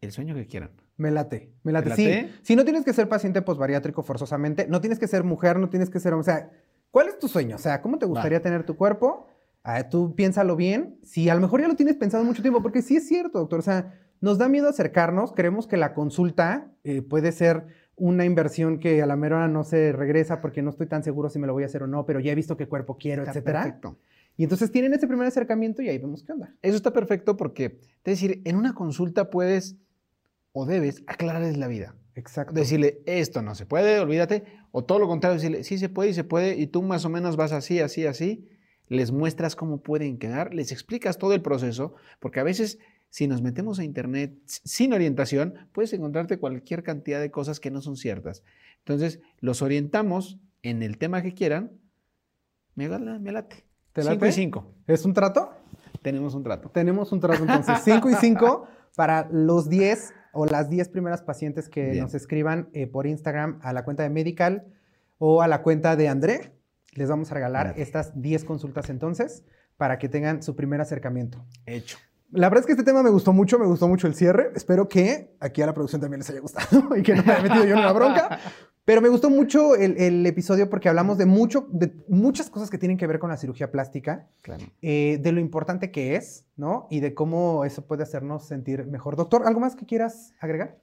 El 0.00 0.12
sueño 0.12 0.34
que 0.34 0.46
quieran. 0.46 0.70
Me 0.98 1.12
late, 1.12 1.54
me 1.62 1.72
late. 1.72 1.94
Sí, 1.94 2.28
si 2.42 2.56
no 2.56 2.64
tienes 2.64 2.84
que 2.84 2.92
ser 2.92 3.08
paciente 3.08 3.40
posbariátrico 3.40 4.02
forzosamente, 4.02 4.66
no 4.68 4.80
tienes 4.80 4.98
que 4.98 5.06
ser 5.06 5.22
mujer, 5.22 5.58
no 5.58 5.70
tienes 5.70 5.90
que 5.90 6.00
ser, 6.00 6.12
o 6.12 6.22
sea, 6.24 6.50
¿cuál 6.90 7.08
es 7.08 7.18
tu 7.18 7.28
sueño? 7.28 7.54
O 7.54 7.58
sea, 7.58 7.80
¿cómo 7.80 7.98
te 7.98 8.06
gustaría 8.06 8.42
tener 8.42 8.64
tu 8.64 8.76
cuerpo? 8.76 9.28
Ah, 9.62 9.88
tú 9.88 10.14
piénsalo 10.16 10.56
bien. 10.56 10.98
Si 11.04 11.28
a 11.28 11.34
lo 11.36 11.40
mejor 11.40 11.60
ya 11.60 11.68
lo 11.68 11.76
tienes 11.76 11.96
pensado 11.96 12.24
mucho 12.24 12.42
tiempo, 12.42 12.62
porque 12.62 12.82
sí 12.82 12.96
es 12.96 13.06
cierto, 13.06 13.38
doctor. 13.38 13.60
O 13.60 13.62
sea, 13.62 13.94
nos 14.20 14.38
da 14.38 14.48
miedo 14.48 14.68
acercarnos, 14.68 15.32
creemos 15.32 15.68
que 15.68 15.76
la 15.76 15.94
consulta 15.94 16.72
eh, 16.82 17.02
puede 17.02 17.30
ser 17.30 17.66
una 17.94 18.24
inversión 18.24 18.80
que 18.80 19.00
a 19.00 19.06
la 19.06 19.16
mera 19.16 19.36
hora 19.36 19.48
no 19.48 19.64
se 19.64 19.92
regresa 19.92 20.40
porque 20.40 20.62
no 20.62 20.70
estoy 20.70 20.86
tan 20.86 21.04
seguro 21.04 21.28
si 21.28 21.38
me 21.38 21.46
lo 21.46 21.52
voy 21.52 21.62
a 21.62 21.66
hacer 21.66 21.82
o 21.82 21.86
no, 21.86 22.06
pero 22.06 22.18
ya 22.18 22.32
he 22.32 22.34
visto 22.34 22.56
qué 22.56 22.66
cuerpo 22.66 22.96
quiero, 22.96 23.22
etc. 23.22 23.30
etcétera. 23.30 23.62
Perfecto. 23.62 23.98
Y 24.36 24.44
entonces 24.44 24.70
tienen 24.70 24.94
ese 24.94 25.06
primer 25.06 25.26
acercamiento 25.26 25.82
y 25.82 25.88
ahí 25.88 25.98
vemos 25.98 26.22
qué 26.22 26.32
onda. 26.32 26.54
Eso 26.62 26.76
está 26.76 26.92
perfecto 26.92 27.36
porque, 27.36 27.80
es 28.04 28.04
decir, 28.04 28.40
en 28.44 28.56
una 28.56 28.72
consulta 28.72 29.30
puedes 29.30 29.76
o 30.58 30.66
debes 30.66 31.04
aclararles 31.06 31.56
la 31.56 31.68
vida. 31.68 31.94
Exacto. 32.16 32.52
Decirle, 32.52 33.00
esto 33.06 33.42
no 33.42 33.54
se 33.54 33.64
puede, 33.64 34.00
olvídate. 34.00 34.44
O 34.72 34.82
todo 34.82 34.98
lo 34.98 35.06
contrario, 35.06 35.36
decirle, 35.36 35.62
sí 35.62 35.78
se 35.78 35.88
puede 35.88 36.10
y 36.10 36.14
se 36.14 36.24
puede, 36.24 36.56
y 36.56 36.66
tú 36.66 36.82
más 36.82 37.04
o 37.04 37.08
menos 37.08 37.36
vas 37.36 37.52
así, 37.52 37.78
así, 37.78 38.06
así. 38.06 38.48
Les 38.88 39.12
muestras 39.12 39.54
cómo 39.54 39.82
pueden 39.82 40.18
quedar, 40.18 40.52
les 40.52 40.72
explicas 40.72 41.16
todo 41.16 41.32
el 41.32 41.42
proceso, 41.42 41.94
porque 42.18 42.40
a 42.40 42.42
veces 42.42 42.80
si 43.08 43.28
nos 43.28 43.40
metemos 43.40 43.78
a 43.78 43.84
Internet 43.84 44.36
sin 44.46 44.92
orientación, 44.92 45.54
puedes 45.72 45.92
encontrarte 45.92 46.40
cualquier 46.40 46.82
cantidad 46.82 47.20
de 47.20 47.30
cosas 47.30 47.60
que 47.60 47.70
no 47.70 47.80
son 47.80 47.96
ciertas. 47.96 48.42
Entonces, 48.78 49.20
los 49.38 49.62
orientamos 49.62 50.40
en 50.62 50.82
el 50.82 50.98
tema 50.98 51.22
que 51.22 51.34
quieran. 51.34 51.70
Me, 52.74 52.88
me 52.88 53.30
late. 53.30 53.64
¿Te 53.92 54.02
late? 54.02 54.16
5 54.16 54.26
y 54.26 54.32
5. 54.32 54.74
¿Es 54.88 55.04
un 55.04 55.14
trato? 55.14 55.52
Tenemos 56.02 56.34
un 56.34 56.42
trato. 56.42 56.68
Tenemos 56.70 57.12
un 57.12 57.20
trato 57.20 57.42
entonces. 57.42 57.78
5 57.84 58.10
y 58.10 58.14
5 58.14 58.66
para 58.96 59.28
los 59.30 59.68
10 59.68 60.14
o 60.32 60.46
las 60.46 60.68
10 60.68 60.88
primeras 60.88 61.22
pacientes 61.22 61.68
que 61.68 62.00
nos 62.00 62.14
escriban 62.14 62.68
eh, 62.72 62.86
por 62.86 63.06
Instagram 63.06 63.58
a 63.62 63.72
la 63.72 63.84
cuenta 63.84 64.02
de 64.02 64.10
Medical 64.10 64.66
o 65.18 65.42
a 65.42 65.48
la 65.48 65.62
cuenta 65.62 65.96
de 65.96 66.08
André. 66.08 66.52
Les 66.92 67.08
vamos 67.08 67.30
a 67.30 67.34
regalar 67.34 67.74
estas 67.76 68.20
10 68.20 68.44
consultas 68.44 68.90
entonces 68.90 69.44
para 69.76 69.98
que 69.98 70.08
tengan 70.08 70.42
su 70.42 70.56
primer 70.56 70.80
acercamiento. 70.80 71.44
Hecho. 71.66 71.98
La 72.30 72.48
verdad 72.50 72.60
es 72.60 72.66
que 72.66 72.72
este 72.72 72.84
tema 72.84 73.02
me 73.02 73.08
gustó 73.10 73.32
mucho, 73.32 73.58
me 73.58 73.66
gustó 73.66 73.88
mucho 73.88 74.06
el 74.06 74.14
cierre. 74.14 74.50
Espero 74.54 74.86
que 74.86 75.34
aquí 75.40 75.62
a 75.62 75.66
la 75.66 75.72
producción 75.72 76.00
también 76.00 76.20
les 76.20 76.28
haya 76.28 76.40
gustado 76.40 76.94
y 76.96 77.02
que 77.02 77.14
no 77.14 77.22
me 77.22 77.32
haya 77.32 77.42
metido 77.42 77.64
yo 77.64 77.72
en 77.72 77.78
una 77.78 77.92
bronca. 77.92 78.38
Pero 78.84 79.02
me 79.02 79.08
gustó 79.08 79.28
mucho 79.28 79.74
el, 79.74 80.24
episodio 80.24 80.70
porque 80.70 80.88
hablamos 80.88 81.18
de, 81.18 81.26
mucho, 81.26 81.66
de 81.70 81.94
muchas 82.08 82.48
cosas 82.48 82.70
que 82.70 82.78
tienen 82.78 82.96
que 82.96 83.06
ver 83.06 83.18
con 83.18 83.28
la 83.28 83.36
cirugía 83.36 83.70
plástica, 83.70 84.28
eh, 84.80 85.18
de 85.20 85.32
lo 85.32 85.40
importante 85.40 85.90
que 85.90 86.16
es, 86.16 86.46
¿no? 86.56 86.86
Y 86.90 87.00
de 87.00 87.12
cómo 87.12 87.66
eso 87.66 87.86
puede 87.86 88.02
hacernos 88.02 88.46
sentir 88.46 88.86
mejor. 88.86 89.16
Doctor, 89.16 89.46
¿algo 89.46 89.60
más 89.60 89.76
que 89.76 89.84
quieras 89.84 90.32
agregar? 90.40 90.78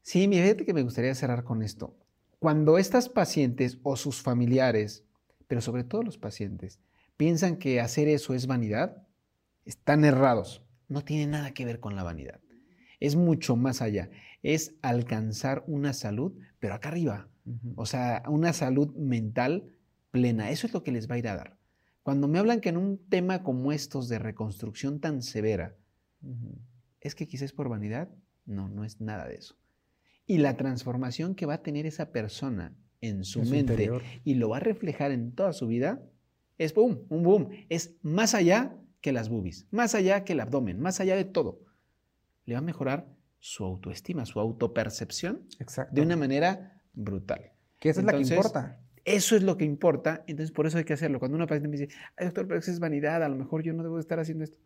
Sí, 0.00 0.26
mi 0.26 0.40
fíjate 0.40 0.64
que 0.64 0.72
me 0.72 0.82
gustaría 0.82 1.14
cerrar 1.14 1.44
con 1.44 1.62
esto. 1.62 1.94
Cuando 2.38 2.78
estas 2.78 3.10
pacientes 3.10 3.78
o 3.82 3.96
sus 3.96 4.22
familiares, 4.22 5.04
pero 5.46 5.60
sobre 5.60 5.84
todo 5.84 6.02
los 6.02 6.16
pacientes, 6.16 6.80
piensan 7.18 7.56
que 7.56 7.78
hacer 7.78 8.08
eso 8.08 8.32
es 8.32 8.46
vanidad, 8.46 9.06
están 9.66 10.06
errados 10.06 10.63
no 10.88 11.04
tiene 11.04 11.26
nada 11.26 11.52
que 11.52 11.64
ver 11.64 11.80
con 11.80 11.96
la 11.96 12.02
vanidad. 12.02 12.40
Es 13.00 13.16
mucho 13.16 13.56
más 13.56 13.82
allá. 13.82 14.10
Es 14.42 14.74
alcanzar 14.82 15.64
una 15.66 15.92
salud, 15.92 16.32
pero 16.58 16.74
acá 16.74 16.88
arriba. 16.88 17.28
O 17.76 17.86
sea, 17.86 18.22
una 18.28 18.52
salud 18.52 18.94
mental 18.94 19.64
plena. 20.10 20.50
Eso 20.50 20.66
es 20.66 20.72
lo 20.72 20.82
que 20.82 20.92
les 20.92 21.10
va 21.10 21.16
a 21.16 21.18
ir 21.18 21.28
a 21.28 21.36
dar. 21.36 21.58
Cuando 22.02 22.28
me 22.28 22.38
hablan 22.38 22.60
que 22.60 22.68
en 22.68 22.76
un 22.76 22.98
tema 23.08 23.42
como 23.42 23.72
estos 23.72 24.08
de 24.08 24.18
reconstrucción 24.18 25.00
tan 25.00 25.22
severa, 25.22 25.74
es 27.00 27.14
que 27.14 27.26
quizás 27.26 27.52
por 27.52 27.68
vanidad, 27.68 28.08
no, 28.46 28.68
no 28.68 28.84
es 28.84 29.00
nada 29.00 29.26
de 29.26 29.36
eso. 29.36 29.56
Y 30.26 30.38
la 30.38 30.56
transformación 30.56 31.34
que 31.34 31.46
va 31.46 31.54
a 31.54 31.62
tener 31.62 31.86
esa 31.86 32.12
persona 32.12 32.74
en 33.00 33.24
su 33.24 33.42
mente 33.42 33.90
y 34.24 34.34
lo 34.34 34.50
va 34.50 34.58
a 34.58 34.60
reflejar 34.60 35.12
en 35.12 35.32
toda 35.32 35.52
su 35.52 35.66
vida, 35.66 36.02
es 36.56 36.72
boom, 36.72 37.04
un 37.08 37.22
boom. 37.22 37.50
Es 37.68 37.96
más 38.02 38.34
allá 38.34 38.76
que 39.04 39.12
las 39.12 39.28
boobies, 39.28 39.66
más 39.70 39.94
allá 39.94 40.24
que 40.24 40.32
el 40.32 40.40
abdomen, 40.40 40.80
más 40.80 40.98
allá 40.98 41.14
de 41.14 41.26
todo. 41.26 41.60
Le 42.46 42.54
va 42.54 42.60
a 42.60 42.62
mejorar 42.62 43.06
su 43.38 43.62
autoestima, 43.62 44.24
su 44.24 44.40
autopercepción 44.40 45.46
de 45.92 46.00
una 46.00 46.16
manera 46.16 46.80
brutal. 46.94 47.52
Que 47.78 47.90
eso 47.90 48.00
es 48.00 48.06
la 48.06 48.12
que 48.14 48.22
importa. 48.22 48.80
Eso 49.04 49.36
es 49.36 49.42
lo 49.42 49.58
que 49.58 49.66
importa, 49.66 50.24
entonces 50.26 50.52
por 50.52 50.66
eso 50.66 50.78
hay 50.78 50.84
que 50.84 50.94
hacerlo. 50.94 51.18
Cuando 51.18 51.36
una 51.36 51.46
paciente 51.46 51.68
me 51.68 51.76
dice, 51.76 51.94
Ay, 52.16 52.24
doctor, 52.24 52.48
pero 52.48 52.58
eso 52.58 52.70
es 52.70 52.80
vanidad, 52.80 53.22
a 53.22 53.28
lo 53.28 53.36
mejor 53.36 53.62
yo 53.62 53.74
no 53.74 53.82
debo 53.82 53.98
estar 53.98 54.18
haciendo 54.20 54.42
esto. 54.42 54.56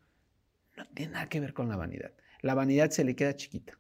No 0.77 0.87
tiene 0.95 1.15
nada 1.15 1.29
que 1.29 1.41
ver 1.41 1.53
con 1.53 1.69
la 1.69 1.75
vanidad. 1.75 2.13
La 2.41 2.55
vanidad 2.55 2.91
se 2.91 3.03
le 3.03 3.17
queda 3.17 3.35
chiquita. 3.35 3.77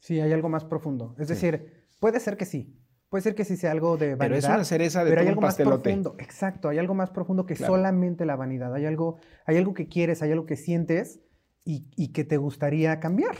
Sí, 0.00 0.20
hay 0.20 0.32
algo 0.32 0.50
más 0.50 0.66
profundo. 0.66 1.16
Es 1.18 1.28
decir, 1.28 1.86
puede 1.98 2.20
ser 2.20 2.36
que 2.36 2.44
sí, 2.44 2.76
Puede 3.12 3.24
ser 3.24 3.34
que 3.34 3.44
sí 3.44 3.58
sea 3.58 3.72
algo 3.72 3.98
de 3.98 4.14
vanidad. 4.14 4.18
Pero 4.20 4.36
es 4.36 4.44
una 4.46 4.64
cereza 4.64 5.04
de 5.04 5.10
pero 5.10 5.20
hay 5.20 5.28
algo 5.28 5.42
más 5.42 5.56
profundo. 5.56 6.14
Exacto, 6.16 6.70
hay 6.70 6.78
algo 6.78 6.94
más 6.94 7.10
profundo 7.10 7.44
que 7.44 7.56
solamente 7.56 8.24
la 8.24 8.36
vanidad. 8.36 8.72
Hay 8.72 8.86
algo, 8.86 9.18
hay 9.44 9.58
algo 9.58 9.74
que 9.74 9.86
quieres, 9.86 10.22
hay 10.22 10.32
algo 10.32 10.46
que 10.46 10.56
sientes 10.56 11.20
y, 11.62 12.08
que 12.14 12.24
te 12.24 12.38
gustaría 12.38 13.00
cambiar. 13.00 13.36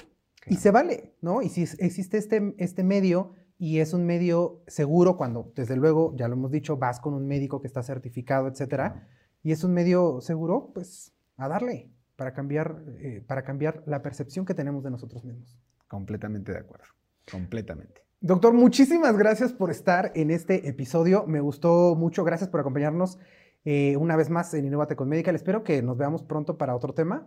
Y 0.46 0.56
se 0.56 0.70
vale, 0.72 1.14
¿no? 1.22 1.40
Y 1.40 1.48
si 1.48 1.62
existe 1.62 2.18
este, 2.18 2.54
este 2.58 2.84
medio 2.84 3.32
y 3.56 3.78
es 3.78 3.94
un 3.94 4.04
medio 4.04 4.62
seguro 4.66 5.16
cuando, 5.16 5.50
desde 5.56 5.74
luego, 5.74 6.14
ya 6.16 6.28
lo 6.28 6.34
hemos 6.34 6.50
dicho, 6.50 6.76
vas 6.76 7.00
con 7.00 7.14
un 7.14 7.26
médico 7.26 7.62
que 7.62 7.66
está 7.66 7.82
certificado, 7.82 8.48
etcétera, 8.48 9.08
y 9.42 9.52
es 9.52 9.64
un 9.64 9.72
medio 9.72 10.20
seguro, 10.20 10.70
pues 10.74 11.14
a 11.38 11.48
darle 11.48 11.90
para 12.16 12.34
cambiar, 12.34 12.82
eh, 12.98 13.24
para 13.26 13.42
cambiar 13.42 13.82
la 13.86 14.02
percepción 14.02 14.44
que 14.44 14.52
tenemos 14.52 14.84
de 14.84 14.90
nosotros 14.90 15.24
mismos. 15.24 15.58
Completamente 15.88 16.52
de 16.52 16.58
acuerdo, 16.58 16.88
completamente. 17.30 18.01
Doctor, 18.24 18.52
muchísimas 18.52 19.18
gracias 19.18 19.52
por 19.52 19.72
estar 19.72 20.12
en 20.14 20.30
este 20.30 20.68
episodio. 20.68 21.26
Me 21.26 21.40
gustó 21.40 21.96
mucho. 21.96 22.22
Gracias 22.22 22.48
por 22.48 22.60
acompañarnos 22.60 23.18
eh, 23.64 23.96
una 23.96 24.14
vez 24.14 24.30
más 24.30 24.54
en 24.54 24.64
Innovate 24.64 24.94
con 24.94 25.08
Medical. 25.08 25.34
Espero 25.34 25.64
que 25.64 25.82
nos 25.82 25.98
veamos 25.98 26.22
pronto 26.22 26.56
para 26.56 26.76
otro 26.76 26.94
tema. 26.94 27.26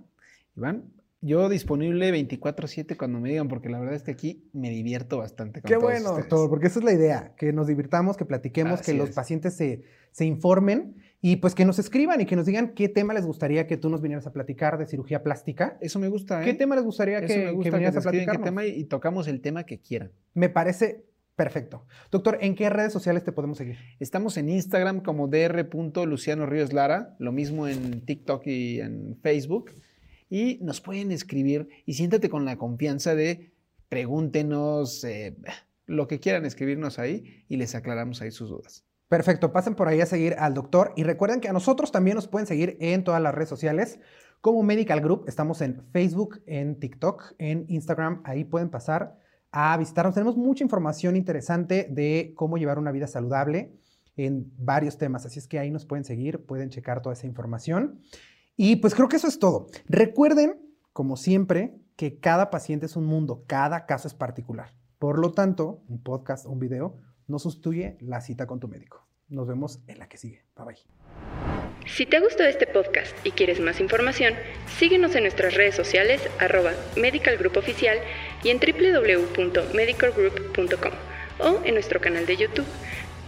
Iván, 0.56 0.94
yo 1.20 1.50
disponible 1.50 2.14
24/7 2.14 2.96
cuando 2.96 3.20
me 3.20 3.28
digan, 3.28 3.50
porque 3.50 3.68
la 3.68 3.82
verdad 3.82 3.96
es 3.96 4.04
que 4.04 4.12
aquí 4.12 4.50
me 4.54 4.70
divierto 4.70 5.18
bastante. 5.18 5.62
Con 5.62 5.68
Qué 5.68 5.76
bueno, 5.76 6.14
doctor, 6.14 6.50
porque 6.50 6.68
esa 6.68 6.80
es 6.80 6.86
la 6.86 6.94
idea, 6.94 7.34
que 7.36 7.52
nos 7.52 7.68
divirtamos, 7.68 8.16
que 8.16 8.24
platiquemos, 8.24 8.82
que 8.82 8.94
los 8.94 9.10
pacientes 9.10 9.54
se, 9.54 9.84
se 10.12 10.24
informen 10.24 10.96
Y 11.28 11.38
pues 11.38 11.56
que 11.56 11.66
nos 11.66 11.80
escriban 11.80 12.22
y 12.22 12.28
que 12.28 12.36
nos 12.36 12.46
digan 12.46 12.76
qué 12.76 12.88
tema 12.88 13.12
les 13.12 13.26
gustaría 13.26 13.66
que 13.66 13.78
tú 13.78 13.90
nos 13.90 14.00
vinieras 14.00 14.28
a 14.28 14.32
platicar 14.32 14.78
de 14.78 14.86
cirugía 14.86 15.24
plástica. 15.24 15.76
Eso 15.82 15.98
me 15.98 16.08
gusta, 16.08 16.44
¿eh? 16.44 16.46
¿Qué 16.46 16.54
tema 16.54 16.76
les 16.76 16.84
gustaría 16.84 17.18
Eso 17.18 17.28
que, 17.28 17.38
me 17.40 17.46
que 17.46 17.52
gusta 17.52 17.72
que, 17.72 17.76
vinieras 17.78 17.98
a 17.98 18.12
platicar? 18.12 18.44
tema 18.44 18.64
y, 18.64 18.80
y 18.80 18.84
tocamos 18.84 19.28
el 19.28 19.42
tema 19.42 19.64
que 19.64 19.80
quieran. 19.80 20.12
Me 20.36 20.50
parece 20.50 21.04
perfecto. 21.36 21.88
Doctor, 22.12 22.38
¿en 22.42 22.54
qué 22.54 22.70
redes 22.70 22.94
sociales 22.94 23.24
te 23.24 23.32
podemos 23.32 23.58
seguir? 23.58 23.76
Estamos 24.00 24.38
en 24.38 24.50
Instagram 24.50 25.02
como 25.02 25.28
dr.luciano 25.28 26.46
Ríos 26.46 26.74
Lara, 26.74 27.16
lo 27.18 27.32
mismo 27.32 27.68
en 27.68 28.02
TikTok 28.06 28.46
y 28.46 28.82
en 28.82 29.18
Facebook. 29.24 29.72
Y 30.30 30.60
nos 30.62 30.80
pueden 30.80 31.12
escribir 31.12 31.70
y 31.88 31.96
siéntate 31.96 32.30
con 32.30 32.46
la 32.46 32.58
confianza 32.58 33.16
de 33.16 33.52
pregúntenos 33.90 35.04
eh, 35.04 35.36
lo 35.88 36.08
que 36.08 36.20
quieran 36.20 36.46
escribirnos 36.46 37.00
ahí 37.00 37.46
y 37.50 37.58
les 37.58 37.74
aclaramos 37.74 38.22
ahí 38.22 38.30
sus 38.30 38.50
dudas. 38.50 38.86
Perfecto, 39.16 39.54
pasen 39.54 39.76
por 39.76 39.88
ahí 39.88 40.02
a 40.02 40.06
seguir 40.06 40.36
al 40.40 40.54
doctor 40.54 40.92
y 40.98 41.04
recuerden 41.04 41.40
que 41.40 41.48
a 41.48 41.54
nosotros 41.54 41.90
también 41.90 42.16
nos 42.16 42.28
pueden 42.28 42.48
seguir 42.48 42.76
en 42.82 43.06
todas 43.06 43.22
las 43.22 43.34
redes 43.34 43.48
sociales 43.48 43.98
como 44.42 44.62
Medical 44.62 45.00
Group. 45.00 45.24
Estamos 45.30 45.62
en 45.62 45.86
Facebook, 45.94 46.42
en 46.46 46.82
TikTok, 46.82 47.32
en 47.38 47.64
Instagram. 47.70 48.22
Ahí 48.26 48.44
pueden 48.44 48.70
pasar 48.70 49.18
a 49.54 49.78
visitarnos. 49.78 50.16
Tenemos 50.16 50.36
mucha 50.36 50.66
información 50.66 51.16
interesante 51.16 51.88
de 51.90 52.34
cómo 52.36 52.58
llevar 52.58 52.78
una 52.78 52.92
vida 52.92 53.08
saludable 53.08 53.80
en 54.18 54.52
varios 54.58 54.98
temas. 54.98 55.26
Así 55.26 55.40
es 55.40 55.48
que 55.48 55.60
ahí 55.60 55.72
nos 55.72 55.86
pueden 55.86 56.04
seguir, 56.04 56.46
pueden 56.46 56.70
checar 56.70 57.02
toda 57.02 57.14
esa 57.14 57.26
información. 57.26 58.02
Y 58.58 58.76
pues 58.76 58.96
creo 58.96 59.08
que 59.08 59.16
eso 59.16 59.30
es 59.30 59.40
todo. 59.40 59.68
Recuerden, 59.88 60.60
como 60.92 61.16
siempre, 61.16 61.80
que 61.96 62.20
cada 62.20 62.50
paciente 62.50 62.86
es 62.86 62.98
un 62.98 63.06
mundo, 63.06 63.46
cada 63.48 63.86
caso 63.86 64.10
es 64.10 64.14
particular. 64.14 64.74
Por 65.00 65.20
lo 65.20 65.32
tanto, 65.32 65.84
un 65.88 66.04
podcast 66.04 66.46
o 66.46 66.50
un 66.50 66.60
video 66.60 66.98
no 67.28 67.40
sustituye 67.40 67.98
la 68.02 68.20
cita 68.20 68.46
con 68.46 68.60
tu 68.60 68.68
médico. 68.68 69.05
Nos 69.28 69.48
vemos 69.48 69.80
en 69.88 70.00
la 70.00 70.08
que 70.08 70.18
sigue. 70.18 70.44
Bye 70.56 70.66
bye. 70.66 70.78
Si 71.88 72.06
te 72.06 72.20
gustó 72.20 72.44
este 72.44 72.68
podcast 72.68 73.16
y 73.26 73.32
quieres 73.32 73.60
más 73.60 73.80
información, 73.80 74.36
síguenos 74.78 75.16
en 75.16 75.24
nuestras 75.24 75.54
redes 75.54 75.76
sociales 75.76 76.22
arroba 76.40 76.74
Medical 76.98 77.38
Group 77.38 77.58
Oficial 77.58 78.00
y 78.44 78.50
en 78.50 78.60
www.medicalgroup.com 78.60 80.92
o 81.40 81.62
en 81.64 81.74
nuestro 81.74 82.02
canal 82.02 82.26
de 82.26 82.38
YouTube. 82.38 82.66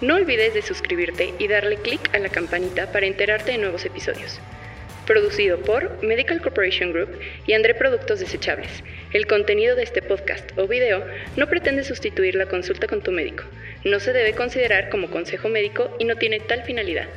No 0.01 0.15
olvides 0.15 0.53
de 0.53 0.61
suscribirte 0.61 1.33
y 1.39 1.47
darle 1.47 1.77
clic 1.77 2.13
a 2.15 2.19
la 2.19 2.29
campanita 2.29 2.91
para 2.91 3.05
enterarte 3.05 3.51
de 3.51 3.57
nuevos 3.57 3.85
episodios. 3.85 4.39
Producido 5.07 5.57
por 5.61 6.03
Medical 6.03 6.41
Corporation 6.41 6.91
Group 6.91 7.17
y 7.45 7.53
André 7.53 7.73
Productos 7.73 8.19
Desechables. 8.19 8.83
El 9.13 9.25
contenido 9.25 9.77
de 9.77 9.83
este 9.83 10.01
podcast 10.01 10.51
o 10.57 10.67
video 10.67 11.01
no 11.37 11.47
pretende 11.47 11.85
sustituir 11.85 12.35
la 12.35 12.47
consulta 12.47 12.87
con 12.87 13.01
tu 13.01 13.13
médico. 13.13 13.45
No 13.85 14.01
se 14.01 14.11
debe 14.11 14.33
considerar 14.33 14.89
como 14.89 15.09
consejo 15.09 15.47
médico 15.47 15.95
y 15.97 16.03
no 16.03 16.17
tiene 16.17 16.41
tal 16.41 16.63
finalidad. 16.63 17.07